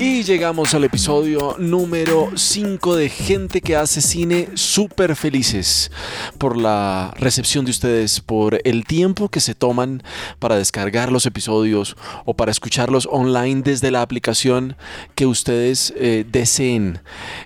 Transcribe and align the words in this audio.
Y 0.00 0.22
llegamos 0.22 0.74
al 0.74 0.84
episodio 0.84 1.56
número 1.58 2.30
5 2.36 2.94
de 2.94 3.08
Gente 3.08 3.60
que 3.60 3.74
hace 3.74 4.00
cine 4.00 4.48
súper 4.54 5.16
felices 5.16 5.90
por 6.38 6.56
la 6.56 7.12
recepción 7.18 7.64
de 7.64 7.72
ustedes, 7.72 8.20
por 8.20 8.60
el 8.62 8.84
tiempo 8.84 9.28
que 9.28 9.40
se 9.40 9.56
toman 9.56 10.04
para 10.38 10.56
descargar 10.56 11.10
los 11.10 11.26
episodios 11.26 11.96
o 12.24 12.34
para 12.34 12.52
escucharlos 12.52 13.08
online 13.10 13.62
desde 13.62 13.90
la 13.90 14.02
aplicación 14.02 14.76
que 15.16 15.26
ustedes 15.26 15.92
eh, 15.96 16.24
deseen. 16.30 17.00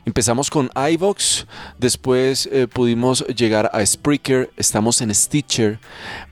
Empezamos 0.05 0.51
con 0.51 0.71
iVox, 0.75 1.47
después 1.79 2.51
eh, 2.53 2.67
pudimos 2.71 3.25
llegar 3.29 3.71
a 3.73 3.85
Spreaker, 3.85 4.51
estamos 4.59 5.01
en 5.01 5.15
Stitcher, 5.15 5.79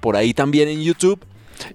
por 0.00 0.16
ahí 0.16 0.34
también 0.34 0.68
en 0.68 0.82
YouTube 0.82 1.25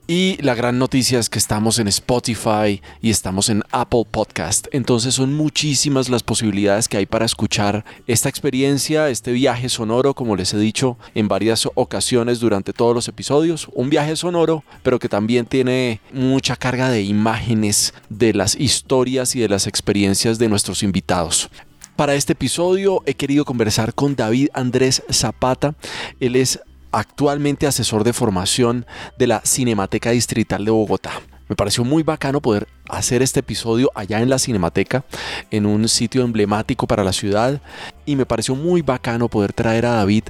y 0.07 0.37
la 0.41 0.55
gran 0.55 0.79
noticia 0.79 1.19
es 1.19 1.29
que 1.29 1.39
estamos 1.39 1.79
en 1.79 1.87
Spotify 1.87 2.81
y 3.01 3.09
estamos 3.09 3.49
en 3.49 3.63
Apple 3.71 4.05
Podcast. 4.09 4.67
Entonces 4.71 5.15
son 5.15 5.33
muchísimas 5.33 6.09
las 6.09 6.23
posibilidades 6.23 6.87
que 6.87 6.97
hay 6.97 7.05
para 7.05 7.25
escuchar 7.25 7.85
esta 8.07 8.29
experiencia, 8.29 9.09
este 9.09 9.31
viaje 9.31 9.69
sonoro, 9.69 10.13
como 10.13 10.35
les 10.35 10.53
he 10.53 10.57
dicho 10.57 10.97
en 11.13 11.27
varias 11.27 11.67
ocasiones 11.75 12.39
durante 12.39 12.73
todos 12.73 12.95
los 12.95 13.07
episodios. 13.07 13.67
Un 13.73 13.89
viaje 13.89 14.15
sonoro, 14.15 14.63
pero 14.83 14.99
que 14.99 15.09
también 15.09 15.45
tiene 15.45 16.01
mucha 16.13 16.55
carga 16.55 16.89
de 16.89 17.03
imágenes 17.03 17.93
de 18.09 18.33
las 18.33 18.55
historias 18.55 19.35
y 19.35 19.39
de 19.39 19.49
las 19.49 19.67
experiencias 19.67 20.39
de 20.39 20.49
nuestros 20.49 20.83
invitados. 20.83 21.49
Para 21.95 22.15
este 22.15 22.33
episodio 22.33 23.01
he 23.05 23.13
querido 23.13 23.45
conversar 23.45 23.93
con 23.93 24.17
David 24.17 24.49
Andrés 24.53 25.03
Zapata. 25.09 25.75
Él 26.19 26.35
es 26.35 26.59
actualmente 26.95 27.67
asesor 27.67 28.03
de 28.03 28.13
formación 28.13 28.85
de 29.17 29.27
la 29.27 29.41
Cinemateca 29.45 30.11
Distrital 30.11 30.65
de 30.65 30.71
Bogotá. 30.71 31.11
Me 31.49 31.55
pareció 31.55 31.83
muy 31.83 32.03
bacano 32.03 32.41
poder 32.41 32.67
hacer 32.89 33.21
este 33.21 33.39
episodio 33.41 33.91
allá 33.95 34.21
en 34.21 34.29
la 34.29 34.39
Cinemateca, 34.39 35.03
en 35.51 35.65
un 35.65 35.87
sitio 35.87 36.23
emblemático 36.23 36.87
para 36.87 37.03
la 37.03 37.13
ciudad. 37.13 37.61
Y 38.05 38.15
me 38.15 38.25
pareció 38.25 38.55
muy 38.55 38.81
bacano 38.81 39.29
poder 39.29 39.53
traer 39.53 39.85
a 39.85 39.95
David 39.95 40.23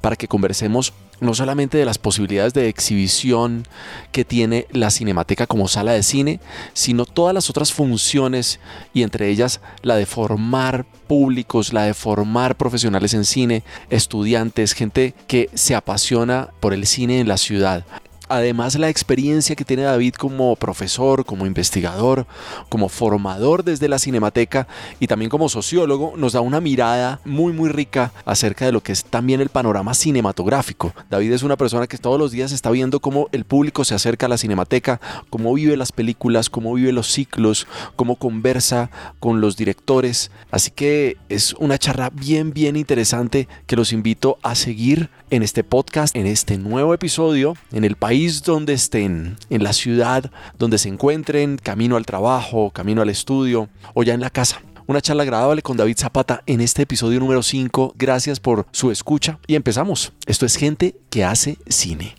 para 0.00 0.16
que 0.16 0.28
conversemos 0.28 0.92
no 1.20 1.34
solamente 1.34 1.78
de 1.78 1.84
las 1.84 1.98
posibilidades 1.98 2.54
de 2.54 2.68
exhibición 2.68 3.66
que 4.12 4.24
tiene 4.24 4.66
la 4.70 4.90
Cinemateca 4.90 5.46
como 5.46 5.68
sala 5.68 5.92
de 5.92 6.02
cine, 6.02 6.40
sino 6.74 7.06
todas 7.06 7.34
las 7.34 7.50
otras 7.50 7.72
funciones 7.72 8.60
y 8.94 9.02
entre 9.02 9.28
ellas 9.28 9.60
la 9.82 9.96
de 9.96 10.06
formar 10.06 10.86
públicos, 11.06 11.72
la 11.72 11.84
de 11.84 11.94
formar 11.94 12.56
profesionales 12.56 13.14
en 13.14 13.24
cine, 13.24 13.62
estudiantes, 13.90 14.74
gente 14.74 15.14
que 15.26 15.50
se 15.54 15.74
apasiona 15.74 16.50
por 16.60 16.72
el 16.72 16.86
cine 16.86 17.20
en 17.20 17.28
la 17.28 17.36
ciudad. 17.36 17.84
Además, 18.28 18.78
la 18.78 18.88
experiencia 18.88 19.56
que 19.56 19.64
tiene 19.64 19.82
David 19.82 20.14
como 20.14 20.54
profesor, 20.56 21.24
como 21.24 21.46
investigador, 21.46 22.26
como 22.68 22.88
formador 22.88 23.64
desde 23.64 23.88
la 23.88 23.98
cinemateca 23.98 24.68
y 25.00 25.06
también 25.06 25.30
como 25.30 25.48
sociólogo 25.48 26.14
nos 26.16 26.32
da 26.32 26.40
una 26.40 26.60
mirada 26.60 27.20
muy 27.24 27.52
muy 27.52 27.68
rica 27.68 28.12
acerca 28.24 28.66
de 28.66 28.72
lo 28.72 28.82
que 28.82 28.92
es 28.92 29.04
también 29.04 29.40
el 29.40 29.48
panorama 29.48 29.94
cinematográfico. 29.94 30.92
David 31.10 31.32
es 31.32 31.42
una 31.42 31.56
persona 31.56 31.86
que 31.86 31.98
todos 31.98 32.18
los 32.18 32.32
días 32.32 32.52
está 32.52 32.70
viendo 32.70 33.00
cómo 33.00 33.28
el 33.32 33.44
público 33.44 33.84
se 33.84 33.94
acerca 33.94 34.26
a 34.26 34.28
la 34.28 34.38
cinemateca, 34.38 35.00
cómo 35.30 35.54
vive 35.54 35.76
las 35.76 35.92
películas, 35.92 36.50
cómo 36.50 36.74
vive 36.74 36.92
los 36.92 37.08
ciclos, 37.08 37.66
cómo 37.96 38.16
conversa 38.16 38.90
con 39.20 39.40
los 39.40 39.56
directores. 39.56 40.30
Así 40.50 40.70
que 40.70 41.16
es 41.28 41.54
una 41.54 41.78
charla 41.78 42.10
bien 42.10 42.52
bien 42.52 42.76
interesante 42.76 43.48
que 43.66 43.76
los 43.76 43.92
invito 43.92 44.38
a 44.42 44.54
seguir 44.54 45.10
en 45.30 45.42
este 45.42 45.64
podcast, 45.64 46.16
en 46.16 46.26
este 46.26 46.58
nuevo 46.58 46.94
episodio, 46.94 47.54
en 47.72 47.84
el 47.84 47.96
país 47.96 48.17
donde 48.18 48.72
estén, 48.72 49.36
en 49.48 49.62
la 49.62 49.72
ciudad 49.72 50.32
donde 50.58 50.78
se 50.78 50.88
encuentren, 50.88 51.56
camino 51.56 51.96
al 51.96 52.04
trabajo, 52.04 52.70
camino 52.70 53.00
al 53.00 53.10
estudio 53.10 53.68
o 53.94 54.02
ya 54.02 54.12
en 54.12 54.20
la 54.20 54.30
casa. 54.30 54.60
Una 54.86 55.00
charla 55.00 55.22
agradable 55.22 55.62
con 55.62 55.76
David 55.76 55.96
Zapata 55.96 56.42
en 56.46 56.60
este 56.60 56.82
episodio 56.82 57.20
número 57.20 57.44
5. 57.44 57.94
Gracias 57.96 58.40
por 58.40 58.66
su 58.72 58.90
escucha 58.90 59.38
y 59.46 59.54
empezamos. 59.54 60.12
Esto 60.26 60.46
es 60.46 60.56
gente 60.56 60.96
que 61.10 61.24
hace 61.24 61.58
cine. 61.68 62.16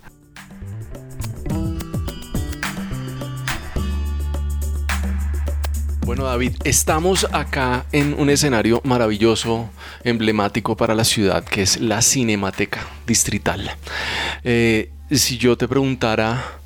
Bueno 6.05 6.23
David, 6.23 6.53
estamos 6.63 7.27
acá 7.33 7.85
en 7.91 8.15
un 8.17 8.29
escenario 8.29 8.81
maravilloso, 8.85 9.69
emblemático 10.05 10.77
para 10.77 10.95
la 10.95 11.03
ciudad, 11.03 11.43
que 11.43 11.61
es 11.61 11.81
la 11.81 12.01
Cinemateca 12.01 12.87
Distrital. 13.05 13.69
Eh, 14.43 14.91
si 15.17 15.37
yo 15.37 15.57
te 15.57 15.67
preguntara 15.67 16.59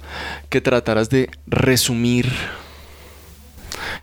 que 0.49 0.59
trataras 0.59 1.09
de 1.09 1.29
resumir 1.47 2.31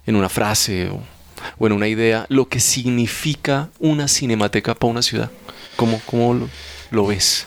en 0.07 0.17
una 0.17 0.29
frase 0.29 0.89
o, 0.89 1.67
en 1.67 1.73
una 1.73 1.89
idea 1.89 2.27
lo 2.29 2.49
que 2.49 2.61
significa 2.61 3.69
una 3.79 4.09
cinemateca 4.09 4.75
para 4.75 4.91
una 4.91 5.03
ciudad, 5.03 5.31
¿cómo, 5.77 6.01
cómo 6.07 6.49
lo, 6.91 7.07
ves? 7.07 7.47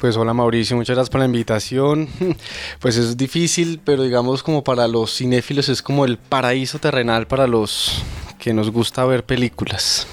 Pues 0.00 0.16
hola 0.16 0.34
Mauricio, 0.34 0.76
muchas 0.76 0.96
gracias 0.96 1.10
por 1.10 1.20
la 1.20 1.26
invitación. 1.26 2.08
Pues 2.80 2.96
es 2.96 3.16
difícil, 3.16 3.80
pero 3.84 4.02
digamos 4.02 4.42
como 4.42 4.64
para 4.64 4.88
los 4.88 5.16
cinéfilos 5.16 5.68
es 5.68 5.82
como 5.82 6.04
el 6.04 6.16
paraíso 6.16 6.78
terrenal 6.78 7.26
para 7.26 7.46
los 7.46 8.02
que 8.38 8.52
nos 8.54 8.70
gusta 8.70 9.04
ver 9.04 9.24
películas. 9.24 10.06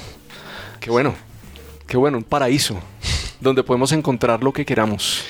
Qué 0.80 0.92
bueno, 0.92 1.16
qué 1.88 1.98
bueno, 1.98 2.18
un 2.18 2.24
paraíso 2.24 2.80
donde 3.40 3.64
podemos 3.64 3.92
encontrar 3.92 4.44
lo 4.44 4.52
que 4.52 4.66
queramos 4.66 5.24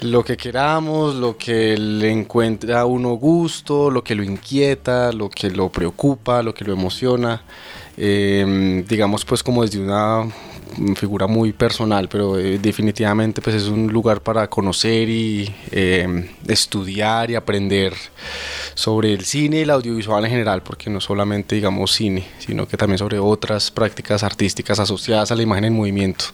lo 0.00 0.24
que 0.24 0.36
queramos, 0.36 1.14
lo 1.14 1.36
que 1.36 1.76
le 1.76 2.10
encuentra 2.10 2.80
a 2.80 2.86
uno 2.86 3.10
gusto, 3.10 3.90
lo 3.90 4.02
que 4.02 4.14
lo 4.14 4.22
inquieta, 4.22 5.12
lo 5.12 5.28
que 5.28 5.50
lo 5.50 5.70
preocupa, 5.70 6.42
lo 6.42 6.54
que 6.54 6.64
lo 6.64 6.72
emociona. 6.72 7.42
Em, 7.96 8.84
digamos 8.86 9.24
pues 9.24 9.42
como 9.42 9.62
desde 9.62 9.78
una 9.78 10.26
figura 10.96 11.26
muy 11.26 11.52
personal, 11.52 12.08
pero 12.08 12.38
eh, 12.38 12.58
definitivamente 12.58 13.42
pues 13.42 13.56
es 13.56 13.64
un 13.64 13.92
lugar 13.92 14.22
para 14.22 14.48
conocer 14.48 15.08
y 15.10 15.54
em, 15.70 16.26
estudiar 16.48 17.30
y 17.30 17.34
aprender 17.34 17.92
sobre 18.74 19.12
el 19.12 19.24
cine 19.24 19.58
y 19.58 19.60
el 19.60 19.70
audiovisual 19.70 20.24
en 20.24 20.30
general, 20.30 20.62
porque 20.62 20.88
no 20.88 21.00
solamente 21.00 21.54
digamos 21.54 21.92
cine, 21.92 22.26
sino 22.38 22.66
que 22.66 22.78
también 22.78 22.98
sobre 22.98 23.18
otras 23.18 23.70
prácticas 23.70 24.22
artísticas 24.22 24.78
asociadas 24.80 25.30
a 25.30 25.36
la 25.36 25.42
imagen 25.42 25.64
en 25.64 25.74
movimiento. 25.74 26.26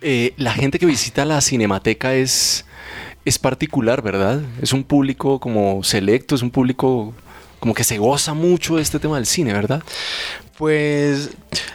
Eh, 0.00 0.34
la 0.36 0.52
gente 0.52 0.78
que 0.78 0.86
visita 0.86 1.24
la 1.24 1.40
cinemateca 1.40 2.14
es 2.14 2.64
es 3.24 3.38
particular, 3.38 4.02
¿verdad? 4.02 4.42
Es 4.60 4.72
un 4.72 4.84
público 4.84 5.40
como 5.40 5.82
selecto, 5.82 6.34
es 6.34 6.42
un 6.42 6.50
público 6.50 7.14
como 7.58 7.74
que 7.74 7.84
se 7.84 7.98
goza 7.98 8.34
mucho 8.34 8.76
de 8.76 8.82
este 8.82 8.98
tema 8.98 9.16
del 9.16 9.26
cine, 9.26 9.52
¿verdad? 9.52 9.82
Pues 10.58 11.30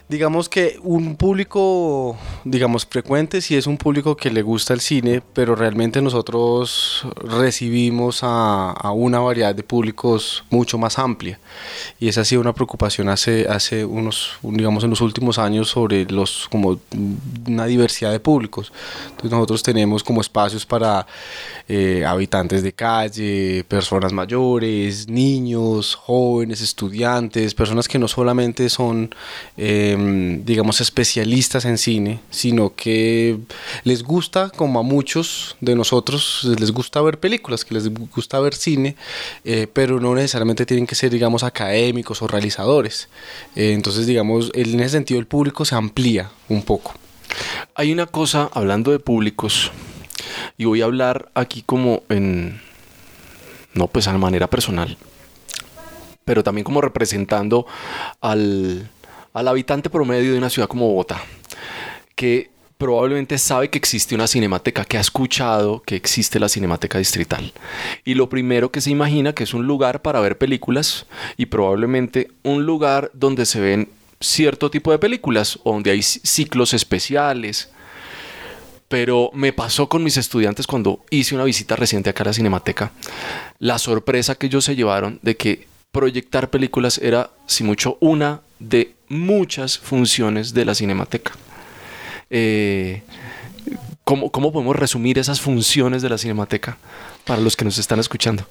digamos 0.09 0.49
que 0.49 0.79
un 0.81 1.15
público, 1.15 2.17
digamos, 2.43 2.85
frecuente 2.85 3.41
sí 3.41 3.55
es 3.55 3.67
un 3.67 3.77
público 3.77 4.17
que 4.17 4.31
le 4.31 4.41
gusta 4.41 4.73
el 4.73 4.79
cine, 4.79 5.21
pero 5.33 5.55
realmente 5.55 6.01
nosotros 6.01 7.05
recibimos 7.15 8.21
a, 8.23 8.73
una 8.91 9.19
variedad 9.19 9.53
de 9.53 9.61
públicos 9.61 10.43
mucho 10.49 10.79
más 10.79 10.97
amplia. 10.97 11.39
Y 11.99 12.07
esa 12.07 12.21
ha 12.21 12.25
sido 12.25 12.41
una 12.41 12.53
preocupación 12.53 13.07
hace, 13.09 13.47
hace 13.47 13.85
unos, 13.85 14.31
digamos, 14.41 14.83
en 14.83 14.89
los 14.89 15.01
últimos 15.01 15.37
años 15.37 15.69
sobre 15.69 16.05
los, 16.05 16.47
como 16.49 16.79
una 17.47 17.65
diversidad 17.67 18.11
de 18.11 18.19
públicos. 18.19 18.71
Entonces 19.09 19.31
nosotros 19.31 19.61
tenemos 19.61 20.03
como 20.03 20.21
espacios 20.21 20.65
para 20.65 21.05
eh, 21.67 22.03
habitantes 22.03 22.63
de 22.63 22.73
calle, 22.73 23.63
personas 23.67 24.11
mayores, 24.11 25.07
niños, 25.07 25.93
jóvenes, 25.93 26.61
estudiantes, 26.61 27.53
personas 27.53 27.87
que 27.87 27.99
no 27.99 28.07
solamente 28.07 28.68
son, 28.69 29.13
em, 29.57 30.43
digamos, 30.45 30.81
especialistas 30.81 31.65
en 31.65 31.77
cine, 31.77 32.19
sino 32.29 32.75
que 32.75 33.37
les 33.83 34.03
gusta, 34.03 34.49
como 34.49 34.79
a 34.79 34.83
muchos 34.83 35.57
de 35.61 35.75
nosotros, 35.75 36.47
les 36.59 36.71
gusta 36.71 37.01
ver 37.01 37.19
películas, 37.19 37.65
que 37.65 37.73
les 37.73 37.89
gusta 37.89 38.39
ver 38.39 38.55
cine, 38.55 38.95
eh, 39.43 39.67
pero 39.71 39.99
no 39.99 40.15
necesariamente 40.15 40.65
tienen 40.65 40.87
que 40.87 40.95
ser, 40.95 41.11
digamos, 41.11 41.43
académicos 41.43 42.21
o 42.21 42.27
realizadores. 42.27 43.09
Eh, 43.55 43.73
entonces, 43.73 44.05
digamos, 44.05 44.51
en 44.53 44.79
ese 44.79 44.89
sentido 44.89 45.19
el 45.19 45.27
público 45.27 45.65
se 45.65 45.75
amplía 45.75 46.31
un 46.47 46.63
poco. 46.63 46.93
Hay 47.75 47.91
una 47.91 48.05
cosa, 48.05 48.49
hablando 48.53 48.91
de 48.91 48.99
públicos, 48.99 49.71
y 50.57 50.65
voy 50.65 50.81
a 50.81 50.85
hablar 50.85 51.29
aquí 51.33 51.63
como 51.65 52.03
en, 52.09 52.61
no 53.73 53.87
pues 53.87 54.07
a 54.07 54.17
manera 54.17 54.47
personal 54.47 54.97
pero 56.29 56.43
también 56.43 56.63
como 56.63 56.79
representando 56.79 57.65
al, 58.21 58.87
habitante 59.33 59.89
promedio 59.89 60.31
de 60.31 60.37
una 60.37 60.51
ciudad 60.51 60.67
como 60.67 60.87
Bogotá, 60.87 61.23
que 62.13 62.51
probablemente 62.77 63.39
sabe 63.39 63.71
que 63.71 63.79
existe 63.79 64.13
una 64.13 64.27
cinemateca, 64.27 64.85
que 64.85 64.99
ha 64.99 65.01
escuchado 65.01 65.81
que 65.81 65.95
existe 65.95 66.39
la 66.39 66.47
cinemateca 66.47 66.99
distrital. 66.99 67.51
Y 68.05 68.13
lo 68.13 68.29
primero 68.29 68.71
que 68.71 68.79
se 68.79 68.91
imagina 68.91 69.33
que 69.33 69.43
es 69.43 69.55
un 69.55 69.65
lugar 69.65 70.03
para 70.03 70.19
ver 70.19 70.37
películas 70.37 71.07
y 71.35 71.47
probablemente 71.47 72.27
un 72.43 72.63
lugar 72.63 73.09
donde 73.15 73.47
se 73.47 73.59
ven 73.59 73.89
cierto 74.19 74.69
tipo 74.69 74.91
de 74.91 74.99
películas 74.99 75.57
donde 75.65 75.89
hay 75.89 76.03
ciclos 76.03 76.75
especiales. 76.75 77.71
Pero 78.87 79.31
me 79.33 79.51
pasó 79.51 79.89
con 79.89 80.03
mis 80.03 80.17
estudiantes 80.17 80.67
cuando 80.67 81.03
hice 81.09 81.33
una 81.33 81.45
visita 81.45 81.75
reciente 81.75 82.11
acá 82.11 82.21
a 82.21 82.27
la 82.27 82.33
cinemateca, 82.33 82.91
la 83.57 83.79
sorpresa 83.79 84.35
que 84.35 84.45
ellos 84.45 84.63
se 84.63 84.75
llevaron 84.75 85.17
de 85.23 85.35
que 85.35 85.68
proyectar 85.91 86.49
películas 86.49 86.99
era, 86.99 87.31
si 87.45 87.63
mucho, 87.63 87.97
una 87.99 88.41
de 88.59 88.93
muchas 89.07 89.77
funciones 89.77 90.53
de 90.53 90.65
la 90.65 90.75
cinemateca. 90.75 91.31
Eh, 92.29 93.01
¿cómo, 94.03 94.31
¿Cómo 94.31 94.51
podemos 94.51 94.75
resumir 94.75 95.17
esas 95.17 95.41
funciones 95.41 96.01
de 96.01 96.09
la 96.09 96.17
cinemateca 96.17 96.77
para 97.29 97.41
los 97.41 97.55
que 97.55 97.63
nos 97.63 97.77
están 97.77 97.99
escuchando? 97.99 98.43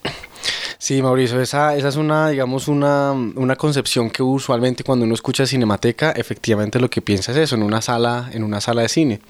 Sí, 0.79 1.03
Mauricio, 1.03 1.41
esa, 1.41 1.77
esa 1.77 1.89
es 1.89 1.97
una, 1.97 2.29
digamos, 2.29 2.69
una, 2.69 3.11
una, 3.11 3.57
concepción 3.57 4.09
que 4.09 4.23
usualmente 4.23 4.85
cuando 4.85 5.05
uno 5.05 5.15
escucha 5.15 5.45
cinemateca, 5.45 6.13
efectivamente 6.13 6.79
lo 6.79 6.89
que 6.89 7.03
piensa 7.03 7.33
es 7.33 7.39
eso, 7.39 7.57
en 7.57 7.65
una 7.65 7.83
sala, 7.83 8.31
en 8.33 8.45
una 8.45 8.61
sala 8.61 8.83
de 8.83 8.89
cine. 8.89 9.21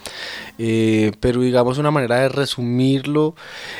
Eh, 0.58 1.12
pero 1.20 1.40
digamos 1.40 1.78
una 1.78 1.90
manera 1.90 2.16
de 2.16 2.28
resumirlo, 2.28 3.34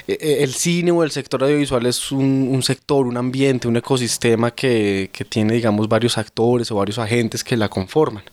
eh, 0.07 0.17
eh, 0.19 0.39
el 0.41 0.55
cine 0.55 0.91
o 0.91 1.05
el 1.05 1.11
sector 1.11 1.45
audiovisual 1.45 1.85
es 1.85 2.11
un, 2.11 2.49
un 2.51 2.63
sector, 2.63 3.07
un 3.07 3.19
ambiente, 3.19 3.69
un 3.69 3.77
ecosistema 3.77 4.53
que, 4.53 5.11
que, 5.13 5.27
tiene, 5.27 5.53
digamos, 5.53 5.87
varios 5.87 6.17
actores 6.17 6.71
o 6.71 6.77
varios 6.77 6.99
agentes 6.99 7.45
que 7.45 7.59
la 7.59 7.69
conforman. 7.69 8.25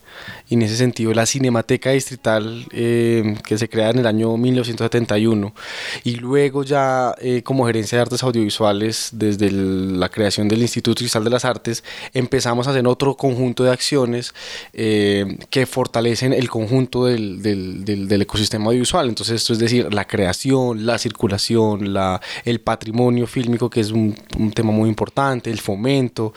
Y 0.47 0.55
en 0.55 0.61
ese 0.61 0.77
sentido, 0.77 1.13
la 1.13 1.25
Cinemateca 1.25 1.91
Distrital, 1.91 2.65
eh, 2.71 3.35
que 3.45 3.57
se 3.57 3.67
crea 3.67 3.89
en 3.89 3.99
el 3.99 4.07
año 4.07 4.37
1971, 4.37 5.53
y 6.03 6.15
luego 6.15 6.63
ya 6.63 7.15
eh, 7.19 7.41
como 7.43 7.65
gerencia 7.65 7.97
de 7.97 8.03
artes 8.03 8.23
audiovisuales, 8.23 9.09
desde 9.13 9.47
el, 9.47 9.99
la 9.99 10.09
creación 10.09 10.47
del 10.47 10.61
Instituto 10.61 10.99
Cristal 10.99 11.23
de 11.23 11.29
las 11.29 11.45
Artes, 11.45 11.83
empezamos 12.13 12.67
a 12.67 12.71
hacer 12.71 12.85
otro 12.87 13.15
conjunto 13.15 13.63
de 13.63 13.71
acciones 13.71 14.33
eh, 14.73 15.37
que 15.49 15.65
fortalecen 15.65 16.33
el 16.33 16.49
conjunto 16.49 17.05
del, 17.05 17.41
del, 17.41 17.83
del, 17.85 18.07
del, 18.07 18.21
ecosistema 18.21 18.67
audiovisual. 18.67 19.09
Entonces, 19.09 19.41
esto 19.41 19.53
es 19.53 19.59
decir, 19.59 19.93
la 19.93 20.05
creación, 20.05 20.85
la 20.85 20.97
circulación, 20.97 21.93
la, 21.93 22.21
el 22.43 22.59
patrimonio 22.61 23.27
fílmico, 23.27 23.69
que 23.69 23.81
es 23.81 23.91
un, 23.91 24.15
un, 24.37 24.51
tema 24.51 24.71
muy 24.71 24.89
importante, 24.89 25.49
el 25.49 25.59
fomento, 25.59 26.33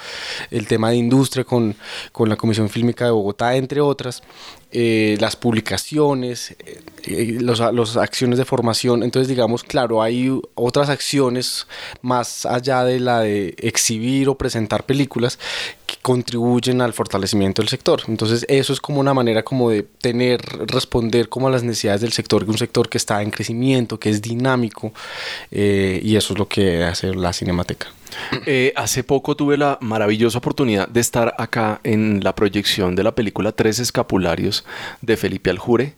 el 0.50 0.66
tema 0.66 0.90
de 0.90 0.96
industria 0.96 1.44
con, 1.44 1.74
con 2.12 2.28
la 2.28 2.36
Comisión 2.36 2.68
Fílmica 2.68 3.04
de 3.04 3.10
Bogotá, 3.10 3.56
entre 3.56 3.80
otras, 3.98 4.22
eh, 4.70 5.16
las 5.18 5.34
publicaciones, 5.34 6.50
eh, 6.50 6.80
eh 7.06 7.38
las 7.40 7.58
los 7.72 7.96
acciones 7.96 8.38
de 8.38 8.44
formación. 8.44 9.02
Entonces, 9.02 9.28
digamos, 9.28 9.64
claro, 9.64 10.02
hay 10.02 10.30
otras 10.54 10.90
acciones 10.90 11.66
más 12.02 12.44
allá 12.44 12.84
de 12.84 13.00
la 13.00 13.20
de 13.20 13.54
exhibir 13.58 14.28
o 14.28 14.36
presentar 14.36 14.84
películas 14.84 15.38
que 15.86 15.96
contribuyen 16.02 16.82
al 16.82 16.92
fortalecimiento 16.92 17.62
del 17.62 17.68
sector. 17.70 18.02
Entonces, 18.08 18.44
eso 18.48 18.74
es 18.74 18.80
como 18.80 19.00
una 19.00 19.14
manera 19.14 19.42
como 19.42 19.70
de 19.70 19.82
tener, 19.82 20.40
responder 20.66 21.30
como 21.30 21.48
a 21.48 21.50
las 21.50 21.62
necesidades 21.62 22.02
del 22.02 22.12
sector, 22.12 22.44
un 22.44 22.58
sector 22.58 22.90
que 22.90 22.98
está 22.98 23.22
en 23.22 23.30
crecimiento, 23.30 23.98
que 23.98 24.10
es 24.10 24.20
dinámico, 24.20 24.92
eh, 25.50 25.98
y 26.02 26.16
eso 26.16 26.34
es 26.34 26.38
lo 26.38 26.46
que 26.46 26.84
hace 26.84 27.14
la 27.14 27.32
Cinemateca. 27.32 27.86
Eh, 28.46 28.72
hace 28.76 29.04
poco 29.04 29.36
tuve 29.36 29.56
la 29.56 29.78
maravillosa 29.80 30.38
oportunidad 30.38 30.88
de 30.88 31.00
estar 31.00 31.34
acá 31.38 31.80
en 31.84 32.22
la 32.22 32.34
proyección 32.34 32.94
de 32.94 33.02
la 33.02 33.14
película 33.14 33.52
Tres 33.52 33.78
Escapularios 33.78 34.57
de 35.00 35.16
Felipe 35.16 35.50
Aljure 35.50 35.94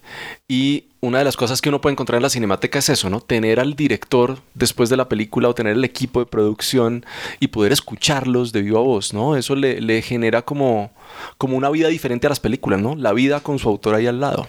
y 0.50 0.87
una 1.00 1.19
de 1.19 1.25
las 1.25 1.37
cosas 1.37 1.61
que 1.61 1.69
uno 1.69 1.81
puede 1.81 1.93
encontrar 1.93 2.17
en 2.17 2.25
la 2.25 2.29
cinemateca 2.29 2.81
es 2.81 2.88
eso, 2.88 3.08
¿no? 3.08 3.20
Tener 3.20 3.61
al 3.61 3.76
director 3.76 4.41
después 4.55 4.91
de 4.91 4.97
la 4.97 5.08
película 5.08 5.49
o 5.49 5.55
tener 5.55 5.75
el 5.75 5.85
equipo 5.85 6.19
de 6.19 6.26
producción 6.26 7.06
y 7.38 7.47
poder 7.47 7.70
escucharlos 7.70 8.50
de 8.50 8.62
viva 8.62 8.81
voz, 8.81 9.14
¿no? 9.14 9.37
Eso 9.37 9.55
le, 9.55 10.02
genera 10.02 10.43
como, 10.43 10.91
como 11.38 11.56
una 11.56 11.70
vida 11.70 11.87
diferente 11.87 12.26
a 12.26 12.31
las 12.31 12.41
películas, 12.41 12.81
¿no? 12.81 12.97
La 12.97 13.12
vida 13.12 13.38
con 13.38 13.61
su 13.61 13.69
autor 13.69 13.94
ahí 13.94 14.08
al 14.08 14.19
lado. 14.19 14.49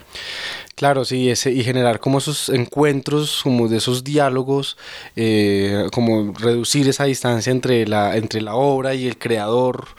Claro, 0.81 1.05
sí, 1.05 1.29
ese, 1.29 1.51
y 1.51 1.63
generar 1.63 1.99
como 1.99 2.17
esos 2.17 2.49
encuentros, 2.49 3.41
como 3.43 3.67
de 3.67 3.77
esos 3.77 4.03
diálogos, 4.03 4.77
eh, 5.15 5.85
como 5.93 6.33
reducir 6.33 6.89
esa 6.89 7.03
distancia 7.03 7.51
entre 7.51 7.85
la, 7.85 8.17
entre 8.17 8.41
la 8.41 8.55
obra 8.55 8.95
y 8.95 9.05
el 9.05 9.19
creador, 9.19 9.89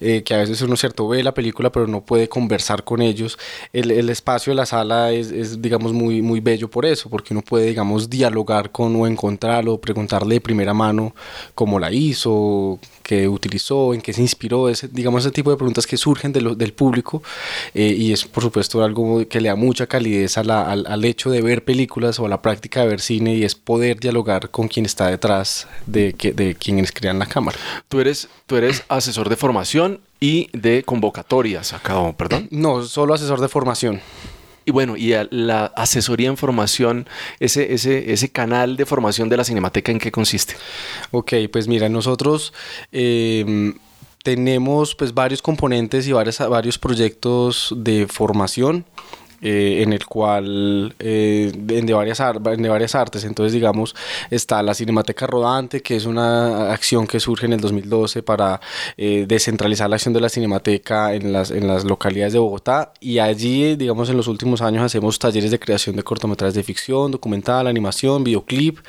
eh, 0.00 0.22
que 0.22 0.32
a 0.32 0.38
veces 0.38 0.62
uno 0.62 0.76
cierto 0.76 1.06
ve 1.08 1.22
la 1.22 1.34
película 1.34 1.70
pero 1.70 1.86
no 1.86 2.00
puede 2.00 2.30
conversar 2.30 2.84
con 2.84 3.02
ellos. 3.02 3.38
El, 3.74 4.08
espacio 4.08 4.52
de 4.52 4.54
la 4.54 4.64
sala 4.64 5.12
es, 5.12 5.49
digamos, 5.58 5.92
muy, 5.92 6.22
muy 6.22 6.40
bello 6.40 6.68
por 6.68 6.84
eso, 6.84 7.08
porque 7.08 7.32
uno 7.34 7.42
puede, 7.42 7.66
digamos, 7.66 8.10
dialogar 8.10 8.70
con 8.70 8.94
o 8.96 9.06
encontrarlo, 9.06 9.78
preguntarle 9.78 10.36
de 10.36 10.40
primera 10.40 10.74
mano 10.74 11.14
cómo 11.54 11.78
la 11.78 11.90
hizo, 11.92 12.78
qué 13.02 13.28
utilizó, 13.28 13.94
en 13.94 14.00
qué 14.00 14.12
se 14.12 14.20
inspiró, 14.20 14.68
ese, 14.68 14.88
digamos, 14.88 15.24
ese 15.24 15.32
tipo 15.32 15.50
de 15.50 15.56
preguntas 15.56 15.86
que 15.86 15.96
surgen 15.96 16.32
de 16.32 16.40
lo, 16.40 16.54
del 16.54 16.72
público 16.72 17.22
eh, 17.74 17.94
y 17.96 18.12
es, 18.12 18.24
por 18.24 18.42
supuesto, 18.42 18.84
algo 18.84 19.26
que 19.28 19.40
le 19.40 19.48
da 19.48 19.56
mucha 19.56 19.86
calidez 19.86 20.38
a 20.38 20.44
la, 20.44 20.62
al, 20.62 20.86
al, 20.86 21.04
hecho 21.04 21.30
de 21.30 21.42
ver 21.42 21.64
películas 21.64 22.18
o 22.20 22.26
a 22.26 22.28
la 22.28 22.40
práctica 22.42 22.82
de 22.82 22.88
ver 22.88 23.00
cine 23.00 23.34
y 23.34 23.44
es 23.44 23.54
poder 23.54 23.98
dialogar 23.98 24.50
con 24.50 24.68
quien 24.68 24.86
está 24.86 25.08
detrás 25.08 25.66
de, 25.86 26.12
que, 26.12 26.32
de 26.32 26.54
quienes 26.54 26.92
crean 26.92 27.18
la 27.18 27.26
cámara. 27.26 27.58
Tú 27.88 28.00
eres, 28.00 28.28
tú 28.46 28.56
eres 28.56 28.84
asesor 28.88 29.28
de 29.28 29.36
formación 29.36 30.00
y 30.20 30.48
de 30.52 30.82
convocatorias 30.84 31.72
acá, 31.72 32.12
perdón. 32.12 32.48
No, 32.50 32.82
solo 32.82 33.14
asesor 33.14 33.40
de 33.40 33.48
formación. 33.48 34.00
Y 34.70 34.72
bueno, 34.72 34.96
y 34.96 35.12
la 35.30 35.66
asesoría 35.74 36.28
en 36.28 36.36
formación, 36.36 37.08
ese, 37.40 37.74
ese, 37.74 38.12
ese 38.12 38.28
canal 38.30 38.76
de 38.76 38.86
formación 38.86 39.28
de 39.28 39.36
la 39.36 39.42
Cinemateca, 39.42 39.90
¿en 39.90 39.98
qué 39.98 40.12
consiste? 40.12 40.54
Ok, 41.10 41.32
pues 41.52 41.66
mira, 41.66 41.88
nosotros... 41.88 42.52
Eh, 42.92 43.74
tenemos 44.22 44.94
pues 44.94 45.14
varios 45.14 45.40
componentes 45.40 46.06
y 46.06 46.12
varios, 46.12 46.38
varios 46.38 46.78
proyectos 46.78 47.72
de 47.74 48.06
formación 48.06 48.84
eh, 49.42 49.82
en 49.82 49.94
el 49.94 50.04
cual 50.04 50.94
eh, 50.98 51.50
de, 51.56 51.94
varias 51.94 52.18
de 52.18 52.68
varias 52.68 52.94
artes. 52.94 53.24
Entonces 53.24 53.54
digamos 53.54 53.96
está 54.30 54.62
la 54.62 54.74
Cinemateca 54.74 55.26
Rodante 55.26 55.80
que 55.80 55.96
es 55.96 56.04
una 56.04 56.70
acción 56.70 57.06
que 57.06 57.20
surge 57.20 57.46
en 57.46 57.54
el 57.54 57.60
2012 57.60 58.22
para 58.22 58.60
eh, 58.98 59.24
descentralizar 59.26 59.88
la 59.88 59.96
acción 59.96 60.12
de 60.12 60.20
la 60.20 60.28
Cinemateca 60.28 61.14
en 61.14 61.32
las, 61.32 61.50
en 61.50 61.66
las 61.66 61.84
localidades 61.84 62.34
de 62.34 62.38
Bogotá. 62.38 62.92
Y 63.00 63.18
allí 63.18 63.76
digamos 63.76 64.10
en 64.10 64.18
los 64.18 64.28
últimos 64.28 64.60
años 64.60 64.82
hacemos 64.82 65.18
talleres 65.18 65.50
de 65.50 65.58
creación 65.58 65.96
de 65.96 66.02
cortometrajes 66.02 66.54
de 66.54 66.62
ficción, 66.62 67.10
documental, 67.10 67.66
animación, 67.66 68.24
videoclip, 68.24 68.80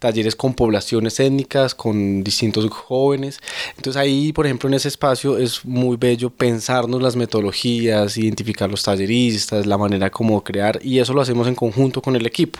talleres 0.00 0.34
con 0.34 0.54
poblaciones 0.54 1.20
étnicas, 1.20 1.76
con 1.76 2.24
distintos 2.24 2.68
jóvenes. 2.70 3.38
Entonces 3.76 4.00
ahí 4.00 4.32
por 4.32 4.46
ejemplo 4.46 4.68
en 4.68 4.74
ese 4.74 4.88
espacio 4.88 5.38
es 5.38 5.64
muy 5.64 5.96
bello 5.96 6.30
pensarnos 6.30 7.00
las 7.00 7.14
metodologías, 7.14 8.18
identificar 8.18 8.68
los 8.68 8.82
talleristas, 8.82 9.64
la 9.64 9.78
manera 9.78 9.91
manera 9.92 10.10
como 10.10 10.42
crear 10.42 10.78
y 10.82 10.98
eso 10.98 11.12
lo 11.12 11.20
hacemos 11.20 11.46
en 11.46 11.54
conjunto 11.54 12.00
con 12.00 12.16
el 12.16 12.26
equipo. 12.26 12.58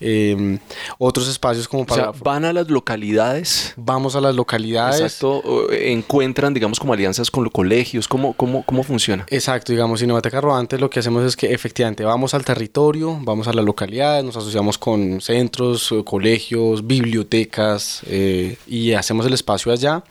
Eh, 0.00 0.58
otros 0.98 1.28
espacios 1.28 1.68
como 1.68 1.84
para... 1.84 2.10
O 2.10 2.14
sea, 2.14 2.22
van 2.22 2.44
a 2.44 2.52
las 2.52 2.68
localidades. 2.68 3.74
Vamos 3.76 4.16
a 4.16 4.20
las 4.20 4.34
localidades. 4.34 5.00
Exacto. 5.00 5.70
Encuentran, 5.72 6.54
digamos, 6.54 6.78
como 6.78 6.92
alianzas 6.92 7.30
con 7.30 7.44
los 7.44 7.52
colegios. 7.52 8.08
¿Cómo, 8.08 8.32
cómo, 8.34 8.64
cómo 8.64 8.82
funciona? 8.82 9.26
Exacto. 9.28 9.72
Digamos, 9.72 10.00
Cinemateca 10.00 10.40
Rodante 10.40 10.78
lo 10.78 10.88
que 10.88 11.00
hacemos 11.00 11.24
es 11.24 11.36
que 11.36 11.52
efectivamente 11.52 12.04
vamos 12.04 12.34
al 12.34 12.44
territorio, 12.44 13.18
vamos 13.22 13.48
a 13.48 13.52
las 13.52 13.64
localidades, 13.64 14.24
nos 14.24 14.36
asociamos 14.36 14.78
con 14.78 15.20
centros, 15.20 15.94
colegios, 16.04 16.86
bibliotecas 16.86 18.02
eh, 18.06 18.56
y 18.66 18.92
hacemos 18.92 19.26
el 19.26 19.34
espacio 19.34 19.72
allá. 19.72 20.02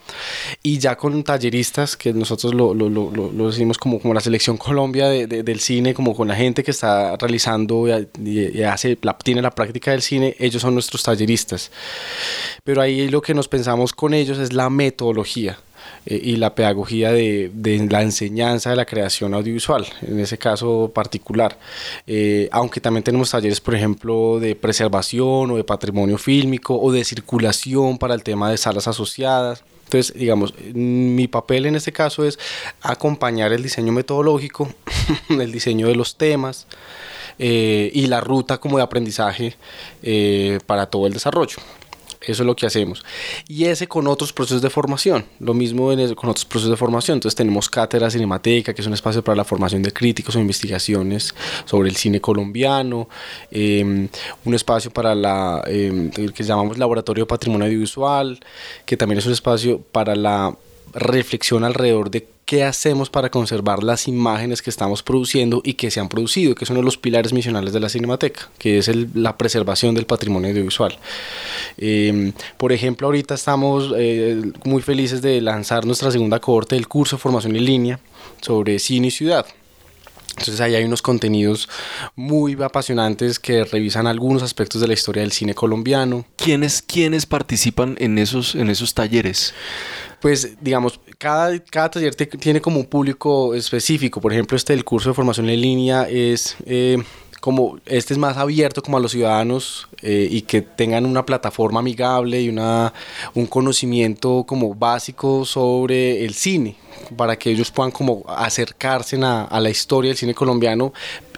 Y 0.64 0.78
ya 0.78 0.96
con 0.96 1.24
talleristas, 1.24 1.96
que 1.98 2.14
nosotros 2.14 2.54
lo, 2.54 2.74
lo, 2.74 2.90
lo, 2.90 3.12
lo 3.12 3.48
decimos 3.48 3.78
como, 3.78 4.00
como 4.00 4.14
la 4.14 4.22
selección 4.22 4.58
Colombia 4.58 5.08
de, 5.08 5.28
de, 5.28 5.44
del 5.44 5.60
cine, 5.60 5.94
como 5.94 6.16
con 6.16 6.28
la 6.28 6.36
gente 6.40 6.64
que 6.64 6.72
está 6.72 7.16
realizando 7.18 7.86
y, 7.88 8.64
hace, 8.64 8.98
la, 9.02 9.18
tiene 9.18 9.42
la 9.42 9.52
práctica 9.52 9.92
del 9.92 10.02
cine, 10.02 10.36
ellos 10.40 10.62
son 10.62 10.74
nuestros 10.74 11.04
talleristas. 11.04 11.72
Pero 12.64 12.82
ahí 12.82 13.08
lo 13.10 13.22
que 13.22 13.34
nos 13.34 13.48
pensamos 13.48 13.94
con 13.94 14.14
ellos 14.14 14.40
es 14.40 14.54
la 14.54 14.70
metodología 14.70 15.60
eh, 16.06 16.20
y 16.24 16.36
la 16.38 16.56
pedagogía 16.56 17.12
de, 17.12 17.52
de, 17.54 17.88
la 17.88 18.02
enseñanza 18.02 18.70
de 18.70 18.76
la 18.76 18.86
creación 18.86 19.34
audiovisual, 19.34 19.86
en 20.02 20.20
ese 20.20 20.38
caso 20.38 20.92
particular. 20.94 21.58
Eh, 22.08 22.50
aunque 22.52 22.82
también 22.82 23.04
tenemos 23.04 23.32
talleres, 23.32 23.62
por 23.62 23.76
ejemplo, 23.76 24.40
de 24.40 24.56
preservación 24.56 25.52
o 25.52 25.58
de 25.58 25.64
patrimonio 25.64 26.18
fílmico 26.18 26.80
o 26.80 26.92
de 26.92 27.04
circulación 27.04 27.98
para 27.98 28.14
el 28.14 28.24
tema 28.24 28.50
de 28.50 28.58
salas 28.58 28.88
asociadas. 28.88 29.64
Entonces, 29.90 30.14
digamos, 30.16 30.54
mi 30.76 31.28
papel 31.28 31.66
en 31.66 31.76
este 31.76 31.92
caso 31.92 32.24
es 32.24 32.38
acompañar 32.80 33.54
el 33.54 33.64
diseño 33.64 33.92
metodológico, 33.92 34.72
el 35.30 35.52
diseño 35.52 35.88
de 35.88 35.96
los 35.96 36.16
temas 36.16 36.68
eh, 37.40 37.90
y 37.92 38.06
la 38.06 38.22
ruta 38.22 38.60
como 38.60 38.78
de 38.78 38.84
aprendizaje 38.84 39.56
eh, 40.04 40.60
para 40.68 40.86
todo 40.86 41.08
el 41.08 41.14
desarrollo. 41.14 41.58
Eso 42.22 42.44
es 42.44 42.46
lo 42.46 42.56
que 42.56 42.66
hacemos. 42.66 43.06
Y 43.48 43.66
ese 43.66 43.88
con 43.88 44.06
otros 44.08 44.34
procesos 44.34 44.62
de 44.62 44.70
formación. 44.70 45.26
Lo 45.40 45.54
mismo 45.54 45.92
en 45.92 46.16
con 46.16 46.30
otros 46.30 46.46
procesos 46.46 46.72
de 46.72 46.78
formación. 46.78 47.16
Entonces 47.16 47.36
tenemos 47.36 47.70
Cátedra 47.70 48.10
Cinemateca, 48.10 48.74
que 48.74 48.82
es 48.82 48.88
un 48.88 48.94
espacio 48.94 49.24
para 49.24 49.38
la 49.38 49.46
formación 49.46 49.82
de 49.84 49.94
críticos 49.94 50.36
o 50.36 50.40
investigaciones 50.40 51.34
sobre 51.66 51.90
el 51.90 51.96
cine 51.96 52.20
colombiano. 52.20 53.08
Eh, 53.52 54.10
un 54.44 54.54
espacio 54.54 54.92
para 54.92 55.16
la 55.16 55.64
eh, 55.68 56.12
que 56.34 56.44
llamamos 56.44 56.78
Laboratorio 56.78 57.24
de 57.24 57.28
Patrimonio 57.28 57.68
Audiovisual, 57.68 58.40
que 58.86 58.98
también 58.98 59.20
es 59.20 59.26
un 59.26 59.34
espacio 59.34 59.80
para 59.80 60.16
la 60.16 60.56
reflexión 60.94 61.64
alrededor 61.64 62.12
de 62.12 62.28
qué 62.50 62.64
hacemos 62.64 63.12
para 63.12 63.30
conservar 63.30 63.84
las 63.84 64.08
imágenes 64.08 64.64
que 64.64 64.72
estamos 64.72 65.04
produciendo 65.04 65.62
y 65.64 65.76
que 65.76 65.92
se 65.92 66.00
han 66.00 66.10
producido, 66.10 66.56
que 66.56 66.64
es 66.64 66.70
uno 66.72 66.80
de 66.80 66.86
los 66.86 66.98
pilares 66.98 67.32
misionales 67.32 67.74
de 67.74 67.80
la 67.80 67.90
Cinemateca, 67.90 68.50
que 68.58 68.80
es 68.80 68.90
la 69.14 69.38
preservación 69.38 69.94
del 69.94 70.08
patrimonio 70.08 70.50
audiovisual. 70.50 70.98
Em, 71.78 72.34
por 72.58 72.72
ejemplo, 72.72 73.06
ahorita 73.06 73.36
estamos 73.36 73.94
eh, 73.96 74.42
muy 74.66 74.82
felices 74.82 75.22
de 75.22 75.42
lanzar 75.42 75.86
nuestra 75.86 76.10
segunda 76.10 76.40
cohorte 76.40 76.74
del 76.74 76.88
curso 76.88 77.18
de 77.18 77.22
formación 77.22 77.56
en 77.56 77.66
línea 77.66 78.00
sobre 78.42 78.80
cine 78.80 79.10
y 79.10 79.12
ciudad. 79.12 79.46
Entonces 80.32 80.62
ahí 80.62 80.74
hay 80.74 80.86
unos 80.86 81.02
contenidos 81.02 81.68
muy 82.16 82.58
apasionantes 82.64 83.40
que 83.40 83.66
revisan 83.66 84.08
algunos 84.08 84.42
aspectos 84.42 84.80
de 84.80 84.88
la 84.88 84.94
historia 84.94 85.22
del 85.22 85.34
cine 85.34 85.54
colombiano. 85.54 86.26
¿Quiénes, 86.38 86.82
quiénes 86.82 87.26
participan 87.26 87.96
en 88.00 88.18
esos, 88.18 88.56
en 88.56 88.70
esos 88.70 88.94
talleres? 88.94 89.54
Pues 90.22 90.62
digamos, 90.62 91.00
cada, 91.18 91.58
cada 91.60 91.92
taller 91.92 92.16
tiene 92.16 92.62
como 92.62 92.80
un 92.80 92.86
público 92.86 93.54
específico. 93.56 94.20
Por 94.20 94.34
ejemplo, 94.34 94.58
este 94.58 94.74
del 94.74 94.84
curso 94.84 95.10
de 95.10 95.16
formación 95.16 95.50
en 95.50 95.62
línea 95.62 96.08
es... 96.10 96.56
Eh, 96.66 96.98
como 97.40 97.78
este 97.86 98.14
es 98.14 98.18
más 98.18 98.38
abierto 98.38 98.82
como 98.82 98.98
a 98.98 99.00
los 99.00 99.12
ciudadanos 99.12 99.88
eh, 100.02 100.28
y 100.30 100.42
que 100.42 100.62
tengan 100.62 101.06
una 101.06 101.26
plataforma 101.26 101.80
amigable 101.80 102.42
y 102.42 102.50
una, 102.50 102.94
un 103.34 103.46
conocimiento 103.46 104.44
como 104.46 104.76
básico 104.76 105.46
sobre 105.46 106.26
el 106.26 106.34
cine 106.34 106.76
para 107.16 107.38
que 107.38 107.52
ellos 107.52 107.72
puedan 107.72 107.92
como 107.92 108.24
acercarse 108.28 109.18
a, 109.24 109.44
a 109.44 109.60
la 109.62 109.70
historia 109.70 110.10
del 110.10 110.18
cine 110.18 110.34
colombiano 110.34 110.94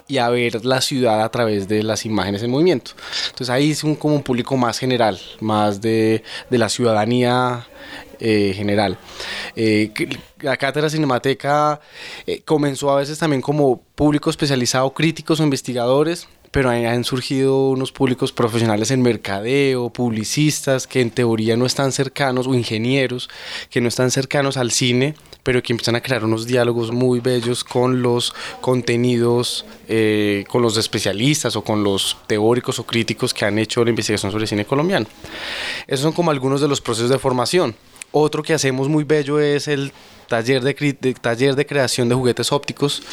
y 0.08 0.18
a 0.18 0.30
ver 0.30 0.66
la 0.66 0.82
ciudad 0.82 1.22
a 1.22 1.30
través 1.30 1.68
de 1.70 1.84
las 1.84 2.06
imágenes 2.06 2.44
en 2.44 2.52
movimiento. 2.52 2.92
Entonces 3.28 3.50
ahí 3.50 3.72
es 3.72 3.84
un, 3.84 3.96
como 3.96 4.16
un 4.16 4.24
público 4.24 4.58
más 4.58 4.78
general, 4.78 5.18
más 5.40 5.80
de, 5.80 6.24
de 6.50 6.58
la 6.58 6.68
ciudadanía 6.68 7.66
eh, 8.22 8.54
general. 8.56 8.98
Eh, 9.56 9.92
la 10.40 10.56
cátedra 10.56 10.90
cinemateca 10.90 11.82
eh, 12.26 12.42
comenzó 12.46 12.92
a 12.92 12.98
veces 12.98 13.18
también 13.20 13.42
como 13.42 13.82
público 13.96 14.30
especializado, 14.30 14.94
críticos 14.94 15.40
o 15.40 15.44
investigadores, 15.44 16.28
pero 16.52 16.70
han 16.70 17.04
surgido 17.06 17.70
unos 17.70 17.92
públicos 17.92 18.32
profesionales 18.34 18.92
en 18.92 19.02
mercadeo, 19.02 19.90
publicistas, 19.90 20.86
que 20.86 21.00
en 21.00 21.10
teoría 21.10 21.56
no 21.56 21.66
están 21.66 21.94
cercanos, 21.94 22.46
o 22.46 22.54
ingenieros, 22.54 23.30
que 23.70 23.80
no 23.80 23.88
están 23.88 24.12
cercanos 24.12 24.58
al 24.58 24.72
cine, 24.72 25.16
pero 25.44 25.64
que 25.64 25.72
empiezan 25.72 25.96
a 25.96 26.02
crear 26.02 26.26
unos 26.26 26.46
diálogos 26.46 26.92
muy 26.92 27.22
bellos 27.22 27.64
con 27.64 28.02
los 28.02 28.34
contenidos, 28.60 29.66
eh, 29.88 30.44
con 30.50 30.62
los 30.62 30.76
especialistas 30.76 31.56
o 31.56 31.64
con 31.64 31.84
los 31.84 32.18
teóricos 32.28 32.80
o 32.80 32.86
críticos 32.86 33.34
que 33.34 33.46
han 33.46 33.58
hecho 33.58 33.84
la 33.84 33.90
investigación 33.90 34.32
sobre 34.32 34.46
cine 34.46 34.66
colombiano. 34.66 35.08
Esos 35.88 36.02
son 36.02 36.12
como 36.12 36.32
algunos 36.32 36.60
de 36.60 36.68
los 36.68 36.82
procesos 36.82 37.10
de 37.10 37.18
formación. 37.18 37.76
Otro 38.12 38.44
que 38.44 38.54
hacemos 38.54 38.90
muy 38.90 39.04
bello 39.04 39.40
es 39.40 39.68
el 39.68 39.94
taller 40.32 40.62
de, 40.62 41.14
taller 41.20 41.56
de 41.56 41.66
creación 41.66 42.08
de 42.08 42.16
juguetes 42.16 42.54
ópticos, 42.54 43.04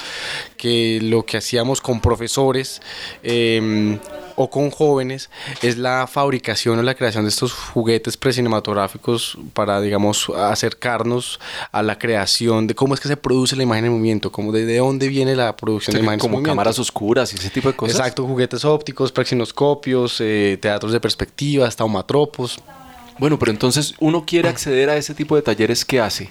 que 0.56 1.00
lo 1.02 1.26
que 1.26 1.36
hacíamos 1.36 1.80
con 1.80 2.00
profesores 2.00 2.80
em, 3.24 3.98
o 4.36 4.48
con 4.48 4.70
jóvenes 4.70 5.28
es 5.60 5.78
la 5.78 6.06
fabricación 6.06 6.78
o 6.78 6.82
la 6.82 6.94
creación 6.94 7.24
de 7.24 7.30
estos 7.30 7.52
juguetes 7.52 8.16
precinematográficos 8.16 9.36
para, 9.52 9.80
digamos, 9.80 10.30
acercarnos 10.30 11.40
a 11.72 11.82
la 11.82 11.98
creación 11.98 12.68
de 12.68 12.76
cómo 12.76 12.94
es 12.94 13.00
que 13.00 13.08
se 13.08 13.16
produce 13.16 13.56
la 13.56 13.64
imagen 13.64 13.86
en 13.86 13.92
movimiento, 13.92 14.30
cómo 14.30 14.52
de, 14.52 14.76
dónde 14.76 15.08
viene 15.08 15.34
la 15.34 15.56
producción 15.56 15.94
de 15.94 16.00
imágenes 16.00 16.22
como 16.22 16.34
en 16.34 16.42
movimiento. 16.42 16.50
cámaras 16.52 16.78
oscuras 16.78 17.32
y 17.32 17.36
ese 17.36 17.50
tipo 17.50 17.68
de 17.68 17.74
cosas. 17.74 17.96
Exacto, 17.96 18.24
juguetes 18.24 18.64
ópticos, 18.64 19.10
praxinoscopios, 19.10 20.20
eh, 20.20 20.56
teatros 20.60 20.92
de 20.92 21.00
perspectiva, 21.00 21.68
taumatropos. 21.70 22.60
Bueno, 23.18 23.38
pero 23.38 23.50
entonces 23.50 23.94
uno 23.98 24.24
quiere 24.24 24.48
acceder 24.48 24.90
a 24.90 24.96
ese 24.96 25.14
tipo 25.14 25.36
de 25.36 25.42
talleres, 25.42 25.84
¿qué 25.84 26.00
hace? 26.00 26.30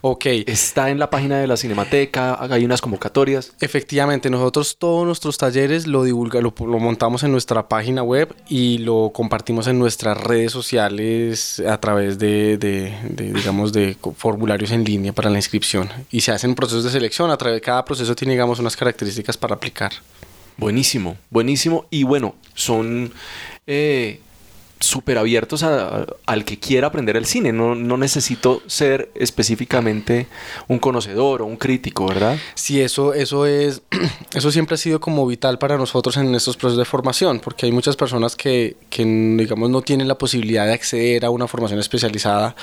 Ok. 0.00 0.26
Está 0.46 0.90
en 0.90 0.98
la 0.98 1.10
página 1.10 1.38
de 1.38 1.46
la 1.46 1.56
Cinemateca, 1.56 2.38
hay 2.52 2.64
unas 2.64 2.80
convocatorias. 2.80 3.52
Efectivamente, 3.60 4.30
nosotros 4.30 4.76
todos 4.78 5.06
nuestros 5.06 5.38
talleres 5.38 5.86
lo, 5.86 6.04
divulga, 6.04 6.40
lo, 6.40 6.52
montamos 6.78 7.22
en 7.22 7.32
nuestra 7.32 7.68
página 7.68 8.02
web 8.02 8.34
y 8.48 8.78
lo 8.78 9.10
compartimos 9.14 9.66
en 9.66 9.78
nuestras 9.78 10.18
redes 10.18 10.52
sociales 10.52 11.60
a 11.60 11.78
través 11.78 12.18
de, 12.18 12.56
de, 12.58 12.92
digamos, 13.32 13.72
de 13.72 13.96
formularios 14.16 14.72
en 14.72 14.84
línea 14.84 15.12
para 15.12 15.30
la 15.30 15.38
inscripción. 15.38 15.88
Y 16.10 16.22
se 16.22 16.32
hacen 16.32 16.54
procesos 16.54 16.84
de 16.84 16.90
selección, 16.90 17.30
a 17.30 17.36
través 17.36 17.56
de 17.56 17.60
cada 17.60 17.84
proceso 17.84 18.14
tiene, 18.14 18.34
digamos, 18.34 18.58
unas 18.58 18.76
características 18.76 19.36
para 19.36 19.54
aplicar. 19.54 19.92
Buenísimo, 20.56 21.16
buenísimo. 21.30 21.86
Y 21.90 22.02
bueno, 22.04 22.34
son... 22.54 23.12
Eh, 23.66 24.20
súper 24.82 25.18
abiertos 25.18 25.62
al 25.62 26.44
que 26.44 26.58
quiera 26.58 26.88
aprender 26.88 27.16
el 27.16 27.26
cine. 27.26 27.52
No, 27.52 27.74
no, 27.74 27.96
necesito 27.96 28.62
ser 28.66 29.10
específicamente 29.14 30.26
un 30.68 30.78
conocedor 30.78 31.42
o 31.42 31.46
un 31.46 31.56
crítico, 31.56 32.06
¿verdad? 32.06 32.36
Sí, 32.54 32.80
eso, 32.80 33.14
eso 33.14 33.46
es, 33.46 33.82
eso 34.34 34.50
siempre 34.50 34.74
ha 34.74 34.78
sido 34.78 35.00
como 35.00 35.26
vital 35.26 35.58
para 35.58 35.76
nosotros 35.76 36.16
en 36.16 36.34
estos 36.34 36.56
procesos 36.56 36.78
de 36.78 36.84
formación, 36.84 37.40
porque 37.40 37.66
hay 37.66 37.72
muchas 37.72 37.96
personas 37.96 38.36
que, 38.36 38.76
que 38.90 39.04
digamos, 39.04 39.70
no 39.70 39.82
tienen 39.82 40.08
la 40.08 40.18
posibilidad 40.18 40.66
de 40.66 40.72
acceder 40.72 41.24
a 41.24 41.30
una 41.30 41.46
formación 41.46 41.78
especializada 41.78 42.54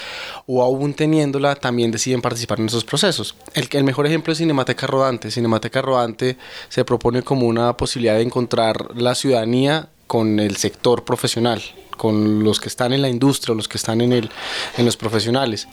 o 0.45 0.61
aún 0.61 0.93
teniéndola, 0.93 1.55
también 1.55 1.91
deciden 1.91 2.21
participar 2.21 2.59
en 2.59 2.67
esos 2.67 2.83
procesos. 2.83 3.35
El, 3.53 3.67
el 3.71 3.83
mejor 3.83 4.05
ejemplo 4.05 4.33
es 4.33 4.39
Cinemateca 4.39 4.87
Rodante. 4.87 5.31
Cinemateca 5.31 5.81
Rodante 5.81 6.37
se 6.67 6.83
propone 6.85 7.23
como 7.23 7.47
una 7.47 7.75
posibilidad 7.77 8.15
de 8.15 8.23
encontrar 8.23 8.95
la 8.95 9.15
ciudadanía 9.15 9.89
con 10.07 10.39
el 10.39 10.57
sector 10.57 11.05
profesional 11.05 11.61
con 11.99 12.45
los 12.45 12.61
que 12.61 12.69
están 12.69 12.93
en 12.93 13.01
la 13.01 13.09
industria, 13.09 13.53
los 13.53 13.67
que 13.67 13.77
están 13.77 13.99
en, 13.99 14.13
el, 14.13 14.29
en 14.77 14.85
los 14.85 14.95
profesionales, 14.95 15.67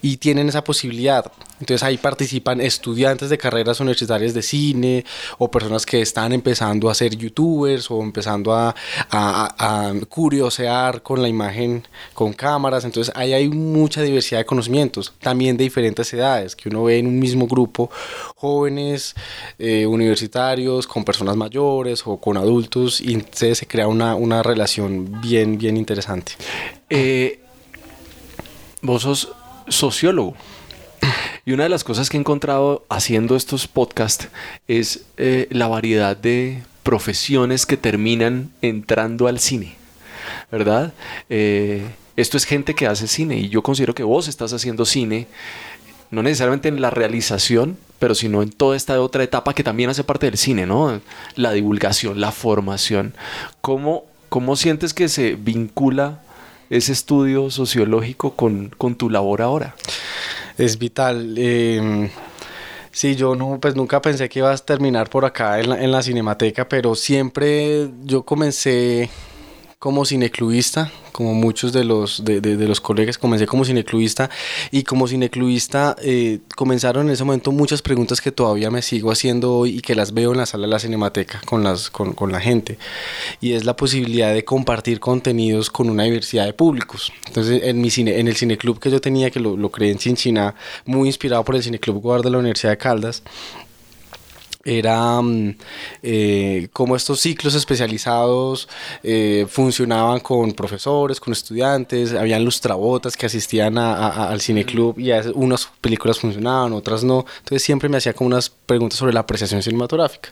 y 0.00 0.18
tienen 0.18 0.48
esa 0.48 0.62
posibilidad. 0.62 1.24
Entonces 1.58 1.82
ahí 1.82 1.96
participan 1.96 2.60
estudiantes 2.60 3.30
de 3.30 3.36
carreras 3.36 3.80
universitarias 3.80 4.32
de 4.32 4.42
cine 4.42 5.04
o 5.38 5.50
personas 5.50 5.84
que 5.84 6.00
están 6.00 6.32
empezando 6.32 6.88
a 6.88 6.94
ser 6.94 7.16
youtubers 7.16 7.90
o 7.90 8.00
empezando 8.00 8.54
a, 8.54 8.74
a, 9.10 9.92
curiosear 10.08 11.02
con 11.02 11.20
la 11.20 11.28
imagen 11.28 11.84
con 12.14 12.32
cámaras. 12.32 12.84
Entonces 12.84 13.12
ahí 13.16 13.32
hay 13.32 13.48
mucha 13.48 14.02
diversidad 14.02 14.38
de 14.40 14.46
conocimientos, 14.46 15.12
también 15.20 15.56
de 15.56 15.64
diferentes 15.64 16.12
edades, 16.12 16.54
que 16.54 16.68
uno 16.68 16.84
ve 16.84 16.98
en 16.98 17.08
un 17.08 17.18
mismo 17.18 17.48
grupo 17.48 17.90
jóvenes, 18.36 19.14
eh, 19.58 19.86
universitarios, 19.86 20.86
con 20.86 21.04
personas 21.04 21.36
mayores 21.36 22.02
o 22.06 22.18
con 22.18 22.36
adultos 22.36 23.00
y 23.00 23.14
entonces 23.14 23.58
se 23.58 23.66
crea 23.66 23.88
una, 23.88 24.14
una 24.14 24.42
relación 24.42 25.20
bien, 25.20 25.58
bien 25.58 25.71
interesante. 25.76 26.32
Eh, 26.90 27.40
vos 28.80 29.02
sos 29.02 29.32
sociólogo. 29.68 30.34
Y 31.44 31.52
una 31.52 31.64
de 31.64 31.68
las 31.68 31.82
cosas 31.82 32.08
que 32.08 32.16
he 32.16 32.20
encontrado 32.20 32.84
haciendo 32.88 33.34
estos 33.34 33.66
podcasts 33.66 34.28
es 34.68 35.06
eh, 35.16 35.48
la 35.50 35.66
variedad 35.66 36.16
de 36.16 36.62
profesiones 36.82 37.66
que 37.66 37.76
terminan 37.76 38.52
entrando 38.62 39.26
al 39.26 39.40
cine, 39.40 39.74
¿verdad? 40.52 40.92
Eh, 41.30 41.84
esto 42.16 42.36
es 42.36 42.44
gente 42.44 42.74
que 42.74 42.86
hace 42.86 43.08
cine 43.08 43.38
y 43.38 43.48
yo 43.48 43.62
considero 43.62 43.94
que 43.94 44.02
vos 44.04 44.28
estás 44.28 44.52
haciendo 44.52 44.84
cine, 44.84 45.26
no 46.10 46.22
necesariamente 46.22 46.68
en 46.68 46.80
la 46.80 46.90
realización, 46.90 47.78
pero 47.98 48.14
sino 48.14 48.42
en 48.42 48.50
toda 48.50 48.76
esta 48.76 49.00
otra 49.00 49.24
etapa 49.24 49.54
que 49.54 49.64
también 49.64 49.90
hace 49.90 50.04
parte 50.04 50.26
del 50.26 50.36
cine, 50.36 50.66
¿no? 50.66 51.00
La 51.36 51.52
divulgación, 51.52 52.20
la 52.20 52.32
formación. 52.32 53.14
¿Cómo, 53.60 54.04
cómo 54.32 54.56
sientes 54.56 54.94
que 54.94 55.10
se 55.10 55.34
vincula 55.34 56.22
ese 56.70 56.92
estudio 56.92 57.50
sociológico 57.50 58.32
con, 58.32 58.70
con 58.78 58.94
tu 58.94 59.10
labor 59.10 59.42
ahora? 59.42 59.74
es 60.56 60.78
vital. 60.78 61.34
Eh, 61.36 62.10
sí, 62.90 63.14
yo 63.14 63.34
no, 63.34 63.58
pues 63.60 63.76
nunca 63.76 64.00
pensé 64.00 64.30
que 64.30 64.38
ibas 64.38 64.62
a 64.62 64.64
terminar 64.64 65.10
por 65.10 65.26
acá 65.26 65.60
en 65.60 65.68
la, 65.68 65.82
en 65.82 65.92
la 65.92 66.02
cinemateca, 66.02 66.66
pero 66.66 66.94
siempre 66.94 67.90
yo 68.04 68.22
comencé 68.22 69.10
como 69.82 70.04
cineclubista, 70.04 70.92
como 71.10 71.34
muchos 71.34 71.72
de 71.72 71.82
los, 71.82 72.24
de, 72.24 72.40
de, 72.40 72.68
los 72.68 72.80
colegas, 72.80 73.18
comencé 73.18 73.48
como 73.48 73.64
cineclubista 73.64 74.30
y 74.70 74.84
como 74.84 75.08
cineclubista 75.08 75.96
eh, 76.00 76.38
comenzaron 76.54 77.08
en 77.08 77.14
ese 77.14 77.24
momento 77.24 77.50
muchas 77.50 77.82
preguntas 77.82 78.20
que 78.20 78.30
todavía 78.30 78.70
me 78.70 78.80
sigo 78.80 79.10
haciendo 79.10 79.52
hoy 79.52 79.78
y 79.78 79.80
que 79.80 79.96
las 79.96 80.14
veo 80.14 80.30
en 80.30 80.38
la 80.38 80.46
sala 80.46 80.68
de 80.68 80.70
la 80.70 80.78
cinemateca 80.78 81.40
con, 81.46 81.64
las, 81.64 81.90
con, 81.90 82.12
con 82.12 82.30
la 82.30 82.40
gente. 82.40 82.78
Y 83.40 83.54
es 83.54 83.64
la 83.64 83.74
posibilidad 83.74 84.32
de 84.32 84.44
compartir 84.44 85.00
contenidos 85.00 85.68
con 85.68 85.90
una 85.90 86.04
diversidad 86.04 86.46
de 86.46 86.52
públicos. 86.52 87.12
Entonces, 87.26 87.62
en, 87.64 87.80
mi 87.80 87.90
cine, 87.90 88.20
en 88.20 88.28
el 88.28 88.36
cineclub 88.36 88.78
que 88.78 88.88
yo 88.88 89.00
tenía, 89.00 89.32
que 89.32 89.40
lo, 89.40 89.56
lo 89.56 89.72
creé 89.72 89.90
en 89.90 89.98
Chinchina, 89.98 90.54
muy 90.84 91.08
inspirado 91.08 91.44
por 91.44 91.56
el 91.56 91.62
cineclub 91.64 92.00
Guard 92.00 92.22
de 92.22 92.30
la 92.30 92.38
Universidad 92.38 92.70
de 92.70 92.78
Caldas, 92.78 93.24
era 94.64 95.20
mm, 95.20 95.56
eh, 96.02 96.68
cómo 96.72 96.96
estos 96.96 97.20
ciclos 97.20 97.54
especializados 97.54 98.68
eh, 99.02 99.46
funcionaban 99.48 100.20
con 100.20 100.52
profesores, 100.52 101.20
con 101.20 101.32
estudiantes, 101.32 102.12
habían 102.12 102.44
lustrabotas 102.44 103.16
que 103.16 103.26
asistían 103.26 103.78
a, 103.78 104.28
al 104.28 104.40
cineclub 104.40 104.98
y 104.98 105.10
unas 105.34 105.68
películas 105.80 106.18
funcionaban, 106.18 106.72
otras 106.72 107.02
no, 107.02 107.24
entonces 107.38 107.62
siempre 107.62 107.88
me 107.88 107.96
hacía 107.96 108.12
como 108.12 108.28
unas 108.28 108.50
preguntas 108.50 108.98
sobre 108.98 109.12
la 109.12 109.20
apreciación 109.20 109.62
cinematográfica. 109.62 110.30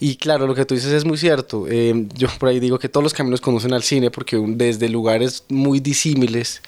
Y 0.00 0.16
claro, 0.16 0.46
lo 0.46 0.54
que 0.54 0.64
tú 0.64 0.74
dices 0.74 0.92
es 0.92 1.04
muy 1.04 1.16
cierto, 1.16 1.66
eh, 1.68 2.06
yo 2.14 2.28
por 2.38 2.48
ahí 2.48 2.60
digo 2.60 2.78
que 2.78 2.88
todos 2.88 3.04
los 3.04 3.14
caminos 3.14 3.40
conducen 3.40 3.72
al 3.72 3.82
cine 3.82 4.10
porque 4.10 4.42
desde 4.46 4.88
lugares 4.88 5.44
muy 5.48 5.80
disímiles 5.80 6.62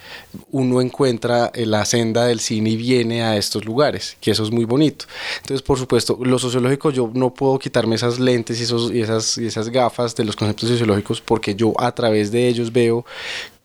uno 0.50 0.80
encuentra 0.80 1.50
la 1.54 1.84
senda 1.84 2.26
del 2.26 2.40
cine 2.40 2.70
y 2.70 2.76
viene 2.76 3.22
a 3.22 3.36
estos 3.36 3.64
lugares, 3.64 4.16
que 4.20 4.30
eso 4.30 4.44
es 4.44 4.50
muy 4.50 4.64
bonito. 4.64 5.06
Entonces, 5.42 5.62
por 5.62 5.78
supuesto, 5.78 6.18
los 6.22 6.42
sociólogos 6.42 6.67
yo 6.92 7.10
no 7.14 7.32
puedo 7.32 7.58
quitarme 7.58 7.94
esas 7.94 8.18
lentes 8.18 8.60
y, 8.60 8.64
esos, 8.64 8.92
y, 8.92 9.00
esas, 9.00 9.38
y 9.38 9.46
esas 9.46 9.68
gafas 9.68 10.14
de 10.14 10.24
los 10.24 10.36
conceptos 10.36 10.68
sociológicos 10.68 11.20
porque 11.20 11.54
yo 11.54 11.72
a 11.78 11.92
través 11.92 12.30
de 12.30 12.48
ellos 12.48 12.72
veo 12.72 13.04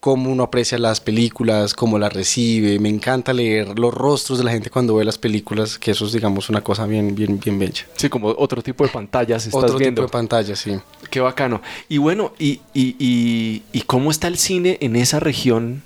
cómo 0.04 0.30
uno 0.30 0.44
aprecia 0.44 0.78
las 0.78 1.00
películas, 1.00 1.74
cómo 1.74 1.98
las 1.98 2.12
recibe. 2.12 2.78
Me 2.78 2.90
encanta 2.90 3.32
leer 3.32 3.80
los 3.80 3.94
rostros 3.94 4.38
de 4.38 4.44
la 4.44 4.52
gente 4.52 4.70
cuando 4.70 4.96
ve 4.96 5.06
las 5.06 5.18
películas, 5.18 5.80
que 5.80 5.92
eso 5.92 6.06
es, 6.06 6.12
digamos, 6.12 6.50
una 6.50 6.60
cosa 6.60 6.86
bien, 6.86 7.16
bien, 7.16 7.40
bien 7.40 7.58
bella. 7.58 7.86
Sí, 7.96 8.10
como 8.10 8.28
otro 8.28 8.62
tipo 8.62 8.84
de 8.84 8.90
pantallas 8.90 9.46
estás 9.46 9.64
otro 9.64 9.78
viendo. 9.78 10.02
tipo 10.02 10.08
de 10.10 10.12
pantallas, 10.12 10.60
sí. 10.60 10.78
Qué 11.10 11.22
bacano. 11.22 11.62
Y 11.88 12.00
bueno, 12.00 12.34
y, 12.38 12.60
y, 12.74 12.98
y, 13.00 13.64
¿y 13.72 13.82
cómo 13.84 14.12
está 14.12 14.28
el 14.28 14.38
cine 14.38 14.78
en 14.82 14.98
esa 14.98 15.22
región 15.22 15.84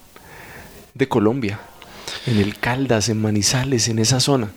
de 0.95 1.07
Colombia? 1.07 1.59
En 2.25 2.39
el 2.39 2.57
Caldas, 2.57 3.09
en 3.09 3.21
Manizales, 3.21 3.87
en 3.87 3.99
esa 3.99 4.19
zona. 4.19 4.49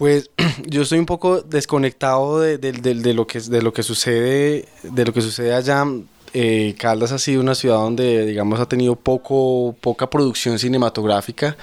Pues 0.00 0.30
yo 0.66 0.80
estoy 0.80 0.98
un 0.98 1.04
poco 1.04 1.42
desconectado 1.42 2.40
de, 2.40 2.56
de, 2.56 3.12
lo 3.12 3.26
que, 3.26 3.38
de 3.38 3.60
lo 3.60 3.74
que 3.74 3.82
sucede 3.82 4.66
de 4.82 5.04
lo 5.04 5.12
que 5.12 5.20
sucede 5.20 5.52
allá 5.52 5.84
eh, 6.32 6.74
Caldas 6.78 7.12
ha 7.12 7.18
sido 7.18 7.40
una 7.40 7.54
ciudad 7.54 7.76
donde, 7.76 8.24
digamos, 8.26 8.60
ha 8.60 8.66
tenido 8.66 8.96
poco, 8.96 9.74
poca 9.80 10.08
producción 10.08 10.58
cinematográfica, 10.58 11.56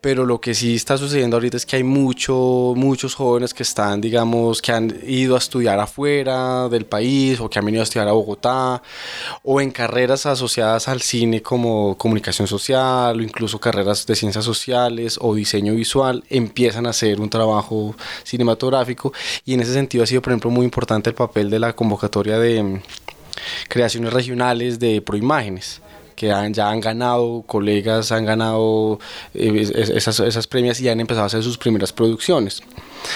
pero 0.00 0.26
lo 0.26 0.40
que 0.40 0.54
sí 0.54 0.74
está 0.74 0.98
sucediendo 0.98 1.36
ahorita 1.36 1.56
es 1.56 1.66
que 1.66 1.76
hay 1.76 1.84
mucho, 1.84 2.74
muchos 2.76 3.14
jóvenes 3.14 3.54
que 3.54 3.62
están, 3.62 4.00
digamos, 4.00 4.60
que 4.60 4.72
han 4.72 4.94
ido 5.06 5.34
a 5.34 5.38
estudiar 5.38 5.78
afuera 5.78 6.68
del 6.68 6.86
país 6.86 7.40
o 7.40 7.48
que 7.48 7.58
han 7.58 7.64
venido 7.64 7.82
a 7.82 7.84
estudiar 7.84 8.08
a 8.08 8.12
Bogotá 8.12 8.82
o 9.42 9.60
en 9.60 9.70
carreras 9.70 10.26
asociadas 10.26 10.88
al 10.88 11.00
cine 11.00 11.42
como 11.42 11.96
comunicación 11.96 12.48
social 12.48 13.20
o 13.20 13.22
incluso 13.22 13.60
carreras 13.60 14.06
de 14.06 14.16
ciencias 14.16 14.44
sociales 14.44 15.18
o 15.20 15.34
diseño 15.34 15.74
visual, 15.74 16.24
empiezan 16.28 16.86
a 16.86 16.90
hacer 16.90 17.20
un 17.20 17.30
trabajo 17.30 17.94
cinematográfico. 18.24 19.12
Y 19.44 19.54
en 19.54 19.60
ese 19.60 19.72
sentido 19.72 20.04
ha 20.04 20.06
sido, 20.06 20.22
por 20.22 20.32
ejemplo, 20.32 20.50
muy 20.50 20.64
importante 20.64 21.10
el 21.10 21.16
papel 21.16 21.50
de 21.50 21.58
la 21.58 21.74
convocatoria 21.74 22.38
de 22.38 22.80
creaciones 23.68 24.12
regionales 24.12 24.78
de 24.78 25.00
proimágenes 25.00 25.80
que 26.18 26.34
ya 26.52 26.70
han 26.70 26.80
ganado, 26.80 27.44
colegas 27.46 28.10
han 28.10 28.24
ganado 28.24 28.98
eh, 29.34 29.70
esas, 29.94 30.18
esas 30.18 30.48
premias 30.48 30.80
y 30.80 30.88
han 30.88 30.98
empezado 30.98 31.22
a 31.22 31.26
hacer 31.26 31.44
sus 31.44 31.56
primeras 31.56 31.92
producciones. 31.92 32.60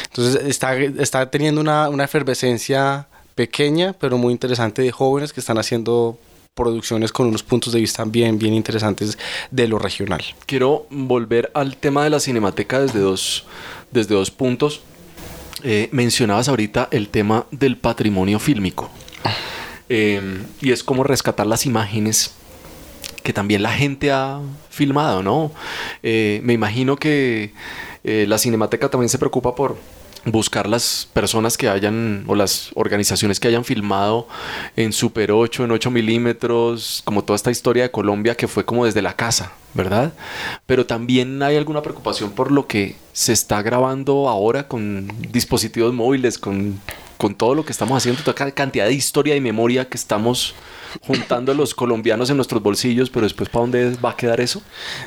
Entonces 0.05 0.41
está, 0.47 0.77
está 0.77 1.29
teniendo 1.29 1.61
una, 1.61 1.89
una 1.89 2.05
efervescencia 2.05 3.09
pequeña, 3.35 3.93
pero 3.93 4.19
muy 4.19 4.33
interesante 4.33 4.83
de 4.83 4.93
jóvenes 4.93 5.33
que 5.33 5.41
están 5.41 5.59
haciendo 5.59 6.17
producciones 6.55 7.13
con 7.13 7.27
unos 7.27 7.43
puntos 7.43 7.73
de 7.73 7.81
vista 7.81 8.05
bien, 8.05 8.39
bien 8.39 8.55
interesantes 8.55 9.19
de 9.51 9.67
lo 9.67 9.79
regional. 9.79 10.23
Quiero 10.47 10.87
volver 10.91 11.51
al 11.55 11.77
tema 11.77 12.05
de 12.05 12.11
la 12.11 12.21
cinemateca 12.21 12.81
desde 12.81 13.01
dos, 13.01 13.45
desde 13.91 14.15
dos 14.15 14.31
puntos. 14.31 14.81
Eh, 15.65 15.89
mencionabas 15.93 16.49
ahorita 16.49 16.89
el 16.91 17.09
tema 17.09 17.47
del 17.51 17.79
patrimonio 17.79 18.39
fílmico. 18.39 18.91
Em, 19.95 20.47
y 20.63 20.73
es 20.73 20.83
como 20.83 21.05
rescatar 21.05 21.47
las 21.47 21.67
imágenes 21.67 22.33
que 23.23 23.35
también 23.35 23.63
la 23.63 23.73
gente 23.73 24.11
ha 24.11 24.41
filmado, 24.71 25.23
¿no? 25.23 25.53
Eh, 26.03 26.41
me 26.45 26.55
imagino 26.55 26.97
que 26.97 27.53
eh, 28.03 28.25
la 28.27 28.39
Cinemateca 28.39 28.89
también 28.89 29.11
se 29.11 29.19
preocupa 29.19 29.55
por 29.55 29.77
buscar 30.25 30.67
las 30.67 31.07
personas 31.13 31.59
que 31.59 31.69
hayan 31.69 32.25
o 32.27 32.35
las 32.35 32.71
organizaciones 32.75 33.39
que 33.39 33.49
hayan 33.49 33.67
filmado 33.67 34.29
en 34.77 34.95
Super 34.95 35.31
8, 35.31 35.65
en 35.65 35.73
8 35.73 35.91
milímetros, 35.91 37.03
como 37.05 37.23
toda 37.23 37.37
esta 37.37 37.51
historia 37.51 37.83
de 37.83 37.91
Colombia 37.91 38.35
que 38.35 38.49
fue 38.49 38.65
como 38.65 38.87
desde 38.87 39.03
la 39.03 39.15
casa, 39.15 39.53
¿verdad? 39.75 40.15
Pero 40.65 40.87
también 40.87 41.43
hay 41.43 41.57
alguna 41.59 41.83
preocupación 41.83 42.31
por 42.31 42.51
lo 42.51 42.67
que 42.67 42.97
se 43.13 43.35
está 43.35 43.61
grabando 43.61 44.31
ahora 44.31 44.69
con 44.69 45.07
dispositivos 45.31 45.93
móviles, 45.93 46.39
con 46.39 46.81
con 47.23 47.37
todo 47.37 47.55
lo 47.55 47.65
que 47.65 47.71
estamos 47.71 47.97
haciendo, 47.97 48.21
toda 48.25 48.51
cantidad 48.51 48.87
de 48.87 48.95
historia 48.95 49.37
y 49.37 49.41
memoria 49.41 49.89
que 49.89 49.97
estamos 49.97 50.57
juntando 51.07 51.55
los 51.55 51.75
colombianos 51.75 52.31
en 52.31 52.37
nuestros 52.37 52.63
bolsillos, 52.63 53.11
pero 53.11 53.25
después 53.25 53.49
¿para 53.49 53.63
dónde 53.63 53.97
va 54.05 54.11
a 54.11 54.17
quedar 54.17 54.41
eso? 54.41 54.63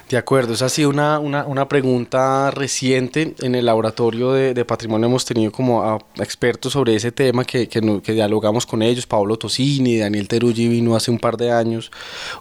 De 0.09 0.17
acuerdo, 0.17 0.53
esa 0.53 0.65
ha 0.65 0.69
sido 0.69 0.89
una, 0.89 1.19
una, 1.19 1.45
una 1.45 1.67
pregunta 1.67 2.51
reciente. 2.51 3.35
En 3.41 3.55
el 3.55 3.65
laboratorio 3.65 4.33
de, 4.33 4.65
patrimonio 4.65 5.07
hemos 5.07 5.25
tenido 5.25 5.51
como 5.51 5.83
a 5.83 5.99
expertos 6.17 6.73
sobre 6.73 6.95
ese 6.95 7.11
tema 7.11 7.45
que, 7.45 7.67
que, 7.67 8.01
que, 8.01 8.13
dialogamos 8.13 8.65
con 8.65 8.81
ellos, 8.81 9.05
Pablo 9.05 9.37
Tosini, 9.37 9.97
Daniel 9.97 10.27
Teruggi 10.27 10.67
vino 10.67 10.95
hace 10.95 11.11
un 11.11 11.19
par 11.19 11.37
de 11.37 11.51
años, 11.51 11.91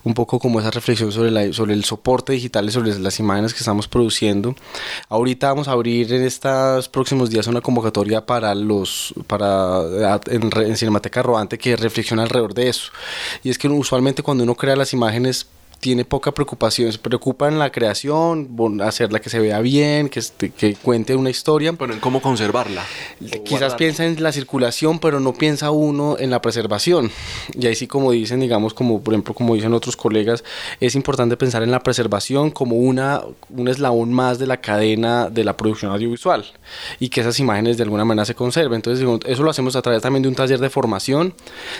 un 0.04 0.14
poco 0.14 0.38
como 0.38 0.58
esa 0.60 0.70
reflexión 0.70 1.12
sobre, 1.12 1.30
la, 1.30 1.52
sobre 1.52 1.74
el 1.74 1.84
soporte 1.84 2.32
digital 2.32 2.66
y 2.66 2.72
sobre 2.72 2.98
las 2.98 3.18
imágenes 3.20 3.52
que 3.52 3.58
estamos 3.58 3.88
produciendo. 3.88 4.54
Ahorita 5.08 5.48
vamos 5.48 5.68
a 5.68 5.72
abrir 5.72 6.12
en 6.12 6.22
estos 6.22 6.88
próximos 6.88 7.30
días 7.30 7.46
una 7.46 7.60
convocatoria 7.60 8.24
para 8.24 8.54
los 8.54 9.14
para 9.26 10.20
en, 10.28 10.50
en 10.56 10.76
Cinemateca 10.76 11.22
Rodante 11.22 11.58
que 11.58 11.76
reflexiona 11.76 12.22
alrededor 12.22 12.54
de 12.54 12.68
eso 12.68 12.90
y 13.42 13.50
es 13.50 13.58
que 13.58 13.68
usualmente 13.68 14.22
cuando 14.22 14.44
uno 14.44 14.54
crea 14.54 14.76
las 14.76 14.92
imágenes 14.92 15.46
tiene 15.84 16.06
poca 16.06 16.32
preocupación, 16.32 16.90
se 16.90 16.98
preocupa 16.98 17.46
en 17.46 17.58
la 17.58 17.70
creación, 17.70 18.48
hacerla 18.80 19.20
que 19.20 19.28
se 19.28 19.38
vea 19.38 19.60
bien, 19.60 20.08
que, 20.08 20.22
que 20.56 20.76
cuente 20.76 21.14
una 21.14 21.28
historia. 21.28 21.74
Pero 21.74 21.92
en 21.92 22.00
cómo 22.00 22.22
conservarla. 22.22 22.82
Quizás 23.44 23.74
piensa 23.74 24.06
en 24.06 24.22
la 24.22 24.32
circulación, 24.32 24.98
pero 24.98 25.20
no 25.20 25.34
piensa 25.34 25.72
uno 25.72 26.16
en 26.18 26.30
la 26.30 26.40
preservación. 26.40 27.10
Y 27.52 27.66
ahí 27.66 27.74
sí, 27.74 27.86
como 27.86 28.12
dicen, 28.12 28.40
digamos, 28.40 28.72
como 28.72 29.02
por 29.02 29.12
ejemplo, 29.12 29.34
como 29.34 29.56
dicen 29.56 29.74
otros 29.74 29.94
colegas, 29.94 30.42
es 30.80 30.94
importante 30.94 31.36
pensar 31.36 31.62
en 31.62 31.70
la 31.70 31.82
preservación 31.82 32.50
como 32.50 32.76
una, 32.76 33.20
un 33.50 33.68
eslabón 33.68 34.10
más 34.10 34.38
de 34.38 34.46
la 34.46 34.62
cadena 34.62 35.28
de 35.28 35.44
la 35.44 35.54
producción 35.54 35.92
audiovisual 35.92 36.46
y 36.98 37.10
que 37.10 37.20
esas 37.20 37.38
imágenes 37.40 37.76
de 37.76 37.82
alguna 37.82 38.06
manera 38.06 38.24
se 38.24 38.34
conserven. 38.34 38.76
Entonces, 38.76 39.06
eso 39.26 39.42
lo 39.42 39.50
hacemos 39.50 39.76
a 39.76 39.82
través 39.82 40.00
también 40.00 40.22
de 40.22 40.30
un 40.30 40.34
taller 40.34 40.60
de 40.60 40.70
formación. 40.70 41.34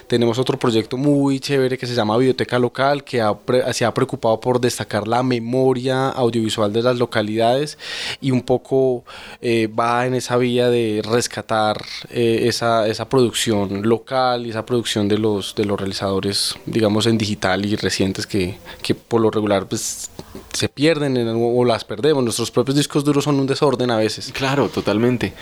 Tenemos 0.09 0.39
otro 0.39 0.59
proyecto 0.59 0.99
muy 0.99 1.41
chévere 1.41 1.79
que 1.79 1.87
se 1.87 1.95
llama 1.95 2.19
Biblioteca 2.19 2.59
Local, 2.59 3.03
que 3.03 3.25
se 3.73 3.85
ha 3.87 3.94
preocupado 3.95 4.41
por 4.41 4.61
destacar 4.61 5.09
la 5.09 5.23
memoria 5.23 6.09
audiovisual 6.09 6.73
de 6.73 6.83
las 6.83 6.99
localidades 6.99 7.79
y 8.21 8.31
un 8.31 8.43
poco 8.43 9.05
eh, 9.41 9.69
va 9.69 10.07
en 10.07 10.15
esa 10.15 10.37
vía 10.37 10.69
de 10.69 11.03
rescatar 11.05 11.81
eh, 12.11 12.43
esa, 12.49 12.87
esa, 12.87 13.09
producción 13.09 13.83
local 13.89 14.47
y 14.47 14.51
esa 14.51 14.67
producción 14.67 15.09
de 15.09 15.19
los, 15.19 15.55
de 15.55 15.65
los 15.65 15.79
realizadores, 15.79 16.55
digamos, 16.67 17.07
en 17.07 17.19
digital 17.19 17.65
y 17.65 17.77
recientes 17.77 18.27
que, 18.27 18.57
que 18.83 18.95
por 18.95 19.21
lo 19.21 19.31
regular 19.31 19.67
pues, 19.69 20.11
se 20.53 20.69
pierden 20.69 21.17
en, 21.17 21.29
o 21.29 21.65
las 21.65 21.85
perdemos. 21.85 22.25
Nuestros 22.25 22.51
propios 22.51 22.77
discos 22.77 23.05
duros 23.05 23.25
son 23.25 23.39
un 23.39 23.47
desorden 23.47 23.91
a 23.91 23.97
veces. 23.97 24.33
Claro, 24.33 24.69
totalmente. 24.69 25.33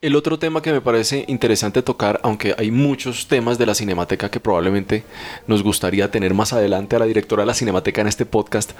El 0.00 0.16
otro 0.16 0.38
tema 0.38 0.62
que 0.62 0.72
me 0.72 0.80
parece 0.80 1.24
interesante 1.28 1.82
tocar, 1.82 2.20
aunque 2.22 2.54
hay 2.58 2.70
muchos 2.70 3.26
temas 3.28 3.58
de 3.58 3.66
la 3.66 3.74
Cinemateca 3.74 4.30
que 4.30 4.40
probablemente 4.40 5.04
nos 5.46 5.62
gustaría 5.62 6.10
tener 6.10 6.34
más 6.34 6.52
adelante 6.52 6.96
a 6.96 6.98
la 6.98 7.06
directora 7.06 7.42
de 7.42 7.46
la 7.46 7.54
Cinemateca 7.54 7.91
en 8.00 8.08
este 8.08 8.26
podcast, 8.26 8.72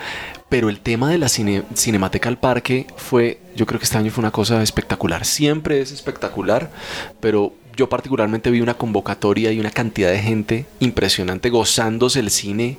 pero 0.49 0.69
el 0.69 0.81
tema 0.81 1.11
de 1.11 1.19
la 1.19 1.29
Cinemateca 1.29 2.29
al 2.29 2.39
Parque 2.39 2.87
fue, 2.97 3.39
yo 3.55 3.67
creo 3.67 3.79
que 3.79 3.85
este 3.85 3.99
año 3.99 4.11
fue 4.11 4.23
una 4.23 4.31
cosa 4.31 4.63
espectacular. 4.63 5.25
Siempre 5.25 5.81
es 5.81 5.93
espectacular, 5.93 6.71
pero 7.21 7.53
yo 7.77 7.89
particularmente 7.89 8.51
vi 8.51 8.61
una 8.61 8.75
convocatoria 8.75 9.53
y 9.53 9.61
una 9.61 9.71
cantidad 9.71 10.11
de 10.11 10.21
gente 10.21 10.67
impresionante 10.81 11.51
gozándose 11.51 12.21
el 12.21 12.31
cine 12.31 12.79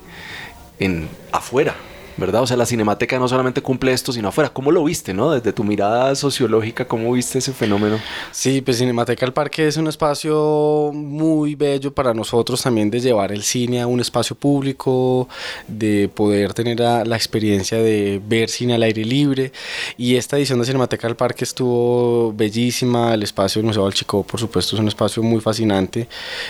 en 0.79 1.07
afuera. 1.31 1.75
¿Verdad? 2.17 2.43
O 2.43 2.47
sea, 2.47 2.57
la 2.57 2.65
cinemateca 2.65 3.17
no 3.19 3.27
solamente 3.27 3.61
cumple 3.61 3.91
esto, 3.93 4.11
sino 4.11 4.27
afuera. 4.27 4.51
¿Cómo 4.51 4.71
lo 4.71 4.83
viste, 4.83 5.13
no? 5.13 5.31
Desde 5.31 5.53
tu 5.53 5.63
mirada 5.63 6.15
sociológica, 6.15 6.87
¿cómo 6.87 7.11
viste 7.11 7.39
ese 7.39 7.53
fenómeno? 7.53 7.99
Sí, 8.31 8.61
pues 8.61 8.77
Cinemateca 8.77 9.25
El 9.25 9.33
Parque 9.33 9.67
es 9.67 9.77
un 9.77 9.87
espacio 9.87 10.91
muy 10.93 11.55
bello 11.55 11.93
para 11.93 12.13
nosotros 12.13 12.61
también 12.61 12.89
de 12.89 12.99
llevar 12.99 13.31
el 13.31 13.43
cine 13.43 13.81
a 13.81 13.87
un 13.87 13.99
espacio 13.99 14.35
público, 14.35 15.27
de 15.67 16.09
poder 16.13 16.53
tener 16.53 16.79
la, 16.79 17.15
experiencia 17.15 17.77
de 17.77 18.21
ver 18.25 18.49
cine 18.49 18.73
al 18.75 18.83
aire 18.83 19.05
libre. 19.05 19.51
Y 19.97 20.15
esta 20.15 20.37
edición 20.37 20.59
de 20.59 20.65
Cinemateca 20.65 21.07
El 21.07 21.15
Parque 21.15 21.43
estuvo 21.43 22.33
bellísima. 22.33 23.13
El 23.13 23.23
espacio 23.23 23.59
del 23.59 23.67
Museo 23.67 23.85
del 23.85 23.93
Chico, 23.93 24.23
por 24.23 24.39
supuesto, 24.39 24.75
es 24.75 24.79
un 24.79 24.87
espacio 24.87 25.23
muy 25.23 25.41
fascinante. 25.41 26.07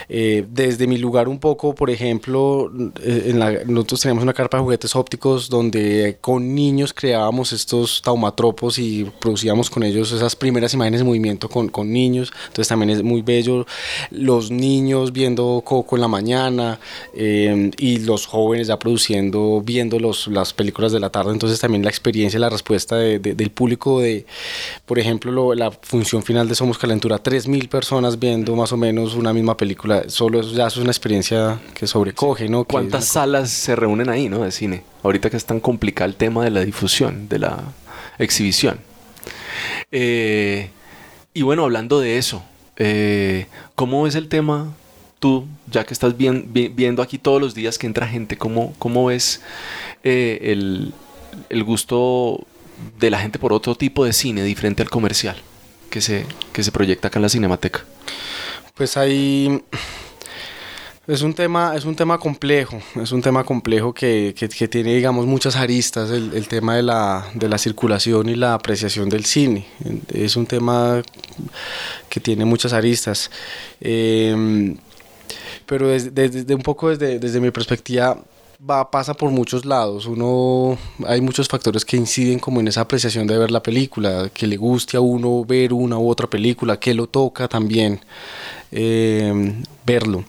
Eh, 0.10 0.45
desde 0.49 0.88
mi 0.88 0.97
lugar 0.97 1.28
un 1.28 1.39
poco, 1.39 1.76
por 1.76 1.89
ejemplo, 1.89 2.71
eh, 3.02 3.26
en 3.28 3.39
la, 3.39 3.52
nosotros 3.65 4.02
tenemos 4.02 4.23
una 4.23 4.34
carpa 4.34 4.58
de 4.58 4.63
juguetes 4.63 4.95
ópticos 4.95 5.49
donde 5.54 6.18
con 6.20 6.56
niños 6.56 6.94
creábamos 6.94 7.54
estos 7.54 8.02
taumatropos 8.02 8.80
y 8.80 9.06
producíamos 9.20 9.70
con 9.70 9.84
ellos 9.84 10.12
esas 10.12 10.36
primeras 10.36 10.74
imágenes 10.74 11.02
de 11.02 11.06
movimiento 11.06 11.48
con, 11.48 11.70
con 11.70 11.94
niños. 11.94 12.34
Entonces 12.48 12.68
también 12.68 12.89
es 12.89 13.04
muy 13.04 13.22
bello 13.22 13.66
los 14.10 14.50
niños 14.50 15.13
viendo 15.13 15.62
Coco 15.63 15.96
en 15.96 16.02
la 16.02 16.08
mañana 16.08 16.80
eh, 17.16 17.70
y 17.78 18.00
los 18.00 18.26
jóvenes 18.26 18.68
ya 18.68 18.80
produciendo, 18.80 19.62
viendo 19.63 20.00
los, 20.00 20.28
las 20.28 20.54
películas 20.54 20.92
de 20.92 21.00
la 21.00 21.12
tarde. 21.12 21.32
Entonces 21.32 21.60
también 21.60 21.84
la 21.84 21.89
experiencia 21.89 22.38
y 22.38 22.42
la 22.42 22.50
respuesta 22.50 22.96
de, 22.98 23.20
de, 23.20 23.36
del 23.36 23.52
público 23.52 24.00
de, 24.00 24.26
por 24.88 24.98
ejemplo, 24.98 25.32
lo, 25.32 25.54
la 25.54 25.70
función 25.70 26.24
final 26.24 26.50
de 26.50 26.56
Somos 26.56 26.80
Calentura, 26.80 27.22
3.000 27.22 27.70
personas 27.70 28.18
viendo 28.18 28.56
más 28.56 28.72
o 28.72 28.78
menos 28.78 29.13
una 29.13 29.34
misma 29.34 29.56
película. 29.56 30.10
Solo 30.10 30.39
eso 30.39 30.52
ya 30.52 30.66
es 30.66 30.78
una 30.78 30.89
experiencia 30.89 31.60
que 31.76 31.86
sobrecoge, 31.86 32.50
¿no? 32.50 32.63
¿Cuántas 32.63 33.06
salas 33.06 33.52
se 33.52 33.76
reúnen 33.76 34.10
ahí, 34.10 34.30
¿no? 34.30 34.44
De 34.44 34.52
cine. 34.52 34.93
Ahorita 35.04 35.30
que 35.30 35.38
es 35.38 35.46
tan 35.46 35.60
complicado 35.60 36.10
el 36.10 36.16
tema 36.16 36.44
de 36.44 36.50
la 36.50 36.62
difusión, 36.63 37.30
de 37.30 37.39
la 37.39 37.62
exhibición. 38.18 38.80
Eh, 39.92 40.70
y 41.34 41.42
bueno, 41.42 41.63
hablando 41.63 42.00
de 42.00 42.18
eso, 42.18 42.44
eh, 42.78 43.48
¿cómo 43.76 44.04
ves 44.04 44.16
el 44.16 44.30
tema 44.30 44.74
tú, 45.20 45.48
ya 45.72 45.86
que 45.86 45.94
estás 45.94 46.16
viendo 46.18 47.02
aquí 47.02 47.18
todos 47.18 47.42
los 47.42 47.56
días 47.56 47.78
que 47.78 47.88
entra 47.88 48.08
gente, 48.08 48.38
cómo, 48.38 48.74
cómo 48.78 49.06
ves 49.06 49.42
eh, 50.04 50.39
el, 50.44 50.94
el 51.50 51.63
gusto 51.63 52.46
de 53.00 53.10
la 53.10 53.20
gente 53.20 53.39
por 53.39 53.54
otro 53.54 53.76
tipo 53.76 54.04
de 54.04 54.12
cine 54.12 54.44
diferente 54.44 54.82
al 54.82 54.89
comercial 54.89 55.38
que 55.89 56.02
se, 56.02 56.26
que 56.52 56.63
se 56.63 56.72
proyecta 56.72 57.08
acá 57.08 57.20
en 57.20 57.24
la 57.24 57.30
Cinemateca? 57.30 57.86
Pues 58.76 58.98
ahí 58.98 59.63
es 61.06 61.22
un 61.22 61.34
tema, 61.34 61.76
es 61.76 61.84
un 61.84 61.96
tema 61.96 62.18
complejo, 62.18 62.80
es 63.02 63.12
un 63.12 63.22
tema 63.22 63.44
complejo 63.44 63.94
que, 63.94 64.34
que- 64.38 64.48
que 64.48 64.68
tiene, 64.70 64.96
digamos, 64.96 65.26
muchas 65.26 65.56
aristas, 65.58 66.10
el, 66.12 66.34
el 66.34 66.48
tema 66.48 66.76
de 66.78 66.84
la, 66.84 67.26
de 67.34 67.50
la 67.50 67.58
circulación 67.58 68.30
y 68.30 68.36
la 68.36 68.54
apreciación 68.54 69.10
del 69.10 69.26
cine. 69.26 69.66
Es 70.13 70.36
un 70.38 70.46
tema 70.46 71.02
que 72.10 72.20
tiene 72.22 72.46
muchas 72.46 72.72
aristas. 72.74 73.30
Eh, 73.82 74.76
pero 75.66 75.89
desde, 75.89 76.12
desde- 76.12 76.56
un 76.56 76.62
poco 76.62 76.89
desde, 76.89 77.20
desde 77.20 77.39
mi 77.42 77.52
perspectiva 77.52 78.18
va, 78.70 78.89
pasa 78.89 79.13
por 79.13 79.30
muchos 79.30 79.66
lados. 79.66 80.06
Uno, 80.06 80.78
hay 81.06 81.20
muchos 81.20 81.50
factores 81.50 81.84
que 81.84 81.98
inciden 81.98 82.39
como 82.39 82.62
en 82.62 82.70
esa 82.70 82.80
apreciación 82.82 83.28
de 83.28 83.38
ver 83.38 83.52
la 83.52 83.62
película, 83.62 84.30
que 84.34 84.48
le 84.48 84.56
guste 84.56 84.96
a 84.96 85.02
uno 85.02 85.44
ver 85.44 85.74
una 85.74 85.98
u 85.98 86.08
otra 86.10 86.28
película, 86.30 86.80
que 86.80 86.94
lo 86.94 87.08
toca 87.08 87.50
también 87.50 88.00
eh, 88.72 89.54
verlo. 89.86 90.24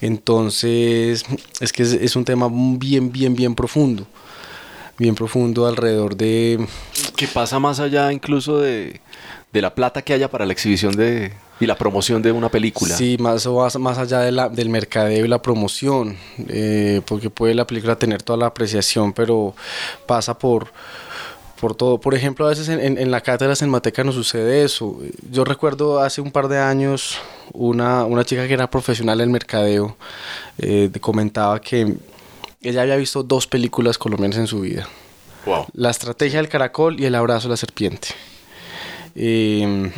Entonces, 0.00 1.24
es 1.60 1.72
que 1.72 1.82
es, 1.82 1.92
es 1.92 2.16
un 2.16 2.24
tema 2.24 2.48
bien, 2.50 3.10
bien, 3.12 3.34
bien 3.34 3.54
profundo. 3.54 4.06
Bien 4.96 5.14
profundo 5.14 5.66
alrededor 5.66 6.16
de... 6.16 6.66
Que 7.16 7.26
pasa 7.26 7.58
más 7.58 7.80
allá 7.80 8.12
incluso 8.12 8.60
de, 8.60 9.00
de 9.52 9.60
la 9.62 9.74
plata 9.74 10.02
que 10.02 10.12
haya 10.12 10.30
para 10.30 10.46
la 10.46 10.52
exhibición 10.52 10.94
de, 10.94 11.32
y 11.58 11.66
la 11.66 11.76
promoción 11.76 12.22
de 12.22 12.30
una 12.32 12.48
película. 12.48 12.96
Sí, 12.96 13.16
más, 13.18 13.46
más, 13.46 13.76
más 13.78 13.98
allá 13.98 14.20
de 14.20 14.32
la, 14.32 14.48
del 14.48 14.68
mercadeo 14.68 15.24
y 15.24 15.28
la 15.28 15.42
promoción, 15.42 16.16
eh, 16.48 17.00
porque 17.06 17.30
puede 17.30 17.54
la 17.54 17.66
película 17.66 17.96
tener 17.96 18.22
toda 18.22 18.36
la 18.36 18.46
apreciación, 18.46 19.12
pero 19.12 19.54
pasa 20.06 20.38
por, 20.38 20.72
por 21.60 21.74
todo. 21.74 21.98
Por 21.98 22.14
ejemplo, 22.14 22.46
a 22.46 22.50
veces 22.50 22.68
en, 22.68 22.80
en, 22.80 22.98
en 22.98 23.10
la 23.10 23.20
cátedra 23.20 23.56
cinemateca 23.56 24.04
no 24.04 24.12
sucede 24.12 24.64
eso. 24.64 24.98
Yo 25.30 25.44
recuerdo 25.44 26.00
hace 26.00 26.20
un 26.20 26.30
par 26.30 26.48
de 26.48 26.58
años 26.58 27.18
una, 27.52 28.04
una 28.04 28.24
chica 28.24 28.46
que 28.46 28.54
era 28.54 28.70
profesional 28.70 29.20
en 29.20 29.30
mercadeo 29.30 29.96
eh, 30.58 30.90
comentaba 31.00 31.60
que 31.60 31.96
ella 32.62 32.82
había 32.82 32.96
visto 32.96 33.22
dos 33.22 33.46
películas 33.46 33.98
colombianas 33.98 34.38
en 34.38 34.46
su 34.46 34.60
vida. 34.60 34.88
Wow. 35.46 35.66
La 35.74 35.90
estrategia 35.90 36.38
del 36.38 36.48
caracol 36.48 36.98
y 36.98 37.04
el 37.04 37.14
abrazo 37.14 37.48
de 37.48 37.52
la 37.52 37.56
serpiente. 37.56 38.08
Eh, 39.14 39.90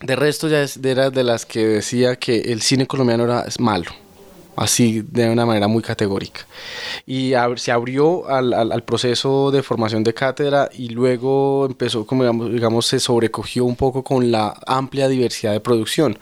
de 0.00 0.16
resto 0.16 0.48
ya 0.48 0.62
es, 0.62 0.78
era 0.82 1.10
de 1.10 1.24
las 1.24 1.46
que 1.46 1.66
decía 1.66 2.16
que 2.16 2.40
el 2.40 2.60
cine 2.60 2.86
colombiano 2.86 3.24
era 3.24 3.42
es 3.42 3.58
malo, 3.58 3.90
así 4.56 5.02
de 5.02 5.30
una 5.30 5.46
manera 5.46 5.68
muy 5.68 5.82
categórica. 5.82 6.46
Y 7.06 7.32
se 7.56 7.72
abrió 7.72 8.28
al, 8.28 8.82
proceso 8.84 9.50
de 9.50 9.62
formación 9.62 10.04
de 10.04 10.14
cátedra 10.14 10.68
y 10.72 10.88
luego 10.88 11.66
empezó, 11.66 12.06
como 12.06 12.22
digamos, 12.22 12.52
digamos, 12.52 12.86
se 12.86 13.00
sobrecogió 13.00 13.64
un 13.64 13.76
poco 13.76 14.02
con 14.02 14.30
la 14.30 14.54
amplia 14.66 15.08
diversidad 15.08 15.52
de 15.52 15.60
producción. 15.60 16.18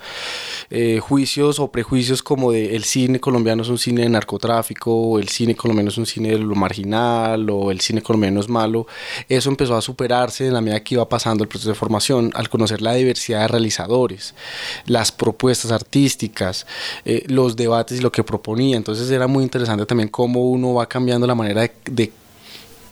Eh, 0.70 1.00
juicios 1.00 1.58
o 1.58 1.70
prejuicios 1.70 2.22
como 2.22 2.52
el 2.52 2.84
cine 2.84 3.20
colombiano 3.20 3.62
es 3.62 3.68
un 3.68 3.78
cine 3.78 4.02
de 4.02 4.08
narcotráfico, 4.08 4.94
o 4.94 5.18
el 5.18 5.28
cine 5.28 5.54
colombiano 5.54 5.90
es 5.90 5.98
un 5.98 6.06
cine 6.06 6.30
de 6.30 6.38
lo 6.38 6.54
marginal, 6.54 7.48
o 7.50 7.70
el 7.70 7.80
cine 7.80 8.02
colombiano 8.02 8.40
es 8.40 8.48
malo, 8.48 8.86
eso 9.28 9.50
empezó 9.50 9.76
a 9.76 9.82
superarse 9.82 10.46
en 10.46 10.54
la 10.54 10.60
medida 10.60 10.82
que 10.82 10.94
iba 10.94 11.08
pasando 11.08 11.44
el 11.44 11.48
proceso 11.48 11.70
de 11.70 11.74
formación, 11.74 12.30
al 12.34 12.48
conocer 12.48 12.80
la 12.82 12.94
diversidad 12.94 13.40
de 13.42 13.48
realizadores, 13.48 14.34
las 14.86 15.12
propuestas 15.12 15.72
artísticas, 15.72 16.66
eh, 17.04 17.24
los 17.28 17.56
debates 17.56 17.98
y 17.98 18.02
lo 18.02 18.12
que 18.12 18.21
proponía. 18.24 18.76
Entonces 18.76 19.10
era 19.10 19.26
muy 19.26 19.42
interesante 19.44 19.86
también 19.86 20.08
cómo 20.08 20.40
uno 20.50 20.74
va 20.74 20.86
cambiando 20.86 21.26
la 21.26 21.34
manera 21.34 21.62
de, 21.62 21.72
de 21.90 22.12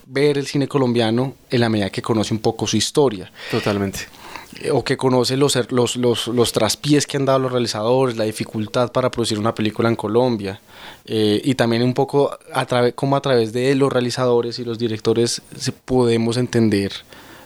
ver 0.06 0.38
el 0.38 0.46
cine 0.46 0.66
colombiano 0.66 1.34
en 1.50 1.60
la 1.60 1.68
medida 1.68 1.90
que 1.90 2.02
conoce 2.02 2.34
un 2.34 2.40
poco 2.40 2.66
su 2.66 2.76
historia 2.76 3.30
Totalmente. 3.50 4.00
eh, 4.60 4.70
o 4.72 4.82
que 4.82 4.96
conoce 4.96 5.36
los, 5.36 5.54
er- 5.54 5.70
los, 5.70 5.94
los, 5.94 6.26
los 6.26 6.52
traspiés 6.52 7.06
que 7.06 7.16
han 7.16 7.24
dado 7.24 7.38
los 7.38 7.52
realizadores, 7.52 8.16
la 8.16 8.24
dificultad 8.24 8.90
para 8.90 9.10
producir 9.10 9.38
una 9.38 9.54
película 9.54 9.88
en 9.88 9.94
Colombia, 9.94 10.60
eh, 11.04 11.40
y 11.44 11.54
también 11.54 11.82
un 11.84 11.94
poco 11.94 12.36
a 12.52 12.66
través, 12.66 12.94
como 12.94 13.14
a 13.14 13.20
través 13.22 13.52
de 13.52 13.72
los 13.76 13.92
realizadores 13.92 14.58
y 14.58 14.64
los 14.64 14.78
directores 14.78 15.42
podemos 15.84 16.36
entender 16.36 16.92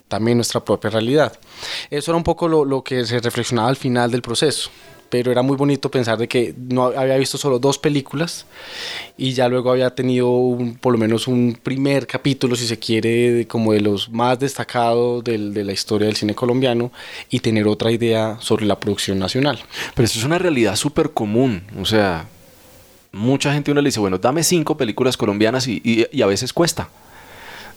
también 0.08 0.38
nuestra 0.38 0.64
propia 0.64 0.88
realidad. 0.90 1.32
Eso 1.90 2.12
era 2.12 2.16
un 2.16 2.24
poco 2.24 2.48
lo, 2.48 2.64
lo 2.64 2.82
que 2.82 3.04
se 3.04 3.20
reflexionaba 3.20 3.68
al 3.68 3.76
final 3.76 4.10
del 4.10 4.22
proceso. 4.22 4.70
Pero 5.14 5.30
era 5.30 5.42
muy 5.42 5.56
bonito 5.56 5.92
pensar 5.92 6.18
de 6.18 6.26
que 6.26 6.56
no 6.58 6.86
había 6.86 7.16
visto 7.16 7.38
solo 7.38 7.60
dos 7.60 7.78
películas 7.78 8.46
y 9.16 9.32
ya 9.32 9.46
luego 9.48 9.70
había 9.70 9.94
tenido 9.94 10.58
por 10.80 10.92
lo 10.92 10.98
menos 10.98 11.28
un 11.28 11.56
primer 11.62 12.08
capítulo, 12.08 12.56
si 12.56 12.66
se 12.66 12.80
quiere, 12.80 13.46
como 13.46 13.72
de 13.72 13.80
los 13.80 14.08
más 14.10 14.40
destacados 14.40 15.22
del- 15.22 15.54
de 15.54 15.62
la 15.62 15.72
historia 15.72 16.08
del 16.08 16.16
cine 16.16 16.34
colombiano 16.34 16.90
y 17.30 17.38
tener 17.38 17.68
otra 17.68 17.92
idea 17.92 18.38
sobre 18.40 18.66
la 18.66 18.80
producción 18.80 19.20
nacional. 19.20 19.60
Pero 19.94 20.04
eso 20.04 20.18
es 20.18 20.24
una 20.24 20.36
realidad 20.38 20.74
súper 20.74 21.12
común. 21.12 21.62
O 21.80 21.84
sea, 21.84 22.26
mucha 23.12 23.52
gente 23.52 23.70
uno 23.70 23.82
le 23.82 23.90
dice, 23.90 24.00
bueno, 24.00 24.18
dame 24.18 24.42
cinco 24.42 24.76
películas 24.76 25.16
colombianas 25.16 25.68
y, 25.68 25.80
y- 26.10 26.22
a 26.22 26.26
veces 26.26 26.52
cuesta. 26.52 26.88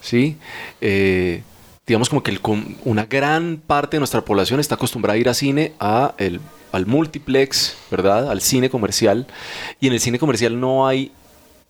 ¿Sí? 0.01 0.37
Eh, 0.81 1.43
digamos 1.85 2.09
como 2.09 2.23
que 2.23 2.35
una 2.83 3.05
gran 3.05 3.61
parte 3.67 3.97
de 3.97 3.99
nuestra 3.99 4.21
población 4.25 4.59
está 4.59 4.73
acostumbrada 4.73 5.13
a 5.13 5.19
ir 5.19 5.29
a 5.29 5.35
cine, 5.35 5.73
a 5.79 6.15
el- 6.17 6.39
al 6.71 6.85
multiplex, 6.85 7.75
¿verdad? 7.89 8.29
Al 8.31 8.41
cine 8.41 8.69
comercial. 8.69 9.27
Y 9.79 9.87
en 9.87 9.93
el 9.93 9.99
cine 9.99 10.19
comercial 10.19 10.59
no 10.59 10.87
hay 10.87 11.11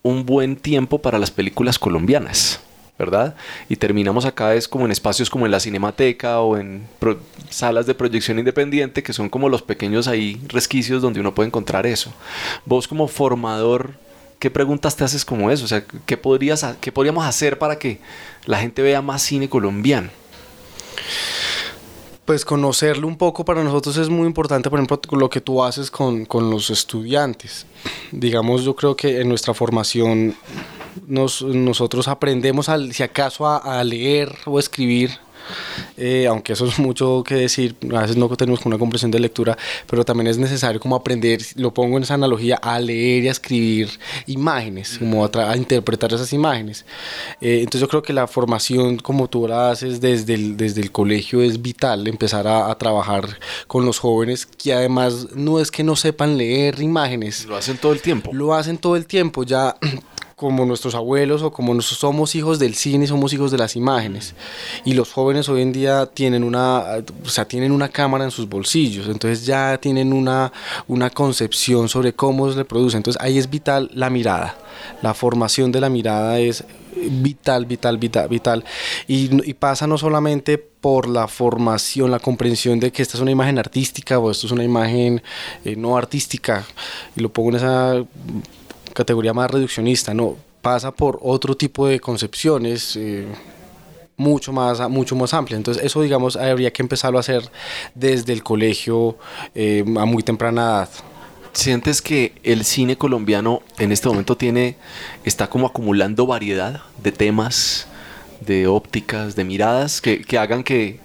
un 0.03 0.25
buen 0.25 0.55
tiempo 0.55 1.01
para 1.01 1.19
las 1.19 1.31
películas 1.31 1.77
colombianas, 1.79 2.59
¿verdad? 2.97 3.35
Y 3.69 3.75
terminamos 3.75 4.25
acá 4.25 4.55
es 4.55 4.67
como 4.67 4.85
en 4.85 4.91
espacios 4.91 5.29
como 5.29 5.45
en 5.45 5.51
la 5.51 5.59
Cinemateca 5.59 6.39
o 6.41 6.57
en 6.57 6.87
salas 7.49 7.85
de 7.85 7.93
proyección 7.93 8.39
independiente, 8.39 9.03
que 9.03 9.13
son 9.13 9.29
como 9.29 9.49
los 9.49 9.61
pequeños 9.61 10.07
ahí 10.07 10.41
resquicios 10.47 11.01
donde 11.01 11.19
uno 11.19 11.35
puede 11.35 11.47
encontrar 11.47 11.85
eso. 11.85 12.13
Vos 12.65 12.87
como 12.87 13.07
formador, 13.07 13.93
¿qué 14.39 14.49
preguntas 14.49 14.95
te 14.95 15.03
haces 15.03 15.25
como 15.25 15.51
eso? 15.51 15.65
O 15.65 15.67
sea, 15.67 15.83
¿qué, 16.05 16.17
podrías, 16.17 16.65
qué 16.79 16.91
podríamos 16.91 17.25
hacer 17.25 17.59
para 17.59 17.77
que 17.77 17.99
la 18.45 18.59
gente 18.59 18.81
vea 18.81 19.01
más 19.01 19.21
cine 19.21 19.49
colombiano? 19.49 20.09
Pues 22.27 22.43
conocerlo 22.43 23.07
un 23.07 23.17
poco 23.17 23.45
para 23.45 23.63
nosotros 23.63 23.95
es 23.95 24.09
muy 24.09 24.27
importante, 24.27 24.69
por 24.69 24.79
ejemplo, 24.79 24.99
lo 25.17 25.29
que 25.29 25.39
tú 25.39 25.63
haces 25.63 25.89
con, 25.89 26.25
con 26.25 26.49
los 26.49 26.69
estudiantes. 26.69 27.65
Digamos, 28.11 28.65
yo 28.65 28.75
creo 28.75 28.97
que 28.97 29.21
en 29.21 29.29
nuestra 29.29 29.53
formación 29.53 30.35
nos, 31.07 31.41
nosotros 31.41 32.09
aprendemos, 32.09 32.67
al, 32.67 32.91
si 32.91 33.01
acaso, 33.01 33.47
a, 33.47 33.79
a 33.79 33.81
leer 33.85 34.35
o 34.45 34.59
escribir, 34.59 35.11
eh, 35.97 36.27
aunque 36.27 36.53
eso 36.53 36.65
es 36.65 36.79
mucho 36.79 37.23
que 37.25 37.35
decir, 37.35 37.75
a 37.93 38.01
veces 38.01 38.17
no 38.17 38.27
tenemos 38.35 38.65
una 38.65 38.77
comprensión 38.77 39.11
de 39.11 39.19
lectura, 39.19 39.57
pero 39.89 40.03
también 40.03 40.27
es 40.27 40.37
necesario 40.37 40.79
como 40.79 40.95
aprender, 40.95 41.41
lo 41.55 41.73
pongo 41.73 41.97
en 41.97 42.03
esa 42.03 42.15
analogía, 42.15 42.57
a 42.57 42.79
leer 42.79 43.23
y 43.23 43.27
a 43.27 43.31
escribir 43.31 43.89
imágenes, 44.25 44.97
como 44.99 45.25
a, 45.25 45.29
a 45.51 45.57
interpretar 45.57 46.13
esas 46.13 46.31
imágenes. 46.33 46.85
Eh, 47.41 47.59
entonces 47.59 47.81
yo 47.81 47.87
creo 47.87 48.01
que 48.01 48.13
la 48.13 48.27
formación 48.27 48.97
como 48.97 49.27
tú 49.29 49.47
la 49.47 49.71
haces 49.71 50.01
desde 50.01 50.33
el, 50.33 50.57
desde 50.57 50.81
el 50.81 50.91
colegio 50.91 51.41
es 51.41 51.61
vital, 51.61 52.07
empezar 52.07 52.47
a, 52.47 52.69
a 52.71 52.77
trabajar 52.77 53.39
con 53.67 53.85
los 53.85 53.99
jóvenes 53.99 54.45
que 54.45 54.73
además 54.73 55.27
no 55.35 55.59
es 55.59 55.71
que 55.71 55.83
no 55.83 55.95
sepan 55.95 56.37
leer 56.37 56.79
imágenes, 56.81 57.45
Lo 57.45 57.55
hacen 57.55 57.77
todo 57.77 57.93
el 57.93 58.01
tiempo. 58.01 58.31
lo 58.33 58.53
hacen 58.53 58.77
todo 58.77 58.95
el 58.95 59.05
tiempo, 59.05 59.43
ya 59.43 59.75
como 60.37 60.65
nuestros 60.65 60.93
abuelos 60.93 61.41
o 61.41 61.51
como 61.51 61.73
nosotros 61.73 61.97
somos 61.97 62.35
hijos 62.35 62.59
del 62.59 62.75
cine, 62.75 63.07
somos 63.07 63.33
hijos 63.33 63.49
de 63.49 63.57
las 63.57 63.75
imágenes. 63.75 64.35
Y 64.85 64.93
los 64.93 65.11
jóvenes 65.11 65.49
hoy 65.49 65.63
en 65.63 65.73
día 65.73 66.05
tienen 66.05 66.43
una, 66.43 66.83
o 67.25 67.27
sea, 67.27 67.47
tienen 67.47 67.71
una 67.71 67.89
cámara 67.89 68.23
en 68.23 68.29
sus 68.29 68.47
bolsillos, 68.47 69.07
entonces 69.07 69.47
ya 69.47 69.79
tienen 69.79 70.13
una, 70.13 70.53
una 70.87 71.09
concepción 71.09 71.89
sobre 71.89 72.13
cómo 72.13 72.51
se 72.51 72.57
le 72.59 72.65
produce. 72.65 72.97
Entonces 72.97 73.19
ahí 73.19 73.39
es 73.39 73.49
vital 73.49 73.89
la 73.95 74.11
mirada. 74.11 74.55
La 75.01 75.15
formación 75.15 75.71
de 75.71 75.81
la 75.81 75.89
mirada 75.89 76.39
es 76.39 76.63
vital, 76.95 77.65
vital, 77.65 77.97
vital, 77.97 78.27
vital. 78.29 78.63
Y, 79.07 79.49
y, 79.49 79.55
pasa 79.55 79.87
no 79.87 79.97
solamente 79.97 80.59
por 80.59 81.09
la 81.09 81.27
formación, 81.27 82.11
la 82.11 82.19
comprensión 82.19 82.79
de 82.79 82.91
que 82.91 83.01
esta 83.01 83.17
es 83.17 83.21
una 83.21 83.31
imagen 83.31 83.57
artística 83.57 84.19
o 84.19 84.29
esto 84.29 84.45
es 84.45 84.51
una 84.51 84.63
imagen 84.63 85.23
eh, 85.65 85.75
no 85.75 85.97
artística, 85.97 86.63
y 87.15 87.21
lo 87.21 87.29
pongo 87.29 87.49
en 87.49 87.55
esa 87.55 88.03
categoría 88.97 89.31
más 89.31 89.51
reduccionista, 89.51 90.11
no, 90.15 90.35
pasa 90.63 90.91
por 90.91 91.19
otro 91.21 91.55
tipo 91.55 91.87
de 91.87 91.99
concepciones. 91.99 92.95
Eh, 92.95 93.27
mucho 94.19 94.51
más, 94.51 94.89
mucho 94.89 95.15
más 95.15 95.31
amplia. 95.35 95.57
Entonces 95.57 95.83
eso, 95.83 96.01
digamos, 96.01 96.35
habría 96.35 96.73
que 96.73 96.81
empezarlo 96.81 97.19
a 97.19 97.21
hacer 97.21 97.51
desde 97.93 98.33
el 98.33 98.41
colegio 98.41 99.15
eh, 99.53 99.85
a 99.95 100.05
muy 100.05 100.23
temprana 100.23 100.61
edad. 100.63 100.89
¿Sientes 101.53 102.01
que 102.01 102.33
el 102.41 102.65
cine 102.65 102.97
colombiano 102.97 103.61
en 103.77 103.91
este 103.91 104.07
momento 104.07 104.35
tiene, 104.35 104.75
está 105.23 105.47
como 105.47 105.67
acumulando 105.67 106.25
variedad 106.25 106.81
de 107.03 107.11
temas, 107.11 107.87
de 108.41 108.65
ópticas, 108.65 109.35
de 109.35 109.43
miradas 109.43 110.01
que, 110.01 110.23
que 110.23 110.39
hagan 110.39 110.63
que, 110.63 110.99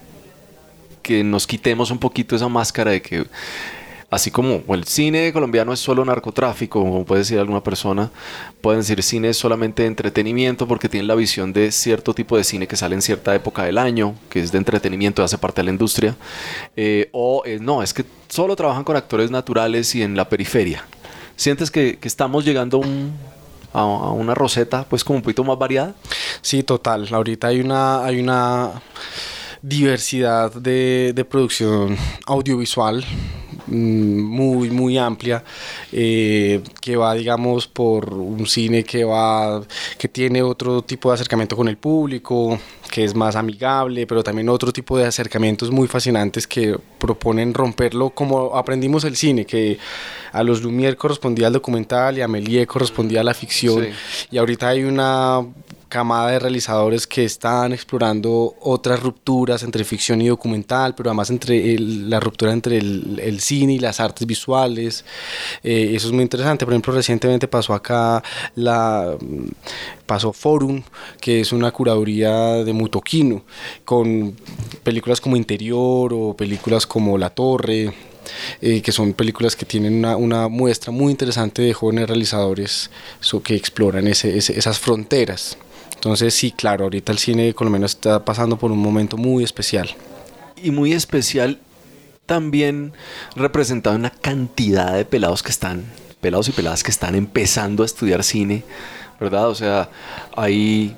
que 1.02 1.22
nos 1.22 1.46
quitemos 1.46 1.90
un 1.90 1.98
poquito 1.98 2.34
esa 2.34 2.48
máscara 2.48 2.92
de 2.92 3.02
que 3.02 3.26
así 4.12 4.30
como 4.30 4.62
el 4.74 4.84
cine 4.84 5.32
colombiano 5.32 5.72
es 5.72 5.80
solo 5.80 6.04
narcotráfico, 6.04 6.80
como 6.80 7.06
puede 7.06 7.20
decir 7.20 7.38
alguna 7.38 7.62
persona, 7.62 8.10
pueden 8.60 8.82
decir 8.82 9.02
cine 9.02 9.30
es 9.30 9.38
solamente 9.38 9.86
entretenimiento 9.86 10.68
porque 10.68 10.90
tienen 10.90 11.08
la 11.08 11.14
visión 11.14 11.50
de 11.54 11.72
cierto 11.72 12.12
tipo 12.12 12.36
de 12.36 12.44
cine 12.44 12.68
que 12.68 12.76
sale 12.76 12.94
en 12.94 13.00
cierta 13.00 13.34
época 13.34 13.64
del 13.64 13.78
año, 13.78 14.14
que 14.28 14.40
es 14.40 14.52
de 14.52 14.58
entretenimiento 14.58 15.22
y 15.22 15.24
hace 15.24 15.38
parte 15.38 15.62
de 15.62 15.64
la 15.64 15.70
industria, 15.70 16.14
eh, 16.76 17.08
o 17.12 17.42
eh, 17.46 17.58
no, 17.58 17.82
es 17.82 17.94
que 17.94 18.04
solo 18.28 18.54
trabajan 18.54 18.84
con 18.84 18.96
actores 18.96 19.30
naturales 19.30 19.94
y 19.94 20.02
en 20.02 20.14
la 20.14 20.28
periferia. 20.28 20.84
¿Sientes 21.34 21.70
que, 21.70 21.98
estamos 22.02 22.44
llegando 22.44 22.82
a, 23.72 23.84
una 24.12 24.34
roseta 24.34 24.84
pues 24.90 25.04
como 25.04 25.16
un 25.16 25.22
poquito 25.22 25.42
más 25.42 25.58
variada? 25.58 25.94
Sí, 26.42 26.62
total. 26.62 27.08
Ahorita 27.10 27.46
hay 27.46 27.60
una... 27.60 28.04
Hay 28.04 28.20
una 28.20 28.72
diversidad 29.64 30.52
de, 30.52 31.12
de 31.14 31.24
producción 31.24 31.96
audiovisual 32.26 33.04
muy, 33.66 34.70
muy 34.70 34.98
amplia, 34.98 35.44
eh, 35.92 36.62
que 36.80 36.96
va, 36.96 37.14
digamos, 37.14 37.66
por 37.66 38.12
un 38.12 38.46
cine 38.46 38.84
que 38.84 39.04
va, 39.04 39.62
que 39.98 40.08
tiene 40.08 40.42
otro 40.42 40.82
tipo 40.82 41.10
de 41.10 41.14
acercamiento 41.14 41.56
con 41.56 41.68
el 41.68 41.76
público, 41.76 42.58
que 42.90 43.04
es 43.04 43.14
más 43.14 43.36
amigable, 43.36 44.06
pero 44.06 44.22
también 44.22 44.48
otro 44.48 44.72
tipo 44.72 44.98
de 44.98 45.06
acercamientos 45.06 45.70
muy 45.70 45.88
fascinantes 45.88 46.46
que 46.46 46.78
proponen 46.98 47.54
romperlo 47.54 48.10
como 48.10 48.56
aprendimos 48.56 49.04
el 49.04 49.16
cine, 49.16 49.46
que 49.46 49.78
a 50.32 50.42
los 50.42 50.62
Lumière 50.62 50.96
correspondía 50.96 51.46
al 51.46 51.52
documental 51.52 52.18
y 52.18 52.20
a 52.20 52.28
Méliès 52.28 52.66
correspondía 52.66 53.20
a 53.20 53.24
la 53.24 53.34
ficción, 53.34 53.88
y 54.30 54.38
ahorita 54.38 54.68
hay 54.68 54.84
una 54.84 55.40
camada 55.92 56.30
de 56.30 56.38
realizadores 56.38 57.06
que 57.06 57.22
están 57.22 57.74
explorando 57.74 58.54
otras 58.60 59.02
rupturas 59.02 59.62
entre 59.62 59.84
ficción 59.84 60.22
y 60.22 60.28
documental, 60.28 60.94
pero 60.94 61.10
además 61.10 61.28
entre 61.28 61.78
la 61.78 62.18
ruptura 62.18 62.50
entre 62.54 62.78
el, 62.78 63.40
cine 63.40 63.74
y 63.74 63.78
las 63.78 64.00
artes 64.00 64.26
visuales. 64.26 65.04
Eh, 65.62 65.92
eso 65.94 66.06
es 66.06 66.14
muy 66.14 66.22
interesante. 66.22 66.64
Por 66.64 66.72
ejemplo, 66.72 66.94
recientemente 66.94 67.46
pasó 67.46 67.74
acá 67.74 68.22
la 68.54 69.14
pasó 70.06 70.32
Forum, 70.32 70.82
que 71.20 71.40
es 71.40 71.52
una 71.52 71.70
curaduría 71.70 72.64
de 72.64 72.72
Mutoquino, 72.72 73.42
con 73.84 74.34
películas 74.82 75.20
como 75.20 75.36
Interior 75.36 76.10
o 76.14 76.34
películas 76.34 76.86
como 76.86 77.18
La 77.18 77.28
Torre. 77.28 77.92
Eh, 78.60 78.80
que 78.82 78.92
son 78.92 79.14
películas 79.14 79.56
que 79.56 79.66
tienen 79.66 80.04
una, 80.04 80.46
muestra 80.46 80.92
muy 80.92 81.10
interesante 81.10 81.60
de 81.60 81.74
jóvenes 81.74 82.06
realizadores 82.06 82.88
que 83.42 83.56
exploran 83.56 84.06
ese, 84.06 84.38
esas 84.38 84.78
fronteras. 84.78 85.58
Entonces 86.02 86.34
sí, 86.34 86.50
claro, 86.50 86.82
ahorita 86.82 87.12
el 87.12 87.18
cine 87.18 87.54
colombiano 87.54 87.86
está 87.86 88.24
pasando 88.24 88.58
por 88.58 88.72
un 88.72 88.80
momento 88.80 89.16
muy 89.16 89.44
especial. 89.44 89.88
Y 90.60 90.72
muy 90.72 90.94
especial 90.94 91.60
también 92.26 92.92
representado 93.36 93.94
una 93.94 94.10
cantidad 94.10 94.94
de 94.94 95.04
pelados 95.04 95.44
que 95.44 95.50
están, 95.50 95.84
pelados 96.20 96.48
y 96.48 96.52
peladas 96.52 96.82
que 96.82 96.90
están 96.90 97.14
empezando 97.14 97.84
a 97.84 97.86
estudiar 97.86 98.24
cine, 98.24 98.64
¿verdad? 99.20 99.48
O 99.48 99.54
sea, 99.54 99.90
ahí 100.36 100.96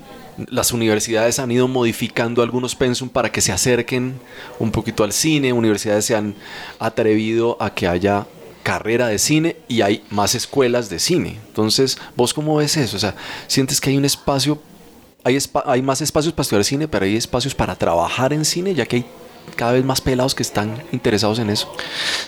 las 0.48 0.72
universidades 0.72 1.38
han 1.38 1.50
ido 1.50 1.68
modificando 1.68 2.40
algunos 2.42 2.74
pensum 2.74 3.10
para 3.10 3.30
que 3.30 3.42
se 3.42 3.52
acerquen 3.52 4.14
un 4.58 4.70
poquito 4.70 5.04
al 5.04 5.12
cine, 5.12 5.52
universidades 5.52 6.06
se 6.06 6.16
han 6.16 6.34
atrevido 6.78 7.58
a 7.60 7.74
que 7.74 7.88
haya 7.88 8.26
carrera 8.62 9.08
de 9.08 9.18
cine 9.18 9.56
y 9.68 9.82
hay 9.82 10.02
más 10.08 10.34
escuelas 10.34 10.88
de 10.88 10.98
cine. 10.98 11.38
Entonces, 11.48 11.98
¿vos 12.16 12.32
cómo 12.32 12.56
ves 12.56 12.78
eso? 12.78 12.96
O 12.96 13.00
sea, 13.00 13.14
¿sientes 13.48 13.82
que 13.82 13.90
hay 13.90 13.98
un 13.98 14.06
espacio 14.06 14.62
hay, 15.24 15.38
hay 15.64 15.82
más 15.82 16.00
espacios 16.02 16.32
para 16.34 16.42
estudiar 16.42 16.64
cine, 16.64 16.86
pero 16.86 17.06
hay 17.06 17.16
espacios 17.16 17.54
para 17.54 17.74
trabajar 17.74 18.32
en 18.32 18.44
cine, 18.44 18.74
ya 18.74 18.86
que 18.86 18.96
hay 18.96 19.06
cada 19.56 19.72
vez 19.72 19.84
más 19.84 20.00
pelados 20.00 20.34
que 20.34 20.42
están 20.42 20.82
interesados 20.92 21.38
en 21.38 21.50
eso. 21.50 21.72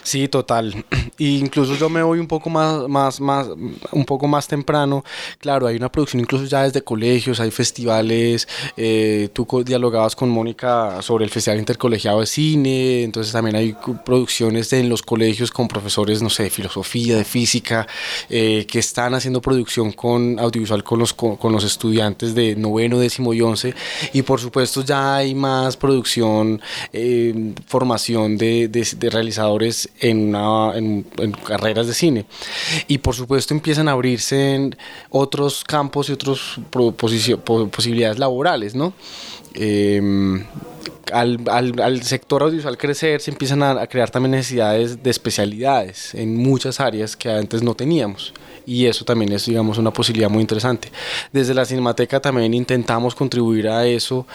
Sí, 0.03 0.29
total. 0.29 0.85
Y 1.19 1.39
incluso 1.39 1.77
yo 1.77 1.89
me 1.89 2.03
voy 2.03 2.19
un 2.19 2.27
poco 2.27 2.51
más, 2.51 2.87
más, 2.89 3.21
más, 3.23 3.47
un 3.91 4.05
poco 4.05 4.29
más 4.29 4.47
temprano. 4.47 5.03
Claro, 5.39 5.67
hay 5.67 5.77
una 5.77 5.91
producción 5.91 6.21
incluso 6.21 6.45
ya 6.45 6.65
desde 6.65 6.83
colegios, 6.83 7.41
hay 7.41 7.51
festivales. 7.51 8.47
Eh, 8.77 9.31
tú 9.33 9.47
dialogabas 9.65 10.15
con 10.15 10.29
Mónica 10.29 11.01
sobre 11.01 11.25
el 11.25 11.31
Festival 11.31 11.59
Intercolegiado 11.59 12.21
de 12.21 12.27
Cine, 12.27 13.03
entonces 13.03 13.33
también 13.33 13.57
hay 13.57 13.75
producciones 14.05 14.71
en 14.75 14.91
los 14.91 15.01
colegios 15.01 15.51
con 15.51 15.69
profesores, 15.69 16.21
no 16.21 16.29
sé, 16.29 16.45
de 16.45 16.51
filosofía, 16.51 17.17
de 17.17 17.25
física, 17.25 17.87
eh, 18.29 18.67
que 18.69 18.79
están 18.79 19.15
haciendo 19.15 19.41
producción 19.41 19.93
con 19.93 20.39
audiovisual 20.39 20.85
con 20.85 20.99
los, 20.99 21.15
con, 21.15 21.53
los 21.53 21.65
estudiantes 21.65 22.35
de 22.35 22.57
noveno, 22.57 22.99
décimo 22.99 23.33
y 23.33 23.41
once. 23.41 23.75
Y 24.13 24.21
por 24.21 24.39
supuesto 24.39 24.85
ya 24.85 25.17
hay 25.17 25.35
más 25.35 25.79
producción. 25.79 26.61
Eh, 26.93 27.06
eh, 27.09 27.55
formación 27.66 28.37
de, 28.37 28.69
realizadores 29.12 29.88
en, 30.01 30.35
en, 30.35 31.33
carreras 31.47 31.87
de 31.87 31.95
cine. 31.95 32.27
Y 32.88 32.99
por 32.99 33.14
supuesto 33.14 33.55
empiezan 33.55 33.87
a 33.87 33.92
abrirse 33.92 34.71
otros 35.11 35.62
campos 35.62 36.09
y 36.09 36.14
otras 36.14 36.59
posibilidades 36.97 38.19
laborales, 38.19 38.75
¿no? 38.75 38.92
Em, 39.55 40.45
al, 41.12 42.03
sector 42.03 42.42
audiovisual 42.42 42.77
crecer, 42.77 43.21
se 43.21 43.31
empiezan 43.31 43.62
a, 43.62 43.83
a, 43.83 43.87
crear 43.87 44.11
también 44.11 44.33
necesidades 44.33 45.01
de 45.01 45.11
especialidades 45.11 46.12
en 46.12 46.37
muchas 46.37 46.81
áreas 46.81 47.16
que 47.16 47.31
antes 47.31 47.62
no 47.62 47.77
teníamos 47.77 48.35
y 48.67 48.87
eso 48.87 49.05
también 49.05 49.33
es, 49.33 49.47
digamos, 49.47 49.79
una 49.79 49.93
posibilidad 49.93 50.29
muy 50.29 50.41
interesante. 50.41 50.91
Desde 51.33 51.55
la 51.55 51.65
Cinemateca 51.65 52.21
también 52.21 52.53
intentamos 52.53 53.15
contribuir 53.15 53.69
a 53.69 53.87
eso, 53.87 54.27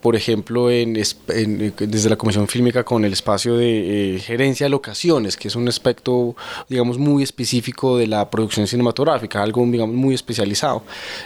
por 0.00 0.14
ejemplo, 0.14 0.70
en, 0.70 0.94
desde 0.94 2.08
la 2.08 2.16
Comisión 2.16 2.46
Fílmica 2.46 2.84
con 2.84 3.04
el 3.04 3.12
espacio 3.12 3.56
de 3.56 4.14
eh, 4.16 4.18
gerencia 4.20 4.66
de 4.66 4.70
locaciones, 4.70 5.36
que 5.36 5.48
es 5.48 5.56
un 5.56 5.68
aspecto, 5.68 6.36
digamos, 6.68 6.96
muy 6.96 7.24
específico 7.24 7.98
de 7.98 8.06
la 8.06 8.30
producción 8.30 8.66
cinematográfica, 8.66 9.42
algo, 9.42 9.66
digamos, 9.66 9.96
muy 9.96 10.14
especializado. 10.14 10.84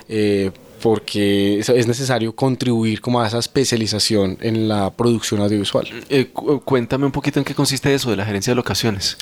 Eh, 0.08 0.50
porque 0.80 1.58
es 1.58 1.86
necesario 1.86 2.34
contribuir 2.34 3.00
como 3.00 3.20
a 3.20 3.26
esa 3.26 3.38
especialización 3.38 4.38
en 4.40 4.68
la 4.68 4.90
producción 4.90 5.40
audiovisual. 5.40 5.88
Eh, 6.08 6.30
cuéntame 6.64 7.06
un 7.06 7.12
poquito 7.12 7.38
en 7.38 7.44
qué 7.44 7.54
consiste 7.54 7.92
eso 7.94 8.10
de 8.10 8.16
la 8.16 8.24
gerencia 8.24 8.50
de 8.50 8.56
locaciones. 8.56 9.16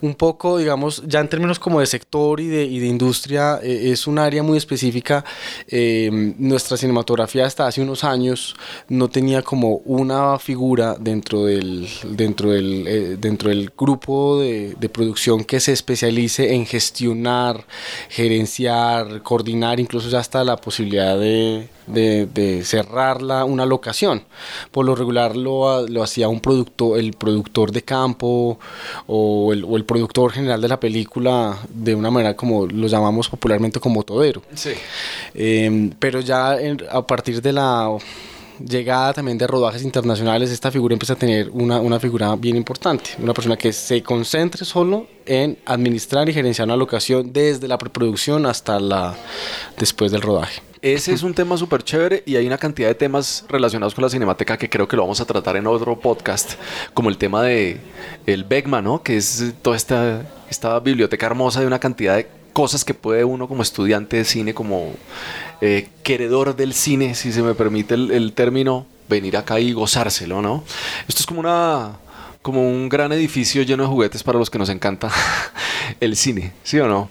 Un 0.00 0.14
poco, 0.14 0.58
digamos, 0.58 1.02
ya 1.06 1.20
en 1.20 1.28
términos 1.28 1.58
como 1.58 1.80
de 1.80 1.86
sector 1.86 2.40
y 2.40 2.48
de, 2.48 2.64
y 2.64 2.78
de 2.78 2.86
industria, 2.86 3.58
eh, 3.62 3.90
es 3.92 4.06
un 4.06 4.18
área 4.18 4.42
muy 4.42 4.58
específica. 4.58 5.24
Eh, 5.68 6.34
nuestra 6.38 6.76
cinematografía 6.76 7.46
hasta 7.46 7.66
hace 7.66 7.82
unos 7.82 8.04
años 8.04 8.54
no 8.88 9.08
tenía 9.08 9.42
como 9.42 9.76
una 9.84 10.38
figura 10.38 10.96
dentro 10.98 11.44
del, 11.44 11.88
dentro 12.10 12.50
del, 12.50 13.18
dentro 13.20 13.50
del 13.50 13.72
grupo 13.76 14.40
de, 14.40 14.74
de 14.78 14.88
producción 14.88 15.44
que 15.44 15.60
se 15.60 15.72
especialice 15.72 16.54
en 16.54 16.66
gestionar, 16.66 17.64
gerenciar, 18.08 19.22
coordinar, 19.22 19.80
incluso 19.80 20.08
ya 20.08 20.20
hasta 20.20 20.44
la 20.44 20.56
posibilidad 20.56 20.93
de, 21.02 21.68
de, 21.86 22.64
cerrar 22.64 23.22
una 23.22 23.66
locación. 23.66 24.22
Por 24.70 24.86
lo 24.86 24.94
regular 24.94 25.36
lo, 25.36 25.86
lo 25.86 26.02
hacía 26.02 26.28
un 26.28 26.40
producto, 26.40 26.96
el 26.96 27.12
productor 27.12 27.72
de 27.72 27.82
campo 27.82 28.58
o 29.06 29.52
el, 29.52 29.64
o 29.64 29.76
el, 29.76 29.84
productor 29.84 30.32
general 30.32 30.60
de 30.60 30.68
la 30.68 30.80
película 30.80 31.58
de 31.68 31.94
una 31.94 32.10
manera 32.10 32.34
como 32.34 32.66
lo 32.66 32.86
llamamos 32.86 33.28
popularmente 33.28 33.80
como 33.80 34.02
todero. 34.02 34.42
Sí. 34.54 34.72
Em, 35.34 35.90
pero 35.98 36.20
ya 36.20 36.56
a 36.90 37.06
partir 37.06 37.42
de 37.42 37.52
la 37.52 37.90
llegada 38.58 39.12
también 39.12 39.38
de 39.38 39.46
rodajes 39.46 39.82
internacionales, 39.82 40.50
esta 40.50 40.70
figura 40.70 40.94
empieza 40.94 41.14
a 41.14 41.16
tener 41.16 41.50
una, 41.50 41.80
una, 41.80 41.98
figura 41.98 42.36
bien 42.36 42.56
importante, 42.56 43.10
una 43.18 43.34
persona 43.34 43.56
que 43.56 43.72
se 43.72 44.02
concentre 44.02 44.64
solo 44.64 45.06
en 45.26 45.58
administrar 45.66 46.28
y 46.28 46.32
gerenciar 46.32 46.68
una 46.68 46.76
locación 46.76 47.32
desde 47.32 47.68
la 47.68 47.78
preproducción 47.78 48.46
hasta 48.46 48.78
la 48.78 49.14
después 49.78 50.12
del 50.12 50.22
rodaje. 50.22 50.62
Ese 50.84 51.14
es 51.14 51.22
un 51.22 51.32
tema 51.32 51.56
súper 51.56 51.82
chévere 51.82 52.22
y 52.26 52.36
hay 52.36 52.46
una 52.46 52.58
cantidad 52.58 52.88
de 52.88 52.94
temas 52.94 53.46
relacionados 53.48 53.94
con 53.94 54.02
la 54.02 54.10
cinemática 54.10 54.58
que 54.58 54.68
creo 54.68 54.86
que 54.86 54.96
lo 54.96 55.02
vamos 55.04 55.18
a 55.18 55.24
tratar 55.24 55.56
en 55.56 55.66
otro 55.66 55.98
podcast, 55.98 56.56
como 56.92 57.08
el 57.08 57.16
tema 57.16 57.42
de 57.42 57.80
el 58.26 58.44
Beckman, 58.44 58.84
¿no? 58.84 59.02
Que 59.02 59.16
es 59.16 59.54
toda 59.62 59.78
esta, 59.78 60.26
esta 60.50 60.78
biblioteca 60.80 61.24
hermosa 61.24 61.60
de 61.60 61.66
una 61.66 61.78
cantidad 61.78 62.16
de 62.16 62.28
cosas 62.52 62.84
que 62.84 62.92
puede 62.92 63.24
uno 63.24 63.48
como 63.48 63.62
estudiante 63.62 64.18
de 64.18 64.24
cine, 64.26 64.52
como 64.52 64.92
eh, 65.62 65.88
queredor 66.02 66.54
del 66.54 66.74
cine, 66.74 67.14
si 67.14 67.32
se 67.32 67.40
me 67.40 67.54
permite 67.54 67.94
el, 67.94 68.10
el 68.10 68.34
término, 68.34 68.84
venir 69.08 69.38
acá 69.38 69.60
y 69.60 69.72
gozárselo, 69.72 70.42
¿no? 70.42 70.64
Esto 71.08 71.20
es 71.20 71.26
como 71.26 71.40
una 71.40 71.92
como 72.42 72.60
un 72.60 72.90
gran 72.90 73.10
edificio 73.12 73.62
lleno 73.62 73.84
de 73.84 73.88
juguetes 73.88 74.22
para 74.22 74.38
los 74.38 74.50
que 74.50 74.58
nos 74.58 74.68
encanta 74.68 75.10
el 76.00 76.14
cine, 76.14 76.52
¿sí 76.62 76.78
o 76.78 76.86
no? 76.86 77.08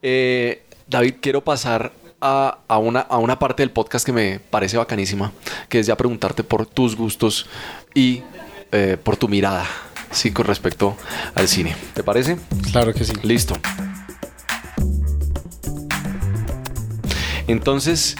Eh, 0.00 0.62
David, 0.88 1.16
quiero 1.20 1.44
pasar 1.44 1.92
a, 2.22 2.58
a 2.68 2.78
una, 2.78 3.00
a 3.00 3.18
una 3.18 3.38
parte 3.38 3.62
del 3.62 3.70
podcast 3.70 4.06
que 4.06 4.12
me 4.12 4.38
parece 4.40 4.76
bacanísima, 4.78 5.32
que 5.68 5.80
es 5.80 5.86
ya 5.86 5.96
preguntarte 5.96 6.44
por 6.44 6.64
tus 6.66 6.96
gustos 6.96 7.46
y 7.94 8.22
eh, 8.70 8.96
por 9.02 9.16
tu 9.16 9.28
mirada, 9.28 9.66
sí, 10.10 10.30
con 10.30 10.46
respecto 10.46 10.96
al 11.34 11.48
cine. 11.48 11.76
¿Te 11.94 12.02
parece? 12.02 12.38
Claro 12.70 12.94
que 12.94 13.04
sí. 13.04 13.12
Listo. 13.22 13.54
Entonces, 17.48 18.16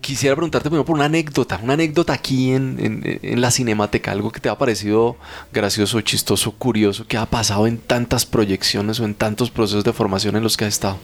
quisiera 0.00 0.34
preguntarte 0.34 0.68
primero 0.70 0.84
por 0.84 0.96
una 0.96 1.04
anécdota, 1.04 1.60
una 1.62 1.74
anécdota 1.74 2.12
aquí 2.14 2.52
en, 2.52 2.76
en- 2.80 3.20
en 3.22 3.40
la 3.40 3.50
Cinemateca, 3.50 4.12
algo 4.12 4.32
que 4.32 4.40
te 4.40 4.48
ha 4.48 4.56
parecido 4.58 5.16
gracioso, 5.52 6.00
chistoso, 6.00 6.52
curioso, 6.52 7.06
que 7.06 7.16
ha 7.16 7.26
pasado 7.26 7.66
en 7.66 7.78
tantas 7.78 8.24
proyecciones 8.26 8.98
o 9.00 9.04
en 9.04 9.14
tantos 9.14 9.50
procesos 9.50 9.84
de 9.84 9.92
formación 9.92 10.36
en 10.36 10.42
los 10.42 10.56
que 10.56 10.64
has 10.64 10.74
estado. 10.74 10.96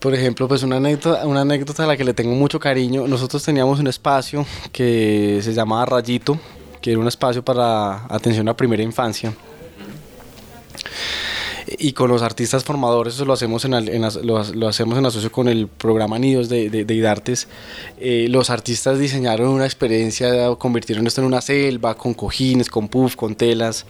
Por 0.00 0.14
ejemplo, 0.14 0.48
pues 0.48 0.62
una 0.62 0.76
anécdota, 0.76 1.26
una 1.26 1.42
anécdota 1.42 1.84
a 1.84 1.86
la 1.86 1.96
que 1.96 2.04
le 2.04 2.14
tengo 2.14 2.34
mucho 2.34 2.58
cariño. 2.58 3.06
Nosotros 3.06 3.44
teníamos 3.44 3.78
un 3.80 3.86
espacio 3.86 4.46
que 4.72 5.40
se 5.42 5.52
llamaba 5.52 5.84
Rayito, 5.84 6.40
que 6.80 6.92
era 6.92 7.00
un 7.00 7.06
espacio 7.06 7.44
para 7.44 8.06
atención 8.06 8.48
a 8.48 8.56
primera 8.56 8.82
infancia. 8.82 9.34
Y 11.78 11.92
con 11.92 12.08
los 12.08 12.22
artistas 12.22 12.64
formadores, 12.64 13.14
eso 13.14 13.24
lo 13.24 13.32
hacemos 13.32 13.64
en, 13.64 13.74
en 13.74 14.02
lo 14.22 14.68
hacemos 14.68 14.98
en 14.98 15.06
asocio 15.06 15.30
con 15.30 15.48
el 15.48 15.68
programa 15.68 16.18
Nidos 16.18 16.48
de, 16.48 16.68
de, 16.68 16.84
de 16.84 16.94
IDARTES. 16.94 17.46
Eh, 18.00 18.26
los 18.28 18.50
artistas 18.50 18.98
diseñaron 18.98 19.48
una 19.48 19.66
experiencia, 19.66 20.54
convirtieron 20.56 21.06
esto 21.06 21.20
en 21.20 21.28
una 21.28 21.40
selva, 21.40 21.94
con 21.96 22.14
cojines, 22.14 22.68
con 22.68 22.88
puff, 22.88 23.14
con 23.14 23.36
telas. 23.36 23.86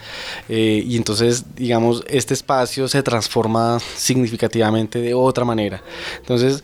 eh, 0.49 0.85
y 0.87 0.97
entonces, 0.97 1.45
digamos, 1.57 2.05
este 2.07 2.35
espacio 2.35 2.87
se 2.89 3.03
transforma 3.03 3.79
significativamente 3.97 5.01
de 5.01 5.15
otra 5.15 5.45
manera. 5.45 5.83
Entonces, 6.19 6.63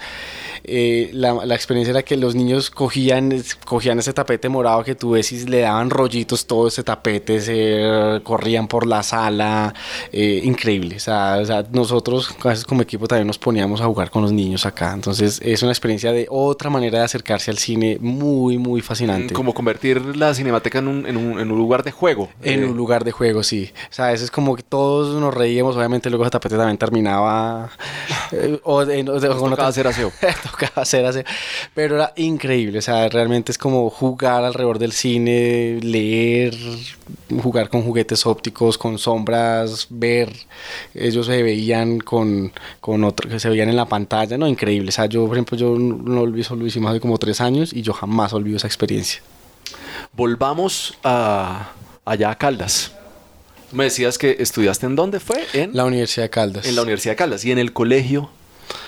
eh, 0.69 1.11
la, 1.13 1.33
la 1.47 1.55
experiencia 1.55 1.91
era 1.93 2.03
que 2.03 2.17
los 2.17 2.35
niños 2.35 2.71
cogían, 2.71 3.33
cogían 3.65 3.99
ese 3.99 4.13
tapete 4.13 4.49
morado 4.49 4.83
que 4.85 4.95
tú 4.95 5.11
ves 5.13 5.31
y 5.33 5.47
le 5.47 5.61
daban 5.61 5.91
rollitos 5.91 6.47
todo 6.47 6.69
ese 6.69 6.83
tapete, 6.83 7.41
se 7.41 8.21
corrían 8.25 8.69
por 8.69 8.87
la 8.87 9.03
sala, 9.03 9.75
eh, 10.13 10.41
increíble. 10.45 10.97
O 10.97 11.01
sea, 11.01 11.39
o 11.41 11.45
sea, 11.45 11.65
nosotros 11.73 12.35
a 12.45 12.49
veces 12.49 12.65
como 12.65 12.83
equipo 12.83 13.07
también 13.07 13.27
nos 13.27 13.39
poníamos 13.39 13.81
a 13.81 13.87
jugar 13.87 14.11
con 14.11 14.23
los 14.23 14.33
niños 14.33 14.67
acá. 14.67 14.93
Entonces 14.93 15.41
es 15.45 15.63
una 15.63 15.73
experiencia 15.73 16.13
de 16.13 16.27
otra 16.31 16.71
manera 16.71 16.99
de 16.99 17.05
acercarse 17.05 17.51
al 17.51 17.59
cine 17.59 17.99
muy, 18.01 18.59
muy 18.59 18.81
fascinante. 18.81 19.35
Como 19.35 19.55
convertir 19.55 20.17
la 20.17 20.35
Cinemateca 20.35 20.79
en 20.81 20.89
un, 20.89 21.07
en 21.07 21.17
un- 21.17 21.39
en 21.41 21.51
un 21.51 21.59
lugar 21.59 21.83
de 21.83 21.93
juego. 21.93 22.29
En 22.43 22.63
Eh, 22.63 22.67
un 22.67 22.77
lugar 22.77 23.05
de 23.05 23.13
juego, 23.13 23.43
sí. 23.43 23.71
O 23.91 23.93
sea, 23.93 24.13
eso 24.13 24.25
es 24.25 24.31
como 24.31 24.57
que 24.57 24.63
todos 24.63 25.21
nos 25.21 25.33
reíamos. 25.35 25.77
Obviamente, 25.77 26.09
luego 26.11 26.25
ese 26.25 26.31
tapete 26.31 26.57
también 26.57 26.79
terminaba. 26.79 27.71
eh, 28.33 28.59
o 28.65 28.85
de- 28.85 29.09
o 29.09 29.61
hacer 29.63 29.87
aseo. 29.87 30.13
tocaba 30.59 30.83
hacer. 30.83 31.25
Pero 31.75 31.97
era 31.97 32.13
increíble. 32.17 32.79
O 32.79 32.83
sea, 32.83 33.09
realmente 33.09 33.53
es 33.53 33.59
como 33.59 33.91
jugar 33.91 34.45
alrededor 34.45 34.79
del 34.79 34.93
cine, 34.93 35.79
leer, 35.83 36.55
jugar 37.43 37.69
con 37.69 37.83
juguetes 37.83 38.27
ópticos, 38.27 38.79
con 38.79 38.99
sombras, 38.99 39.87
ver. 39.91 40.33
Ellos 40.95 41.27
se 41.27 41.43
veían 41.43 41.99
con, 41.99 42.53
con 42.81 43.05
otro, 43.05 43.29
que 43.29 43.39
se 43.41 43.49
veían 43.49 43.69
en 43.69 43.77
la 43.77 43.87
pantalla, 43.87 44.39
¿no? 44.39 44.47
Increíble. 44.47 44.89
O 44.89 44.93
sea, 44.93 45.07
yo, 45.07 45.27
por 45.27 45.37
ejemplo, 45.37 45.57
yo 45.57 45.77
no 45.79 46.23
olvido, 46.23 46.57
lo 46.57 46.67
hicimos 46.67 46.91
hace 46.91 47.01
como 47.01 47.19
tres 47.19 47.41
años 47.41 47.73
y 47.73 47.83
yo 47.83 47.93
jamás 47.93 48.33
olvido 48.33 48.57
esa 48.57 48.67
experiencia. 48.67 49.23
Volvamos 50.13 50.95
a, 51.05 51.73
allá 52.05 52.31
a 52.31 52.39
Caldas. 52.39 52.93
Me 53.73 53.85
decías 53.85 54.17
que 54.17 54.37
estudiaste 54.39 54.87
en 54.87 54.95
dónde 54.95 55.19
fue? 55.19 55.45
En 55.53 55.77
La 55.77 55.85
Universidad 55.85 56.25
de 56.25 56.31
Caldas. 56.31 56.67
En 56.67 56.77
la 56.77 56.83
Universidad 56.83 57.13
de 57.13 57.17
Caldas 57.17 57.45
y 57.45 57.51
en 57.51 57.59
el 57.59 57.73
colegio 57.73 58.31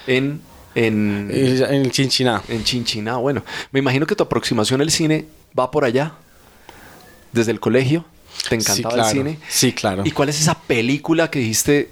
en, 0.07 0.41
en, 0.87 1.31
En 1.31 1.91
Chinchiná. 1.91 2.43
en 2.49 2.65
Chinchiná. 2.65 3.17
Bueno, 3.17 3.43
me 3.73 3.81
imagino 3.81 4.07
que 4.07 4.15
tu 4.15 4.25
aproximación 4.25 4.81
al 4.81 4.91
cine 4.91 5.27
va 5.59 5.71
por 5.71 5.85
allá, 5.85 6.15
desde 7.33 7.53
el 7.53 7.61
colegio. 7.61 8.05
¿Te 8.49 8.55
encantaba 8.55 8.77
sí, 8.77 8.83
claro. 8.83 9.09
el 9.09 9.15
cine? 9.15 9.39
Sí, 9.49 9.73
claro. 9.73 10.03
¿Y 10.05 10.13
cuál 10.13 10.29
es 10.29 10.41
esa 10.41 10.55
película 10.55 11.31
que 11.31 11.41
dijiste, 11.41 11.91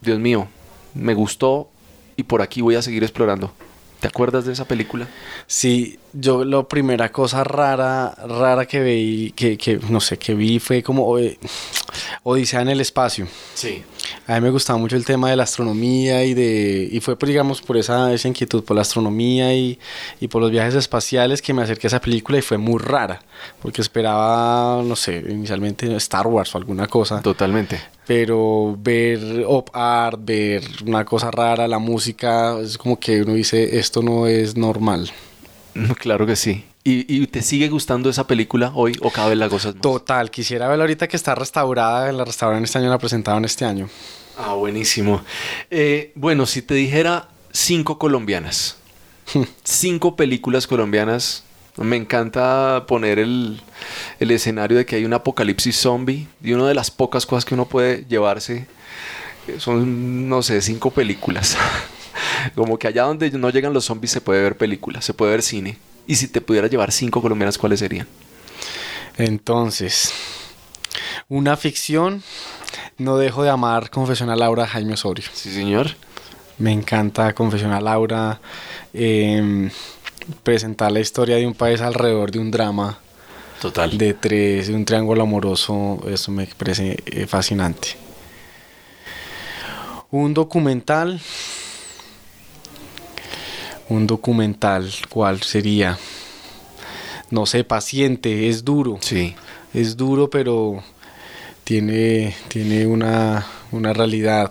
Dios 0.00 0.18
mío, 0.18 0.48
me 0.94 1.14
gustó 1.14 1.70
y 2.16 2.22
por 2.22 2.42
aquí 2.42 2.60
voy 2.60 2.76
a 2.76 2.82
seguir 2.82 3.02
explorando? 3.02 3.52
¿Te 4.00 4.08
acuerdas 4.08 4.44
de 4.44 4.52
esa 4.52 4.64
película? 4.64 5.06
Sí, 5.46 5.96
yo 6.12 6.44
la 6.44 6.64
primera 6.64 7.12
cosa 7.12 7.44
rara, 7.44 8.12
rara 8.26 8.66
que 8.66 8.80
vi, 8.80 9.32
que, 9.36 9.56
que 9.56 9.78
no 9.90 10.00
sé, 10.00 10.18
que 10.18 10.34
vi 10.34 10.58
fue 10.58 10.82
como 10.82 11.18
eh, 11.18 11.38
Odisea 12.24 12.62
en 12.62 12.70
el 12.70 12.80
espacio. 12.80 13.28
Sí. 13.54 13.84
A 14.26 14.34
mí 14.34 14.40
me 14.40 14.50
gustaba 14.50 14.78
mucho 14.78 14.96
el 14.96 15.04
tema 15.04 15.30
de 15.30 15.36
la 15.36 15.42
astronomía 15.44 16.24
y 16.24 16.34
de 16.34 16.88
y 16.90 17.00
fue 17.00 17.16
por, 17.16 17.28
digamos 17.28 17.60
por 17.60 17.76
esa, 17.76 18.12
esa 18.12 18.28
inquietud 18.28 18.62
por 18.64 18.76
la 18.76 18.82
astronomía 18.82 19.54
y, 19.54 19.78
y 20.20 20.28
por 20.28 20.42
los 20.42 20.50
viajes 20.50 20.74
espaciales 20.74 21.42
que 21.42 21.52
me 21.54 21.62
acerqué 21.62 21.86
a 21.86 21.88
esa 21.88 22.00
película 22.00 22.38
y 22.38 22.42
fue 22.42 22.58
muy 22.58 22.78
rara 22.78 23.22
porque 23.60 23.80
esperaba 23.80 24.82
no 24.84 24.96
sé 24.96 25.24
inicialmente 25.28 25.94
Star 25.96 26.26
Wars 26.26 26.54
o 26.54 26.58
alguna 26.58 26.86
cosa 26.86 27.20
Totalmente. 27.22 27.80
pero 28.06 28.76
ver 28.78 29.44
op 29.46 29.70
art 29.74 30.18
ver 30.22 30.62
una 30.86 31.04
cosa 31.04 31.30
rara 31.30 31.66
la 31.68 31.78
música 31.78 32.58
es 32.60 32.78
como 32.78 32.98
que 32.98 33.22
uno 33.22 33.34
dice 33.34 33.78
esto 33.78 34.02
no 34.02 34.26
es 34.26 34.56
normal 34.56 35.10
Claro 35.98 36.26
que 36.26 36.36
sí. 36.36 36.64
¿Y, 36.84 37.22
y 37.22 37.26
te 37.28 37.42
sigue 37.42 37.68
gustando 37.68 38.10
esa 38.10 38.26
película 38.26 38.72
hoy 38.74 38.96
o 39.02 39.10
cada 39.10 39.28
vez 39.28 39.38
la 39.38 39.46
gozas 39.46 39.74
más? 39.74 39.82
Total, 39.82 40.30
quisiera 40.30 40.68
verla 40.68 40.82
ahorita 40.84 41.06
que 41.06 41.16
está 41.16 41.34
restaurada, 41.34 42.10
la 42.10 42.24
restauraron 42.24 42.64
este 42.64 42.78
año, 42.78 42.90
la 42.90 42.98
presentaron 42.98 43.44
este 43.44 43.64
año. 43.64 43.88
Ah, 44.36 44.54
buenísimo. 44.54 45.22
Eh, 45.70 46.10
bueno, 46.16 46.46
si 46.46 46.62
te 46.62 46.74
dijera 46.74 47.28
cinco 47.52 47.98
colombianas, 47.98 48.78
cinco 49.62 50.16
películas 50.16 50.66
colombianas, 50.66 51.44
me 51.76 51.96
encanta 51.96 52.84
poner 52.88 53.18
el, 53.18 53.60
el 54.20 54.30
escenario 54.30 54.76
de 54.76 54.84
que 54.84 54.96
hay 54.96 55.04
un 55.04 55.12
apocalipsis 55.12 55.76
zombie 55.76 56.26
y 56.42 56.52
una 56.52 56.66
de 56.66 56.74
las 56.74 56.90
pocas 56.90 57.24
cosas 57.26 57.44
que 57.44 57.54
uno 57.54 57.66
puede 57.66 58.04
llevarse 58.08 58.66
eh, 59.46 59.56
son, 59.58 60.28
no 60.28 60.42
sé, 60.42 60.60
cinco 60.60 60.90
películas. 60.90 61.56
Como 62.54 62.78
que 62.78 62.88
allá 62.88 63.04
donde 63.04 63.30
no 63.30 63.50
llegan 63.50 63.72
los 63.72 63.84
zombies 63.84 64.10
se 64.10 64.20
puede 64.20 64.42
ver 64.42 64.56
películas, 64.56 65.04
se 65.04 65.14
puede 65.14 65.32
ver 65.32 65.42
cine. 65.42 65.78
Y 66.06 66.16
si 66.16 66.28
te 66.28 66.40
pudiera 66.40 66.68
llevar 66.68 66.92
cinco 66.92 67.22
colombianas, 67.22 67.58
¿cuáles 67.58 67.80
serían? 67.80 68.06
Entonces, 69.16 70.12
una 71.28 71.56
ficción, 71.56 72.22
no 72.98 73.16
dejo 73.16 73.42
de 73.42 73.50
amar 73.50 73.90
Confesión 73.90 74.30
a 74.30 74.36
Laura 74.36 74.66
Jaime 74.66 74.94
Osorio. 74.94 75.24
Sí, 75.32 75.52
señor. 75.52 75.88
Me 76.58 76.72
encanta 76.72 77.32
Confesión 77.32 77.72
a 77.72 77.80
Laura, 77.80 78.40
eh, 78.92 79.70
presentar 80.42 80.92
la 80.92 81.00
historia 81.00 81.36
de 81.36 81.46
un 81.46 81.54
país 81.54 81.80
alrededor 81.80 82.30
de 82.30 82.38
un 82.38 82.50
drama 82.50 82.98
Total. 83.60 83.96
de 83.96 84.14
tres, 84.14 84.68
de 84.68 84.74
un 84.74 84.84
triángulo 84.84 85.22
amoroso, 85.22 86.00
eso 86.08 86.30
me 86.30 86.46
parece 86.46 86.98
eh, 87.06 87.26
fascinante. 87.26 87.96
Un 90.10 90.34
documental. 90.34 91.20
Un 93.92 94.06
documental, 94.06 94.90
¿cuál 95.10 95.42
sería? 95.42 95.98
No 97.30 97.44
sé, 97.46 97.62
paciente, 97.64 98.48
es 98.48 98.64
duro. 98.64 98.98
Sí. 99.00 99.34
Es 99.74 99.96
duro, 99.96 100.30
pero 100.30 100.82
tiene, 101.64 102.34
tiene 102.48 102.86
una, 102.86 103.46
una 103.70 103.92
realidad. 103.92 104.50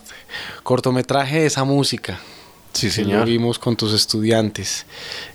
Cortometraje 0.61 1.39
de 1.41 1.45
esa 1.47 1.63
música. 1.63 2.19
Sí, 2.73 2.89
señor. 2.89 3.19
lo 3.21 3.25
vimos 3.25 3.57
con 3.59 3.75
tus 3.75 3.93
estudiantes. 3.93 4.85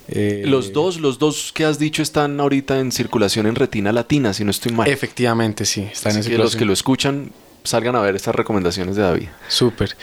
Eh, 0.09 0.45
Los 0.47 0.73
dos, 0.73 0.99
los 1.01 1.19
dos 1.19 1.51
que 1.53 1.65
has 1.65 1.79
dicho 1.79 2.01
están 2.03 2.39
ahorita 2.41 2.79
en 2.79 2.93
circulación 2.93 3.47
en 3.47 3.57
Retina 3.57 3.93
Latina, 3.93 4.33
si 4.33 4.45
no 4.45 4.51
estoy 4.53 4.73
mal. 4.73 4.89
Efectivamente, 4.89 5.65
sí. 5.67 5.83
Están 5.83 6.11
Así 6.13 6.19
en 6.19 6.23
que 6.23 6.29
circulación. 6.31 6.43
los 6.45 6.57
que 6.57 6.65
lo 6.65 6.73
escuchan 6.73 7.33
salgan 7.67 7.97
a 7.97 8.01
ver 8.01 8.17
estas 8.17 8.35
recomendaciones 8.35 8.97
de 8.97 9.03
David. 9.03 9.29
Súper. 9.49 9.97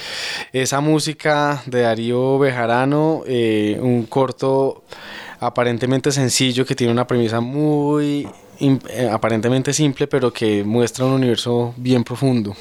Esa 0.52 0.80
música 0.82 1.62
de 1.66 1.82
Darío 1.82 2.38
Bejarano, 2.40 3.24
eh, 3.26 3.78
un 3.82 4.06
corto 4.06 4.84
aparentemente 5.40 6.12
sencillo 6.12 6.66
que 6.66 6.76
tiene 6.76 6.94
una 6.94 7.06
premisa 7.08 7.40
muy 7.42 8.28
eh, 8.60 9.10
aparentemente 9.12 9.74
simple, 9.74 10.08
pero 10.08 10.32
que 10.32 10.64
muestra 10.64 11.06
un 11.06 11.12
universo 11.14 11.74
bien 11.78 12.04
profundo. 12.04 12.56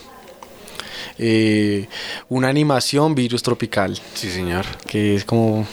Eh, 1.19 1.87
una 2.31 2.49
animación 2.49 3.15
Virus 3.15 3.43
Tropical, 3.43 4.01
Sí, 4.15 4.31
señor. 4.31 4.65
que 4.87 5.15
es 5.15 5.25
como 5.25 5.67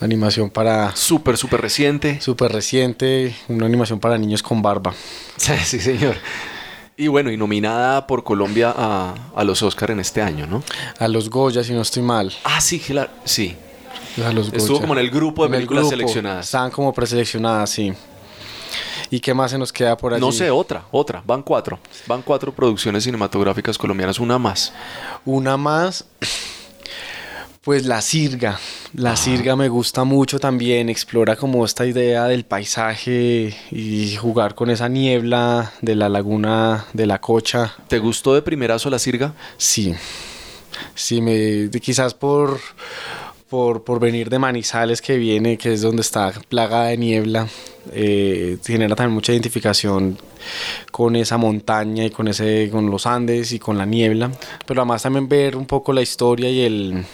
animación 0.00 0.50
para 0.50 0.94
Súper, 0.94 1.36
súper 1.36 1.60
reciente. 1.60 2.20
súper 2.20 2.52
reciente, 2.52 3.34
una 3.48 3.66
animación 3.66 3.98
para 3.98 4.16
niños 4.18 4.42
con 4.42 4.62
barba. 4.62 4.94
Sí, 5.36 5.52
sí, 5.64 5.80
señor. 5.80 6.14
Y 7.02 7.08
bueno, 7.08 7.32
y 7.32 7.36
nominada 7.36 8.06
por 8.06 8.22
Colombia 8.22 8.72
a, 8.76 9.14
a 9.34 9.42
los 9.42 9.60
Oscar 9.64 9.90
en 9.90 9.98
este 9.98 10.22
año, 10.22 10.46
¿no? 10.46 10.62
A 11.00 11.08
los 11.08 11.30
Goya, 11.30 11.64
si 11.64 11.72
no 11.72 11.82
estoy 11.82 12.00
mal. 12.04 12.32
Ah, 12.44 12.60
sí, 12.60 12.78
claro. 12.78 13.10
Sí. 13.24 13.56
A 14.24 14.30
los 14.30 14.52
Estuvo 14.52 14.74
Goya. 14.76 14.80
como 14.82 14.92
en 14.94 15.00
el 15.00 15.10
grupo 15.10 15.42
de 15.42 15.46
En 15.48 15.52
películas 15.54 15.80
grupo. 15.82 15.90
seleccionadas. 15.96 16.46
Estaban 16.46 16.70
como 16.70 16.92
preseleccionadas, 16.94 17.70
sí. 17.70 17.92
¿Y 19.10 19.18
qué 19.18 19.34
más 19.34 19.50
se 19.50 19.58
nos 19.58 19.72
queda 19.72 19.96
por 19.96 20.14
allí? 20.14 20.20
No 20.20 20.30
sé, 20.30 20.48
otra, 20.52 20.84
otra. 20.92 21.20
Van 21.26 21.42
cuatro. 21.42 21.80
Van 22.06 22.22
cuatro 22.22 22.52
producciones 22.52 23.02
cinematográficas 23.02 23.76
colombianas, 23.76 24.20
una 24.20 24.38
más. 24.38 24.72
Una 25.24 25.56
más, 25.56 26.04
pues 27.62 27.86
La 27.86 28.02
Sirga. 28.02 28.58
La 28.94 29.12
Ah. 29.12 29.16
Sirga 29.16 29.54
me 29.54 29.68
gusta 29.68 30.02
mucho 30.04 30.40
también, 30.40 30.88
explora 30.88 31.36
como 31.36 31.64
esta 31.64 31.86
idea 31.86 32.24
del 32.24 32.44
paisaje 32.44 33.54
y 33.70 34.16
jugar 34.16 34.54
con 34.56 34.68
esa 34.68 34.88
niebla 34.88 35.72
de 35.80 35.94
la 35.94 36.08
laguna 36.08 36.86
de 36.92 37.06
la 37.06 37.20
Cocha. 37.20 37.74
¿Te 37.86 38.00
gustó 38.00 38.34
de 38.34 38.42
primerazo 38.42 38.90
la 38.90 38.98
sirga? 38.98 39.34
Sí, 39.56 39.94
sí, 40.96 41.20
me, 41.20 41.70
quizás 41.80 42.14
por, 42.14 42.58
por, 43.48 43.84
por 43.84 44.00
venir 44.00 44.28
de 44.28 44.40
Manizales 44.40 45.00
que 45.00 45.16
viene, 45.16 45.56
que 45.56 45.74
es 45.74 45.82
donde 45.82 46.02
está 46.02 46.32
plagada 46.48 46.86
de 46.86 46.96
niebla, 46.96 47.46
eh, 47.92 48.58
genera 48.66 48.96
también 48.96 49.14
mucha 49.14 49.32
identificación 49.32 50.18
con 50.90 51.14
esa 51.14 51.36
montaña 51.36 52.04
y 52.04 52.10
con, 52.10 52.26
ese, 52.26 52.70
con 52.72 52.90
los 52.90 53.06
Andes 53.06 53.52
y 53.52 53.60
con 53.60 53.78
la 53.78 53.86
niebla, 53.86 54.32
pero 54.66 54.80
además 54.80 55.04
también 55.04 55.28
ver 55.28 55.56
un 55.56 55.66
poco 55.66 55.92
la 55.92 56.02
historia 56.02 56.50
y 56.50 56.62
el 56.62 57.04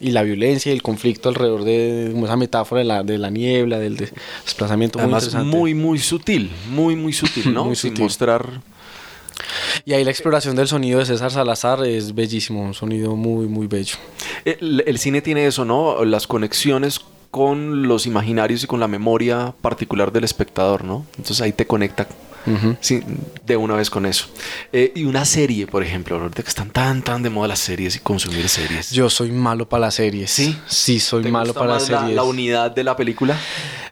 y 0.00 0.10
la 0.12 0.22
violencia 0.22 0.70
y 0.72 0.74
el 0.74 0.82
conflicto 0.82 1.28
alrededor 1.28 1.64
de 1.64 2.10
como 2.12 2.26
esa 2.26 2.36
metáfora 2.36 2.80
de 2.80 2.84
la, 2.84 3.02
de 3.02 3.18
la 3.18 3.30
niebla, 3.30 3.78
del 3.78 3.96
de- 3.96 4.12
desplazamiento 4.44 4.98
Además, 4.98 5.34
muy, 5.44 5.74
muy 5.74 5.98
sutil. 5.98 6.50
Muy, 6.70 6.94
muy 6.96 7.12
sutil, 7.12 7.52
¿no? 7.54 7.64
Muy 7.64 7.76
Sin 7.76 7.90
sutil. 7.90 8.04
mostrar... 8.04 8.60
Y 9.84 9.92
ahí 9.92 10.04
la 10.04 10.10
exploración 10.10 10.56
del 10.56 10.66
sonido 10.66 10.98
de 10.98 11.06
César 11.06 11.30
Salazar 11.30 11.84
es 11.86 12.14
bellísimo, 12.14 12.60
un 12.62 12.74
sonido 12.74 13.14
muy, 13.16 13.46
muy 13.46 13.66
bello. 13.68 13.94
El, 14.44 14.82
el 14.86 14.98
cine 14.98 15.22
tiene 15.22 15.46
eso, 15.46 15.64
¿no? 15.64 16.04
Las 16.04 16.26
conexiones 16.26 17.00
con 17.30 17.86
los 17.88 18.06
imaginarios 18.06 18.64
y 18.64 18.66
con 18.66 18.80
la 18.80 18.88
memoria 18.88 19.54
particular 19.60 20.12
del 20.12 20.24
espectador, 20.24 20.84
¿no? 20.84 21.04
Entonces 21.16 21.40
ahí 21.40 21.52
te 21.52 21.66
conecta 21.66 22.06
sí, 22.80 23.02
de 23.44 23.56
una 23.56 23.74
vez 23.74 23.90
con 23.90 24.06
eso. 24.06 24.26
Eh, 24.72 24.92
y 24.94 25.04
una 25.04 25.24
serie, 25.26 25.66
por 25.66 25.82
ejemplo, 25.82 26.16
ahorita 26.16 26.42
que 26.42 26.48
están 26.48 26.70
tan, 26.70 27.02
tan 27.02 27.22
de 27.22 27.28
moda 27.30 27.48
las 27.48 27.58
series 27.58 27.96
y 27.96 27.98
consumir 27.98 28.48
series. 28.48 28.90
Yo 28.90 29.10
soy 29.10 29.30
malo 29.32 29.68
para 29.68 29.82
las 29.86 29.94
series. 29.96 30.30
¿Sí? 30.30 30.56
Sí, 30.66 30.98
soy 31.00 31.24
¿Te 31.24 31.30
malo 31.30 31.48
gusta 31.48 31.60
para 31.60 31.72
las 31.74 31.82
más 31.82 31.90
la- 31.90 31.98
series. 32.00 32.16
La, 32.16 32.22
unidad 32.22 32.70
de 32.70 32.84
la 32.84 32.96
película? 32.96 33.38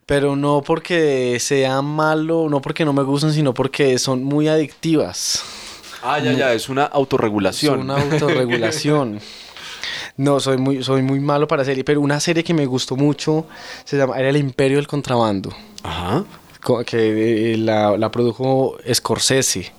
Pero 0.07 0.37
no 0.37 0.62
porque 0.62 1.37
sea 1.41 1.82
malo, 1.82 2.47
no 2.49 2.62
porque 2.62 2.84
no 2.84 2.93
me 2.95 3.03
gusten, 3.03 3.32
sino 3.32 3.53
porque 3.53 3.99
son 3.99 4.24
muy 4.24 4.49
adictivas. 4.49 5.43
Ah, 6.03 6.18
ya, 6.20 6.32
ya, 6.32 6.53
es 6.53 6.68
una 6.68 6.84
autorregulación. 6.84 7.74
Son 7.78 7.91
una 7.91 8.01
autorregulación. 8.01 9.20
No, 10.16 10.41
soy 10.41 10.57
muy, 10.59 10.82
soy 10.82 11.03
muy 11.03 11.20
malo 11.20 11.47
para 11.49 11.64
serie, 11.64 11.84
pero 11.84 12.01
una 12.01 12.20
serie 12.20 12.43
que 12.45 12.55
me 12.55 12.66
gustó 12.66 12.97
mucho 12.97 13.47
se 13.84 13.97
llama, 13.97 14.18
era 14.18 14.28
El 14.30 14.37
Imperio 14.37 14.76
del 14.78 14.87
Contrabando, 14.87 15.55
Ajá. 15.82 16.24
que 16.87 17.53
eh, 17.55 17.57
la, 17.59 17.97
la 17.97 18.11
produjo 18.11 18.76
Scorsese. 18.93 19.72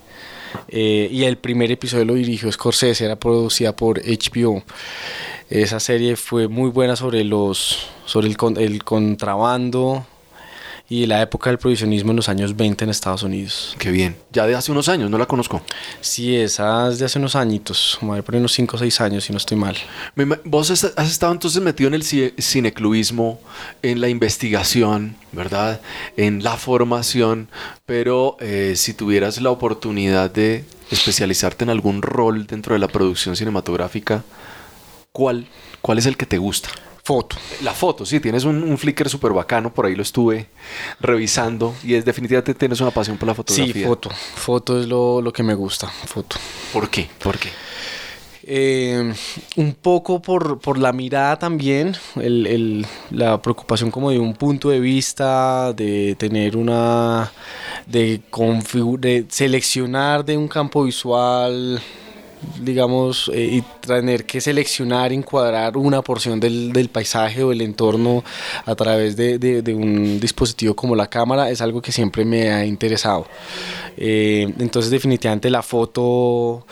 eh, 0.68 1.08
y 1.10 1.24
el 1.24 1.36
primer 1.36 1.70
episodio 1.70 2.04
lo 2.04 2.14
dirigió 2.14 2.50
Scorsese, 2.50 3.04
era 3.04 3.16
producida 3.16 3.74
por 3.76 4.00
HBO. 4.00 4.62
Esa 5.50 5.80
serie 5.80 6.16
fue 6.16 6.46
muy 6.48 6.70
buena 6.70 6.94
sobre 6.96 7.24
los 7.24 7.88
sobre 8.04 8.28
el, 8.28 8.36
el 8.58 8.84
contrabando 8.84 10.06
y 10.90 11.04
la 11.04 11.20
época 11.20 11.50
del 11.50 11.58
prohibicionismo 11.58 12.10
en 12.12 12.16
los 12.16 12.28
años 12.30 12.56
20 12.56 12.84
en 12.84 12.90
Estados 12.90 13.22
Unidos. 13.22 13.76
Qué 13.78 13.90
bien. 13.90 14.16
Ya 14.32 14.46
de 14.46 14.54
hace 14.54 14.72
unos 14.72 14.88
años, 14.88 15.10
no 15.10 15.18
la 15.18 15.26
conozco. 15.26 15.60
Sí, 16.00 16.34
esa 16.34 16.88
es 16.88 16.98
de 16.98 17.04
hace 17.04 17.18
unos 17.18 17.36
añitos, 17.36 17.96
como 18.00 18.20
por 18.22 18.34
unos 18.36 18.52
5 18.54 18.76
o 18.76 18.78
6 18.78 19.00
años, 19.02 19.24
si 19.24 19.32
no 19.32 19.36
estoy 19.36 19.58
mal. 19.58 19.76
Vos 20.44 20.70
has 20.70 20.84
estado 21.10 21.32
entonces 21.32 21.60
metido 21.62 21.88
en 21.88 21.94
el 21.94 22.02
ci- 22.04 22.32
cineclubismo, 22.40 23.38
en 23.82 24.00
la 24.00 24.08
investigación, 24.08 25.16
¿verdad? 25.32 25.80
En 26.16 26.42
la 26.42 26.56
formación, 26.56 27.48
pero 27.84 28.38
eh, 28.40 28.72
si 28.76 28.94
tuvieras 28.94 29.40
la 29.42 29.50
oportunidad 29.50 30.30
de 30.30 30.64
especializarte 30.90 31.64
en 31.64 31.70
algún 31.70 32.00
rol 32.00 32.46
dentro 32.46 32.72
de 32.72 32.78
la 32.78 32.88
producción 32.88 33.36
cinematográfica, 33.36 34.24
¿cuál, 35.12 35.46
cuál 35.82 35.98
es 35.98 36.06
el 36.06 36.16
que 36.16 36.24
te 36.24 36.38
gusta? 36.38 36.70
Foto. 37.08 37.36
La 37.62 37.72
foto, 37.72 38.04
sí, 38.04 38.20
tienes 38.20 38.44
un, 38.44 38.62
un 38.62 38.76
Flickr 38.76 39.08
súper 39.08 39.32
bacano, 39.32 39.72
por 39.72 39.86
ahí 39.86 39.94
lo 39.94 40.02
estuve 40.02 40.46
revisando 41.00 41.74
y 41.82 41.94
es 41.94 42.04
definitivamente 42.04 42.52
tienes 42.54 42.82
una 42.82 42.90
pasión 42.90 43.16
por 43.16 43.26
la 43.28 43.34
fotografía. 43.34 43.72
Sí, 43.72 43.82
foto. 43.84 44.10
Foto 44.34 44.78
es 44.78 44.86
lo, 44.86 45.22
lo 45.22 45.32
que 45.32 45.42
me 45.42 45.54
gusta, 45.54 45.86
foto. 45.88 46.36
¿Por 46.70 46.90
qué? 46.90 47.08
¿Por 47.22 47.38
qué? 47.38 47.48
Eh, 48.50 49.12
un 49.56 49.72
poco 49.74 50.20
por, 50.20 50.58
por 50.58 50.76
la 50.78 50.92
mirada 50.92 51.38
también, 51.38 51.96
el- 52.16 52.46
el- 52.46 52.86
la 53.10 53.40
preocupación 53.40 53.90
como 53.90 54.10
de 54.10 54.18
un 54.18 54.34
punto 54.34 54.68
de 54.68 54.80
vista, 54.80 55.72
de 55.72 56.14
tener 56.18 56.58
una, 56.58 57.32
de, 57.86 58.20
de 58.98 59.26
seleccionar 59.30 60.24
de 60.26 60.36
un 60.36 60.46
campo 60.48 60.84
visual, 60.84 61.80
digamos, 62.60 63.30
eh, 63.34 63.48
y 63.52 63.62
tener 63.86 64.24
que 64.26 64.40
seleccionar, 64.40 65.12
encuadrar 65.12 65.76
una 65.76 66.02
porción 66.02 66.40
del, 66.40 66.72
del 66.72 66.88
paisaje 66.88 67.42
o 67.42 67.52
el 67.52 67.60
entorno 67.60 68.24
a 68.64 68.74
través 68.74 69.16
de, 69.16 69.38
de- 69.38 69.62
de 69.62 69.74
un 69.74 70.20
dispositivo 70.20 70.74
como 70.74 70.94
la 70.96 71.06
cámara 71.08 71.50
es 71.50 71.60
algo 71.60 71.80
que 71.82 71.92
siempre 71.92 72.24
me 72.24 72.50
ha 72.50 72.64
interesado. 72.64 73.26
Eh, 73.96 74.52
entonces 74.58 74.90
definitivamente 74.90 75.50
la 75.50 75.62
foto 75.62 76.64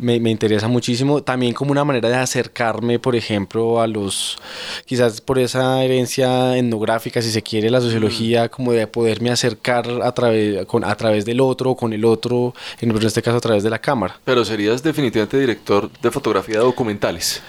me, 0.00 0.20
me 0.20 0.30
interesa 0.30 0.68
muchísimo, 0.68 1.22
también 1.22 1.52
como 1.52 1.72
una 1.72 1.84
manera 1.84 2.08
de 2.08 2.16
acercarme, 2.16 2.98
por 2.98 3.16
ejemplo, 3.16 3.80
a 3.80 3.86
los, 3.86 4.38
quizás 4.86 5.20
por 5.20 5.38
esa 5.38 5.82
herencia 5.84 6.56
etnográfica, 6.56 7.22
si 7.22 7.30
se 7.30 7.42
quiere, 7.42 7.70
la 7.70 7.80
sociología, 7.80 8.48
como 8.48 8.72
de 8.72 8.86
poderme 8.86 9.30
acercar 9.30 9.86
a 10.02 10.12
través, 10.12 10.66
con, 10.66 10.84
a 10.84 10.94
través 10.94 11.24
del 11.24 11.40
otro, 11.40 11.74
con 11.74 11.92
el 11.92 12.04
otro, 12.04 12.54
en, 12.80 12.90
en 12.90 13.02
este 13.06 13.22
caso 13.22 13.36
a 13.36 13.40
través 13.40 13.62
de 13.62 13.70
la 13.70 13.78
cámara. 13.78 14.18
Pero 14.24 14.44
serías 14.44 14.82
definitivamente 14.82 15.38
director 15.38 15.90
de 16.00 16.10
fotografía 16.10 16.58
de 16.58 16.64
documentales. 16.64 17.42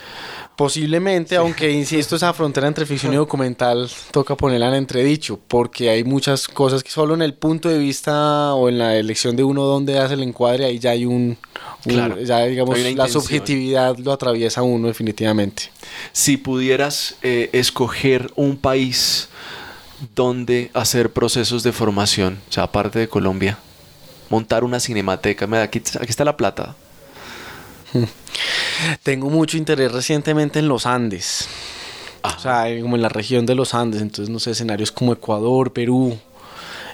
Posiblemente, 0.56 1.36
aunque 1.38 1.72
insisto, 1.72 2.16
esa 2.16 2.34
frontera 2.34 2.68
entre 2.68 2.86
ficción 2.86 3.14
y 3.14 3.16
documental 3.16 3.90
toca 4.12 4.36
ponerla 4.36 4.68
en 4.68 4.76
entredicho, 4.76 5.40
porque 5.48 5.90
hay 5.90 6.04
muchas 6.04 6.48
cosas 6.48 6.84
que 6.84 6.92
solo 6.92 7.16
en 7.16 7.22
el 7.24 7.34
punto 7.34 7.68
de 7.70 7.80
vista 7.80 8.54
o 8.54 8.70
en 8.70 8.78
la 8.78 8.96
elección 8.96 9.36
de 9.36 9.44
uno 9.44 9.64
donde 9.64 9.98
hace 9.98 10.14
el 10.14 10.22
encuadre, 10.24 10.66
ahí 10.66 10.78
ya 10.78 10.92
hay 10.92 11.06
un, 11.06 11.14
un- 11.14 11.38
Claro, 11.94 12.20
ya 12.22 12.46
digamos, 12.46 12.78
la 12.96 13.06
subjetividad 13.22 13.98
lo 13.98 14.12
atraviesa 14.12 14.62
uno 14.62 14.88
definitivamente. 14.88 15.72
Si 16.12 16.38
pudieras 16.38 17.16
eh, 17.24 17.50
escoger 17.54 18.32
un 18.36 18.56
país 18.58 19.30
donde 20.16 20.70
hacer 20.74 21.12
procesos 21.12 21.64
de 21.64 21.72
formación, 21.72 22.40
o 22.50 22.52
sea, 22.54 22.64
aparte 22.64 23.00
de 23.00 23.08
Colombia, 23.08 23.58
montar 24.30 24.64
una 24.64 24.80
cinemateca, 24.80 25.48
mira, 25.48 25.64
aquí, 25.64 25.80
aquí 25.80 26.10
está 26.10 26.24
la 26.26 26.38
plata. 26.38 26.76
Tengo 29.04 29.30
mucho 29.30 29.58
interés 29.58 29.92
recientemente 29.92 30.60
en 30.60 30.68
los 30.68 30.86
Andes, 30.86 31.48
Ah, 32.24 32.36
o 32.38 32.40
sea, 32.40 32.82
como 32.82 32.96
en 32.96 33.02
la 33.02 33.10
región 33.10 33.48
de 33.48 33.56
los 33.56 33.74
Andes, 33.74 34.00
entonces 34.02 34.30
no 34.30 34.40
sé, 34.40 34.52
escenarios 34.52 34.92
como 34.92 35.12
Ecuador, 35.14 35.74
Perú, 35.74 36.18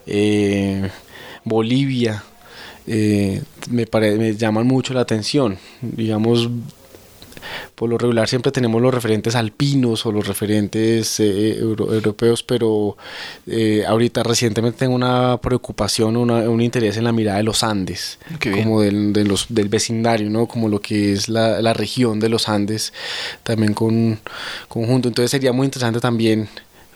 eh, 0.06 0.90
Bolivia, 1.44 2.24
eh, 2.88 3.44
me, 3.70 3.86
pare- 3.88 4.16
me 4.18 4.34
llaman 4.38 4.66
mucho 4.66 4.94
la 4.94 5.02
atención, 5.02 5.58
digamos, 5.82 6.48
por 7.76 7.90
lo 7.90 7.98
regular 7.98 8.28
siempre 8.28 8.52
tenemos 8.52 8.82
los 8.82 8.94
referentes 8.94 9.36
alpinos 9.36 10.06
o 10.06 10.12
los 10.12 10.28
referentes 10.28 11.20
eh, 11.20 11.58
euro- 11.60 11.94
europeos, 11.94 12.44
pero 12.44 12.98
eh, 13.48 13.84
ahorita 13.88 14.24
recientemente 14.24 14.80
tengo 14.80 14.96
una 14.96 15.38
preocupación, 15.42 16.18
una- 16.18 16.50
un 16.50 16.62
interés 16.62 16.98
en 16.98 17.04
la 17.04 17.12
mirada 17.12 17.38
de 17.38 17.44
los 17.44 17.64
Andes, 17.64 18.20
Qué 18.40 18.52
como 18.52 18.82
del, 18.82 19.14
de 19.14 19.24
los, 19.24 19.46
del 19.50 19.70
vecindario, 19.70 20.30
¿no? 20.30 20.48
como 20.48 20.70
lo 20.70 20.80
que 20.82 21.14
es 21.14 21.30
la, 21.30 21.62
la 21.62 21.74
región 21.74 22.20
de 22.20 22.30
los 22.30 22.50
Andes, 22.50 22.94
también 23.44 23.74
con 23.74 24.20
conjunto. 24.68 25.08
Entonces 25.08 25.32
sería 25.32 25.54
muy 25.54 25.66
interesante 25.66 26.00
también 26.00 26.48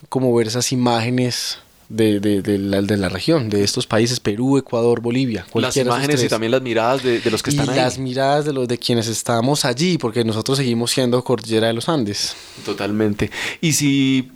como 0.10 0.34
ver 0.36 0.48
esas 0.48 0.72
imágenes. 0.72 1.58
De, 1.94 2.22
de- 2.22 2.42
de 2.42 2.58
la, 2.58 2.82
de 2.82 2.96
la 2.96 3.10
región, 3.10 3.50
de 3.50 3.64
estos 3.66 3.86
países, 3.86 4.22
Perú, 4.22 4.58
Ecuador, 4.58 5.02
Bolivia. 5.02 5.46
las 5.56 5.76
imágenes 5.76 6.24
y 6.24 6.30
también 6.30 6.52
las 6.52 6.62
miradas 6.62 7.04
de, 7.04 7.20
de 7.20 7.30
los 7.32 7.44
que 7.44 7.52
y 7.52 7.54
están 7.60 7.70
ahí. 7.70 7.76
las 7.76 7.98
miradas 7.98 8.46
de 8.46 8.54
los 8.54 8.66
de 8.68 8.78
quienes 8.78 9.08
estamos 9.08 9.66
allí, 9.66 9.98
porque 9.98 10.24
nosotros 10.24 10.58
seguimos 10.58 10.92
siendo 10.92 11.22
Cordillera 11.24 11.68
de 11.68 11.74
los 11.74 11.90
Andes. 11.90 12.34
Totalmente. 12.64 13.30
Y 13.60 13.74
si 13.74 14.32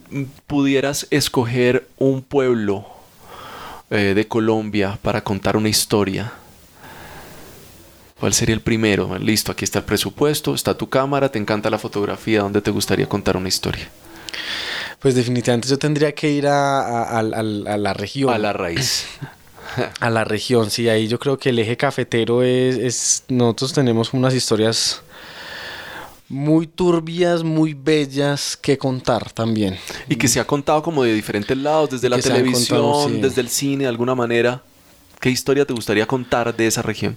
pudieras 0.48 1.08
escoger 1.12 1.88
un 1.98 2.24
pueblo 2.24 2.86
eh, 3.90 4.12
de 4.14 4.28
Colombia 4.28 5.00
para 5.02 5.24
contar 5.24 5.56
una 5.56 5.70
historia, 5.70 6.34
¿cuál 8.20 8.34
sería 8.34 8.56
el 8.56 8.62
primero? 8.62 9.18
Listo, 9.18 9.54
aquí 9.54 9.64
está 9.64 9.80
el 9.80 9.86
presupuesto, 9.86 10.54
está 10.56 10.78
tu 10.78 10.90
cámara, 10.90 11.30
te 11.32 11.40
encanta 11.40 11.70
la 11.70 11.78
fotografía, 11.80 12.42
¿dónde 12.42 12.62
te 12.62 12.72
gustaría 12.72 13.08
contar 13.08 13.38
una 13.38 13.48
historia? 13.48 13.88
Pues 15.00 15.16
definitivamente 15.16 15.68
yo 15.68 15.78
tendría 15.78 16.14
que 16.14 16.32
ir 16.32 16.48
a, 16.48 17.20
a- 17.20 17.22
la 17.24 17.94
región. 17.94 18.34
A 18.34 18.38
la 18.38 18.54
raíz. 18.54 19.06
a 20.00 20.10
la 20.10 20.24
región. 20.24 20.70
Sí, 20.72 20.90
ahí 20.90 21.08
yo 21.08 21.20
creo 21.20 21.38
que 21.38 21.50
el 21.50 21.60
eje 21.60 21.78
cafetero 21.78 22.44
es, 22.44 22.78
es 22.78 23.24
nosotros 23.28 23.74
tenemos 23.74 24.14
unas 24.14 24.34
historias 24.34 25.02
muy 26.28 26.66
turbias, 26.66 27.44
muy 27.44 27.74
bellas 27.76 28.58
que 28.58 28.78
contar 28.78 29.32
también. 29.32 29.78
Y 30.10 30.16
que 30.16 30.28
se 30.28 30.40
ha 30.40 30.48
contado 30.48 30.82
como 30.82 31.04
de 31.04 31.14
diferentes 31.14 31.56
lados, 31.56 31.92
desde 31.92 32.10
la 32.10 32.18
televisión, 32.20 32.82
contado, 32.82 33.10
sí. 33.10 33.22
desde 33.22 33.42
el 33.42 33.50
cine, 33.50 33.84
de 33.84 33.90
alguna 33.90 34.16
manera. 34.16 34.64
¿Qué 35.20 35.30
historia 35.30 35.66
te 35.66 35.74
gustaría 35.74 36.06
contar 36.08 36.56
de 36.56 36.68
esa 36.68 36.82
región? 36.82 37.16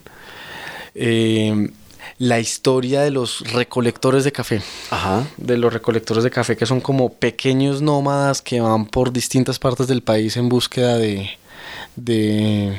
Eh, 0.94 1.70
la 2.18 2.40
historia 2.40 3.02
de 3.02 3.10
los 3.10 3.40
recolectores 3.52 4.24
de 4.24 4.32
café. 4.32 4.60
Ajá. 4.90 5.26
De 5.36 5.56
los 5.56 5.72
recolectores 5.72 6.24
de 6.24 6.30
café 6.30 6.56
que 6.56 6.66
son 6.66 6.80
como 6.80 7.12
pequeños 7.12 7.80
nómadas 7.80 8.42
que 8.42 8.60
van 8.60 8.86
por 8.86 9.12
distintas 9.12 9.58
partes 9.58 9.86
del 9.86 10.02
país 10.02 10.36
en 10.36 10.48
búsqueda 10.48 10.98
de, 10.98 11.30
de 11.96 12.78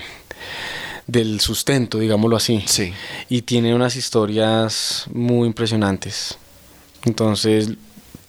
del 1.07 1.39
sustento, 1.39 1.97
digámoslo 1.97 2.35
así. 2.35 2.63
Sí. 2.67 2.93
Y 3.29 3.41
tiene 3.41 3.73
unas 3.73 3.95
historias 3.95 5.05
muy 5.11 5.47
impresionantes. 5.47 6.37
Entonces, 7.05 7.71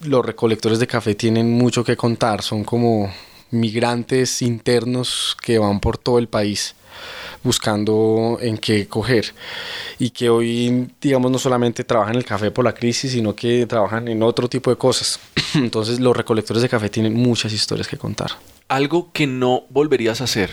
los 0.01 0.25
recolectores 0.25 0.79
de 0.79 0.87
café 0.87 1.13
tienen 1.13 1.53
mucho 1.53 1.83
que 1.83 1.95
contar, 1.95 2.41
son 2.41 2.63
como 2.63 3.13
migrantes 3.51 4.41
internos 4.41 5.37
que 5.41 5.59
van 5.59 5.79
por 5.79 5.97
todo 5.97 6.17
el 6.17 6.27
país 6.27 6.73
buscando 7.43 8.37
en 8.41 8.57
qué 8.57 8.87
coger. 8.87 9.33
Y 9.99 10.11
que 10.11 10.29
hoy 10.29 10.89
digamos 11.01 11.31
no 11.31 11.39
solamente 11.39 11.83
trabajan 11.83 12.15
el 12.15 12.25
café 12.25 12.51
por 12.51 12.65
la 12.65 12.73
crisis 12.73 13.11
sino 13.11 13.35
que 13.35 13.65
trabajan 13.65 14.07
en 14.07 14.23
otro 14.23 14.47
tipo 14.47 14.69
de 14.69 14.77
cosas. 14.77 15.19
Entonces 15.55 15.99
los 15.99 16.15
recolectores 16.15 16.61
de 16.61 16.69
café 16.69 16.89
tienen 16.89 17.13
muchas 17.13 17.53
historias 17.53 17.87
que 17.87 17.97
contar. 17.97 18.31
Algo 18.67 19.11
que 19.11 19.27
no 19.27 19.63
volverías 19.69 20.21
a 20.21 20.25
hacer 20.25 20.51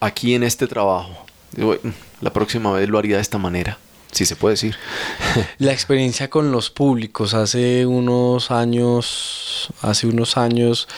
aquí 0.00 0.34
en 0.34 0.42
este 0.42 0.66
trabajo. 0.66 1.26
La 2.20 2.32
próxima 2.32 2.72
vez 2.72 2.88
lo 2.88 2.98
haría 2.98 3.16
de 3.16 3.22
esta 3.22 3.38
manera 3.38 3.78
si 4.12 4.26
se 4.26 4.36
puede 4.36 4.54
decir. 4.54 4.76
La 5.58 5.72
experiencia 5.72 6.28
con 6.28 6.52
los 6.52 6.70
públicos. 6.70 7.34
Hace 7.34 7.86
unos 7.86 8.50
años, 8.50 9.68
hace 9.82 10.06
unos 10.06 10.36
años, 10.36 10.88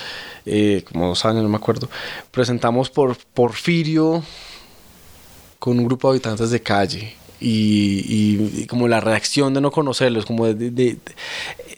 eh, 0.47 0.85
como 0.91 1.09
dos 1.09 1.25
años, 1.25 1.43
no 1.43 1.49
me 1.49 1.57
acuerdo, 1.57 1.89
presentamos 2.31 2.91
por 2.91 3.17
Porfirio 3.35 4.23
con 5.63 5.79
un 5.79 5.85
grupo 5.85 6.09
de 6.09 6.15
habitantes 6.15 6.51
de 6.51 6.61
calle. 6.61 7.15
Y, 7.39 8.05
y, 8.09 8.67
como 8.67 8.89
la 8.89 8.99
reacción 8.99 9.55
de 9.55 9.61
no 9.61 9.71
conocerlos, 9.71 10.27
como 10.27 10.47
de, 10.47 10.55
de, 10.55 10.71
de, 10.73 10.99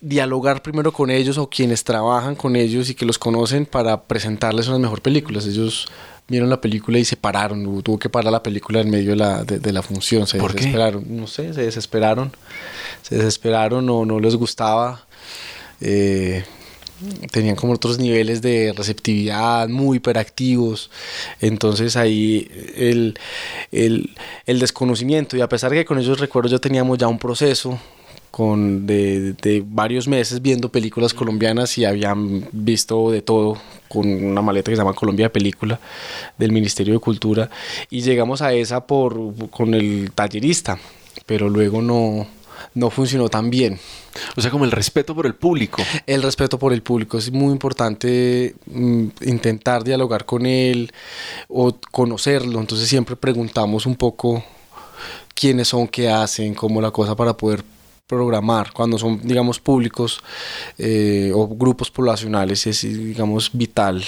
dialogar 0.00 0.62
primero 0.62 0.90
con 0.90 1.10
ellos 1.10 1.36
o 1.36 1.50
quienes 1.50 1.84
trabajan 1.84 2.34
con 2.34 2.56
ellos 2.56 2.88
y 2.88 2.94
que 2.94 3.04
los 3.04 3.18
conocen 3.18 3.66
para 3.66 4.04
presentarles 4.04 4.68
unas 4.68 4.80
mejor 4.80 5.02
películas. 5.02 5.46
Ellos 5.46 5.86
vieron 6.26 6.48
la 6.48 6.62
película 6.62 6.98
y 6.98 7.04
se 7.04 7.18
pararon, 7.18 7.82
tuvo 7.82 7.98
que 7.98 8.08
parar 8.08 8.32
la 8.32 8.42
película 8.42 8.80
en 8.80 8.88
medio 8.88 9.10
de 9.10 9.16
la, 9.16 9.44
de, 9.44 9.72
la 9.72 9.82
función, 9.82 10.26
se 10.26 10.38
¿Por 10.38 10.54
desesperaron, 10.54 11.04
qué? 11.04 11.10
no 11.10 11.26
sé, 11.26 11.52
se 11.52 11.60
desesperaron, 11.60 12.32
se 13.02 13.16
desesperaron 13.16 13.86
o 13.90 14.06
no 14.06 14.18
les 14.18 14.34
gustaba. 14.34 15.04
Eh, 15.82 16.42
tenían 17.30 17.56
como 17.56 17.72
otros 17.72 17.98
niveles 17.98 18.42
de 18.42 18.72
receptividad 18.76 19.68
muy 19.68 19.98
hiperactivos. 19.98 20.90
Entonces 21.40 21.96
ahí 21.96 22.48
el, 22.76 23.18
el, 23.72 24.10
el, 24.46 24.58
desconocimiento 24.60 25.36
y 25.36 25.40
a 25.40 25.48
pesar 25.48 25.70
de 25.70 25.78
que 25.78 25.84
con 25.84 25.98
esos 25.98 26.20
recuerdos 26.20 26.52
ya 26.52 26.58
teníamos 26.58 26.98
ya 26.98 27.08
un 27.08 27.18
proceso 27.18 27.78
con 28.30 28.84
de, 28.84 29.34
de, 29.34 29.62
varios 29.64 30.08
meses 30.08 30.42
viendo 30.42 30.68
películas 30.68 31.14
colombianas 31.14 31.78
y 31.78 31.84
habían 31.84 32.48
visto 32.50 33.12
de 33.12 33.22
todo 33.22 33.58
con 33.88 34.08
una 34.08 34.42
maleta 34.42 34.72
que 34.72 34.76
se 34.76 34.82
llama 34.82 34.92
Colombia 34.92 35.26
de 35.26 35.30
Película 35.30 35.78
del 36.36 36.50
Ministerio 36.50 36.94
de 36.94 36.98
Cultura 36.98 37.48
y 37.90 38.00
llegamos 38.00 38.42
a 38.42 38.52
esa 38.52 38.88
por 38.88 39.50
con 39.50 39.72
el 39.74 40.10
tallerista 40.12 40.80
pero 41.26 41.48
luego 41.48 41.80
no 41.80 42.26
no 42.74 42.90
funcionó 42.90 43.28
tan 43.28 43.50
bien. 43.50 43.78
O 44.36 44.40
sea, 44.40 44.50
como 44.50 44.64
el 44.64 44.70
respeto 44.70 45.14
por 45.14 45.26
el 45.26 45.34
público. 45.34 45.82
El 46.06 46.22
respeto 46.22 46.58
por 46.58 46.72
el 46.72 46.82
público. 46.82 47.18
Es 47.18 47.30
muy 47.30 47.52
importante 47.52 48.54
mm, 48.66 49.06
intentar 49.26 49.84
dialogar 49.84 50.24
con 50.24 50.46
él 50.46 50.92
o 51.48 51.76
conocerlo. 51.90 52.60
Entonces 52.60 52.88
siempre 52.88 53.16
preguntamos 53.16 53.86
un 53.86 53.96
poco 53.96 54.44
quiénes 55.34 55.68
son, 55.68 55.88
qué 55.88 56.08
hacen, 56.08 56.54
cómo 56.54 56.80
la 56.80 56.90
cosa 56.90 57.16
para 57.16 57.36
poder 57.36 57.64
programar 58.06 58.70
cuando 58.74 58.98
son 58.98 59.18
digamos 59.22 59.58
públicos 59.58 60.20
eh, 60.76 61.32
o 61.34 61.48
grupos 61.48 61.90
poblacionales 61.90 62.66
es 62.66 62.82
digamos 62.82 63.48
vital 63.50 64.04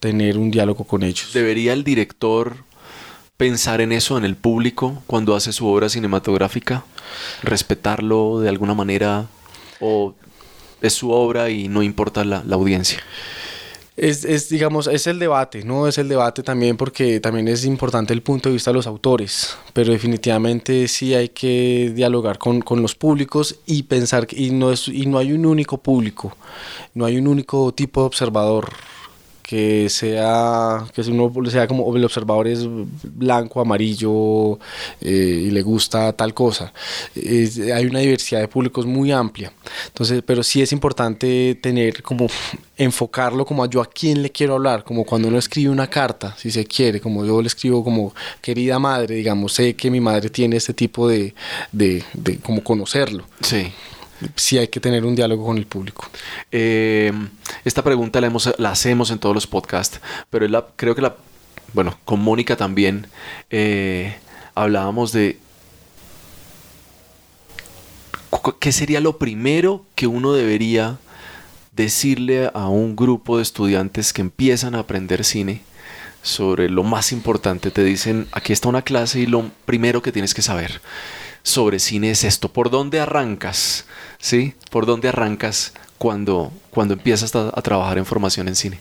tener 0.00 0.36
un 0.36 0.50
diálogo 0.50 0.84
con 0.84 1.02
ellos 1.02 1.32
debería 1.32 1.72
el 1.72 1.82
director 1.82 2.68
pensar 3.38 3.80
en 3.80 3.92
eso, 3.92 4.18
en 4.18 4.24
el 4.24 4.36
público, 4.36 5.00
cuando 5.06 5.34
hace 5.34 5.52
su 5.52 5.66
obra 5.66 5.88
cinematográfica? 5.88 6.84
¿Respetarlo 7.42 8.40
de 8.40 8.48
alguna 8.48 8.74
manera? 8.74 9.26
¿O 9.80 10.14
es 10.80 10.92
su 10.92 11.10
obra 11.10 11.50
y 11.50 11.68
no 11.68 11.82
importa 11.82 12.24
la, 12.24 12.42
la 12.44 12.56
audiencia? 12.56 13.00
Es, 13.98 14.24
es, 14.24 14.48
digamos, 14.48 14.86
es 14.86 15.08
el 15.08 15.18
debate, 15.18 15.64
¿no? 15.64 15.88
Es 15.88 15.98
el 15.98 16.08
debate 16.08 16.44
también 16.44 16.76
porque 16.76 17.18
también 17.18 17.48
es 17.48 17.64
importante 17.64 18.14
el 18.14 18.22
punto 18.22 18.48
de 18.48 18.52
vista 18.52 18.70
de 18.70 18.76
los 18.76 18.86
autores, 18.86 19.56
pero 19.72 19.90
definitivamente 19.90 20.86
sí 20.86 21.14
hay 21.14 21.30
que 21.30 21.90
dialogar 21.92 22.38
con, 22.38 22.60
con 22.60 22.80
los 22.80 22.94
públicos 22.94 23.56
y 23.66 23.82
pensar, 23.82 24.28
y 24.30 24.50
no, 24.50 24.70
es, 24.70 24.86
y 24.86 25.06
no 25.06 25.18
hay 25.18 25.32
un 25.32 25.44
único 25.44 25.78
público, 25.78 26.36
no 26.94 27.06
hay 27.06 27.16
un 27.16 27.26
único 27.26 27.74
tipo 27.74 28.02
de 28.02 28.06
observador 28.06 28.68
que 29.48 29.88
sea 29.88 30.84
que 30.94 31.00
uno 31.00 31.32
sea 31.50 31.66
como 31.66 31.96
el 31.96 32.04
observador 32.04 32.46
es 32.46 32.66
blanco 33.02 33.62
amarillo 33.62 34.58
eh, 35.00 35.44
y 35.46 35.50
le 35.50 35.62
gusta 35.62 36.12
tal 36.12 36.34
cosa. 36.34 36.70
Hay 37.16 37.86
una 37.86 38.00
diversidad 38.00 38.42
de 38.42 38.48
públicos 38.48 38.84
muy 38.84 39.10
amplia. 39.10 39.50
Entonces 39.86 40.22
pero 40.26 40.42
sí 40.42 40.60
es 40.60 40.70
importante 40.72 41.58
tener 41.62 42.02
como 42.02 42.26
enfocarlo 42.76 43.46
como 43.46 43.64
a 43.64 43.70
yo 43.70 43.80
a 43.80 43.86
quién 43.86 44.20
le 44.20 44.30
quiero 44.30 44.56
hablar. 44.56 44.84
Como 44.84 45.06
cuando 45.06 45.28
uno 45.28 45.38
escribe 45.38 45.70
una 45.70 45.88
carta 45.88 46.34
si 46.36 46.50
se 46.50 46.66
quiere 46.66 47.00
como 47.00 47.24
yo 47.24 47.40
le 47.40 47.48
escribo 47.48 47.82
como 47.82 48.14
querida 48.42 48.78
madre 48.78 49.14
digamos 49.14 49.54
sé 49.54 49.74
que 49.74 49.90
mi 49.90 50.00
madre 50.00 50.28
tiene 50.28 50.56
este 50.56 50.74
tipo 50.74 51.08
de 51.08 51.34
de, 51.72 52.04
de 52.12 52.36
como 52.38 52.62
conocerlo 52.62 53.24
sí 53.40 53.72
sí 54.34 54.58
hay 54.58 54.68
que 54.68 54.80
tener 54.80 55.04
un 55.04 55.14
diálogo 55.14 55.46
con 55.46 55.58
el 55.58 55.66
público. 55.66 56.08
Eh, 56.50 57.12
esta 57.64 57.82
pregunta 57.82 58.20
la, 58.20 58.26
hemos, 58.28 58.52
la, 58.58 58.70
hacemos 58.70 59.10
en 59.10 59.18
todos 59.18 59.34
los 59.34 59.46
podcasts, 59.46 60.00
pero 60.30 60.46
la, 60.48 60.66
creo 60.76 60.94
que 60.94 61.02
la, 61.02 61.16
bueno, 61.72 61.98
con 62.04 62.20
Mónica 62.20 62.56
también 62.56 63.06
eh, 63.50 64.16
hablábamos 64.54 65.12
de 65.12 65.38
qué 68.58 68.72
sería 68.72 69.00
lo 69.00 69.18
primero 69.18 69.84
que 69.94 70.06
uno 70.06 70.32
debería 70.32 70.98
decirle 71.72 72.50
a 72.54 72.68
un 72.68 72.96
grupo 72.96 73.36
de 73.36 73.42
estudiantes 73.42 74.12
que 74.12 74.20
empiezan 74.20 74.74
a 74.74 74.80
aprender 74.80 75.24
cine 75.24 75.62
sobre 76.22 76.68
lo 76.68 76.82
más 76.82 77.12
importante. 77.12 77.70
Te 77.70 77.84
dicen, 77.84 78.26
aquí 78.32 78.52
está 78.52 78.68
una 78.68 78.82
clase 78.82 79.20
y 79.20 79.26
lo 79.26 79.50
primero 79.64 80.02
que 80.02 80.12
tienes 80.12 80.34
que 80.34 80.42
saber 80.42 80.80
sobre 81.42 81.78
cine 81.78 82.10
es 82.10 82.24
esto. 82.24 82.48
¿Por 82.52 82.70
dónde 82.70 83.00
arrancas? 83.00 83.86
¿Sí? 84.18 84.54
¿Por 84.70 84.86
dónde 84.86 85.08
arrancas 85.08 85.72
cuando, 85.98 86.52
cuando 86.70 86.94
empiezas 86.94 87.34
a, 87.34 87.48
a 87.48 87.62
trabajar 87.62 87.98
en 87.98 88.06
formación 88.06 88.48
en 88.48 88.56
cine? 88.56 88.78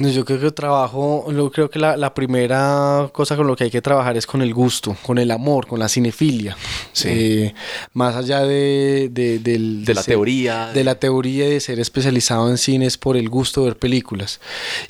No, 0.00 0.08
yo 0.08 0.24
creo 0.24 0.40
que 0.40 0.50
trabajo, 0.50 1.30
yo 1.30 1.52
creo 1.52 1.68
que 1.68 1.78
la, 1.78 1.94
la, 1.94 2.14
primera 2.14 3.10
cosa 3.12 3.36
con 3.36 3.46
lo 3.46 3.54
que 3.54 3.64
hay 3.64 3.70
que 3.70 3.82
trabajar 3.82 4.16
es 4.16 4.26
con 4.26 4.40
el 4.40 4.54
gusto, 4.54 4.96
con 5.02 5.18
el 5.18 5.30
amor, 5.30 5.66
con 5.66 5.78
la 5.78 5.90
cinefilia. 5.90 6.56
Sí. 6.94 7.08
Eh, 7.10 7.54
más 7.92 8.16
allá 8.16 8.40
de, 8.44 9.10
de, 9.12 9.38
del, 9.40 9.84
de 9.84 9.92
la 9.92 10.02
ser, 10.02 10.14
teoría. 10.14 10.70
De 10.72 10.84
la 10.84 10.94
teoría 10.94 11.46
de 11.46 11.60
ser 11.60 11.78
especializado 11.80 12.48
en 12.48 12.56
cine 12.56 12.86
es 12.86 12.96
por 12.96 13.14
el 13.18 13.28
gusto 13.28 13.60
de 13.60 13.66
ver 13.66 13.78
películas. 13.78 14.40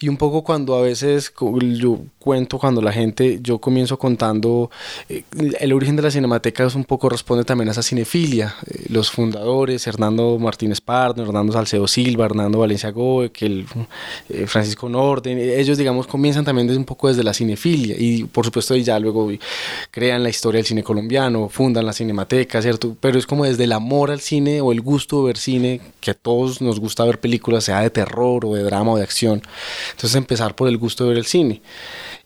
Y 0.01 0.09
un 0.09 0.17
poco 0.17 0.45
cuando 0.45 0.77
a 0.77 0.83
veces 0.83 1.33
yo 1.73 1.99
cuento, 2.21 2.61
cuando 2.61 2.81
la 2.81 2.93
gente, 2.93 3.41
yo 3.43 3.59
comienzo 3.59 3.99
contando, 3.99 4.71
eh, 5.09 5.25
el 5.59 5.73
origen 5.73 5.97
de 5.97 6.03
la 6.03 6.13
cinemateca 6.13 6.67
es 6.67 6.77
un 6.77 6.85
poco 6.85 7.09
responde 7.09 7.43
también 7.45 7.69
a 7.69 7.73
esa 7.73 7.83
cinefilia. 7.83 8.55
Eh, 8.65 8.85
los 8.91 9.11
fundadores, 9.11 9.85
Hernando 9.89 10.39
Martínez 10.39 10.81
Pardo, 10.81 11.25
Hernando 11.25 11.53
Salcedo 11.53 11.89
Silva, 11.89 12.27
Hernando 12.27 12.61
Valencia 12.61 12.91
Goe, 12.91 13.33
que 13.33 13.47
el, 13.47 13.67
eh, 14.29 14.47
Francisco 14.47 14.89
Orden, 15.01 15.39
ellos 15.39 15.79
digamos 15.79 16.07
comienzan 16.07 16.45
también 16.45 16.67
desde 16.67 16.79
un 16.79 16.85
poco 16.85 17.09
desde 17.09 17.25
la 17.25 17.35
cinefilia 17.35 17.97
y 17.99 18.25
por 18.25 18.45
supuesto 18.45 18.77
ya 18.77 18.99
luego 18.99 19.31
crean 19.91 20.23
la 20.23 20.29
historia 20.29 20.59
del 20.59 20.67
cine 20.67 20.83
colombiano, 20.83 21.49
fundan 21.49 21.87
la 21.87 21.93
cinemateca, 21.93 22.63
¿cierto? 22.63 22.97
Pero 23.01 23.19
es 23.19 23.27
como 23.27 23.45
desde 23.45 23.65
el 23.65 23.73
amor 23.73 24.11
al 24.11 24.21
cine 24.21 24.61
o 24.61 24.73
el 24.73 24.81
gusto 24.81 25.21
de 25.21 25.27
ver 25.27 25.37
cine, 25.37 25.81
que 26.01 26.13
a 26.13 26.15
todos 26.15 26.61
nos 26.61 26.79
gusta 26.81 27.05
ver 27.05 27.21
películas, 27.21 27.65
sea 27.65 27.81
de 27.81 27.91
terror 27.91 28.45
o 28.45 28.55
de 28.55 28.63
drama 28.63 28.93
o 28.93 28.97
de 28.97 29.03
acción. 29.03 29.43
Entonces 29.93 30.15
empezar 30.17 30.55
por 30.55 30.69
el 30.69 30.77
gusto 30.77 31.05
de 31.05 31.11
ver 31.11 31.19
el 31.19 31.27
cine. 31.27 31.63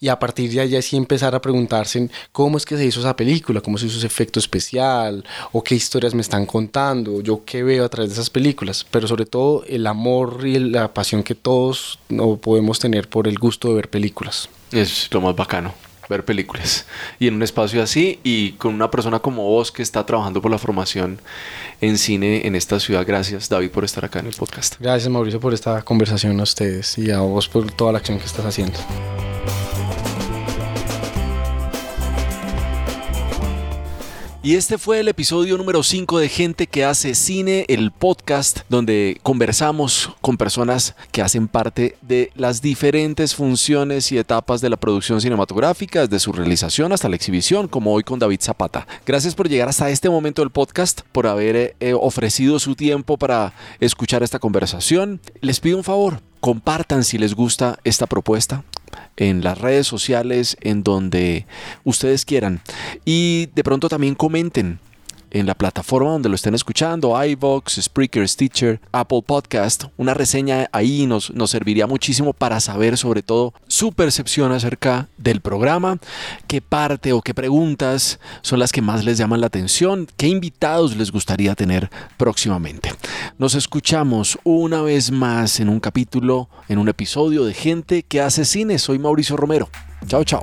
Y 0.01 0.09
a 0.09 0.19
partir 0.19 0.51
de 0.51 0.61
allá 0.61 0.83
sí 0.83 0.97
empezar 0.97 1.35
a 1.35 1.41
preguntarse 1.41 2.11
cómo 2.33 2.59
es 2.59 2.67
que 2.67 2.77
se 2.77 2.85
hizo 2.85 3.01
esa 3.01 3.17
película, 3.17 3.61
cómo 3.61 3.79
se 3.79 3.87
hizo 3.87 3.99
ese 3.99 4.07
efecto 4.07 4.39
especial, 4.39 5.25
o 5.53 5.63
qué 5.63 5.75
historias 5.75 6.15
me 6.15 6.21
están 6.21 6.47
contando, 6.47 7.21
yo 7.23 7.43
qué 7.45 7.63
veo 7.63 7.85
a 7.85 7.89
través 7.89 8.11
de 8.11 8.15
esas 8.15 8.31
películas. 8.31 8.85
Pero 8.91 9.09
sobre 9.09 9.27
todo 9.27 9.65
el 9.67 9.87
amor 9.87 10.47
y 10.47 10.59
la 10.59 10.93
pasión 10.93 11.23
que 11.23 11.35
todos 11.35 11.99
no 12.09 12.37
podemos 12.37 12.54
tener 12.79 13.09
por 13.09 13.29
el 13.29 13.39
gusto 13.39 13.69
de 13.69 13.75
ver 13.75 13.91
películas. 13.91 14.49
Es 14.73 15.09
lo 15.13 15.21
más 15.21 15.37
bacano 15.37 15.75
ver 16.09 16.25
películas 16.25 16.85
y 17.19 17.29
en 17.29 17.35
un 17.35 17.43
espacio 17.43 17.83
así 17.83 18.19
y 18.23 18.53
con 18.53 18.75
una 18.75 18.91
persona 18.91 19.21
como 19.21 19.43
vos 19.45 19.73
que 19.73 19.83
está 19.83 20.05
trabajando 20.05 20.43
por 20.43 20.51
la 20.51 20.59
formación 20.59 21.19
en 21.81 21.99
cine 21.99 22.47
en 22.47 22.55
esta 22.55 22.79
ciudad. 22.81 23.05
Gracias 23.07 23.49
David 23.49 23.71
por 23.71 23.85
estar 23.85 24.05
acá 24.05 24.21
en 24.21 24.27
el 24.27 24.35
podcast. 24.35 24.77
Gracias 24.81 25.11
Mauricio 25.11 25.41
por 25.41 25.55
esta 25.55 25.83
conversación 25.83 26.39
a 26.41 26.43
ustedes 26.43 26.99
y 26.99 27.11
a 27.11 27.21
vos 27.21 27.49
por 27.49 27.71
toda 27.73 27.93
la 27.93 27.99
acción 27.99 28.19
que 28.19 28.27
estás 28.27 28.45
haciendo. 28.45 28.79
Y 34.45 34.57
este 34.57 34.77
fue 34.77 35.01
el 35.01 35.09
episodio 35.09 35.57
número 35.57 35.83
5 35.83 36.19
de 36.19 36.29
Gente 36.29 36.67
que 36.67 36.85
hace 36.85 37.15
cine, 37.15 37.65
el 37.67 37.91
podcast 37.91 38.59
donde 38.69 39.19
conversamos 39.23 40.11
con 40.21 40.37
personas 40.37 40.95
que 41.13 41.23
hacen 41.23 41.49
parte 41.49 41.97
de 42.03 42.31
las 42.35 42.61
diferentes 42.61 43.35
funciones 43.35 44.13
y 44.13 44.19
etapas 44.19 44.61
de 44.61 44.69
la 44.69 44.77
producción 44.77 45.23
cinematográfica, 45.23 46.03
desde 46.03 46.19
su 46.19 46.31
realización 46.31 46.93
hasta 46.93 47.09
la 47.09 47.17
exhibición, 47.17 47.69
como 47.69 47.95
hoy 47.95 48.03
con 48.03 48.19
David 48.19 48.43
Zapata. 48.43 48.87
Gracias 49.07 49.35
por 49.35 49.49
llegar 49.49 49.71
hasta 49.71 49.89
este 49.89 50.11
momento 50.11 50.43
del 50.43 50.51
podcast, 50.51 51.01
por 51.11 51.27
haber 51.27 51.75
eh, 51.81 51.95
ofrecido 51.99 52.59
su 52.59 52.75
tiempo 52.75 53.17
para 53.17 53.55
escuchar 53.81 54.23
esta 54.23 54.41
conversación. 54.41 55.23
Les 55.41 55.59
pido 55.59 55.79
un 55.79 55.85
favor, 55.85 56.21
compartan 56.41 57.05
si 57.05 57.17
les 57.17 57.35
gusta 57.35 57.79
esta 57.83 58.07
propuesta 58.07 58.63
en 59.17 59.43
las 59.43 59.59
redes 59.59 59.87
sociales, 59.87 60.57
en 60.61 60.83
donde 60.83 61.47
ustedes 61.85 62.25
quieran. 62.25 62.61
Y 63.05 63.49
de 63.55 63.65
pronto 63.65 63.89
también 63.89 64.15
comenten 64.15 64.79
en 65.35 65.47
la 65.47 65.55
plataforma 65.55 66.13
donde 66.13 66.29
lo 66.29 66.37
estén 66.37 66.55
escuchando, 66.55 67.23
iVox, 67.23 67.81
Spreaker, 67.83 68.27
Stitcher, 68.27 68.81
Apple 68.93 69.23
Podcast, 69.27 69.85
una 69.97 70.15
reseña 70.15 70.69
ahí 70.73 71.07
nos, 71.07 71.31
nos 71.35 71.51
serviría 71.51 71.87
muchísimo 71.89 72.33
para 72.33 72.61
saber 72.61 72.97
sobre 72.97 73.23
todo 73.23 73.53
su 73.67 73.93
percepción 73.93 74.53
acerca 74.53 75.09
del 75.19 75.41
programa, 75.41 75.99
qué 76.47 76.63
parte 76.63 77.13
o 77.13 77.21
qué 77.21 77.35
preguntas 77.35 78.21
son 78.43 78.61
las 78.61 78.71
que 78.71 78.81
más 78.81 79.05
les 79.05 79.19
llaman 79.19 79.41
la 79.41 79.49
atención, 79.49 80.07
qué 80.17 80.29
invitados 80.29 80.97
les 80.97 81.11
gustaría 81.11 81.57
tener 81.57 81.91
próximamente. 82.17 82.95
Nos 83.37 83.57
escuchamos 83.57 84.39
una 84.45 84.83
vez 84.83 85.11
más 85.11 85.59
en 85.59 85.69
un 85.69 85.81
capítulo, 85.81 86.49
en 86.69 86.79
un 86.79 86.89
episodio 86.89 87.45
de 87.45 87.55
Gente 87.55 88.05
que 88.05 88.21
hace 88.21 88.45
cine. 88.45 88.79
Soy 88.79 88.99
Mauricio 88.99 89.37
Romero. 89.37 89.69
Chao, 90.07 90.23
chao. 90.23 90.43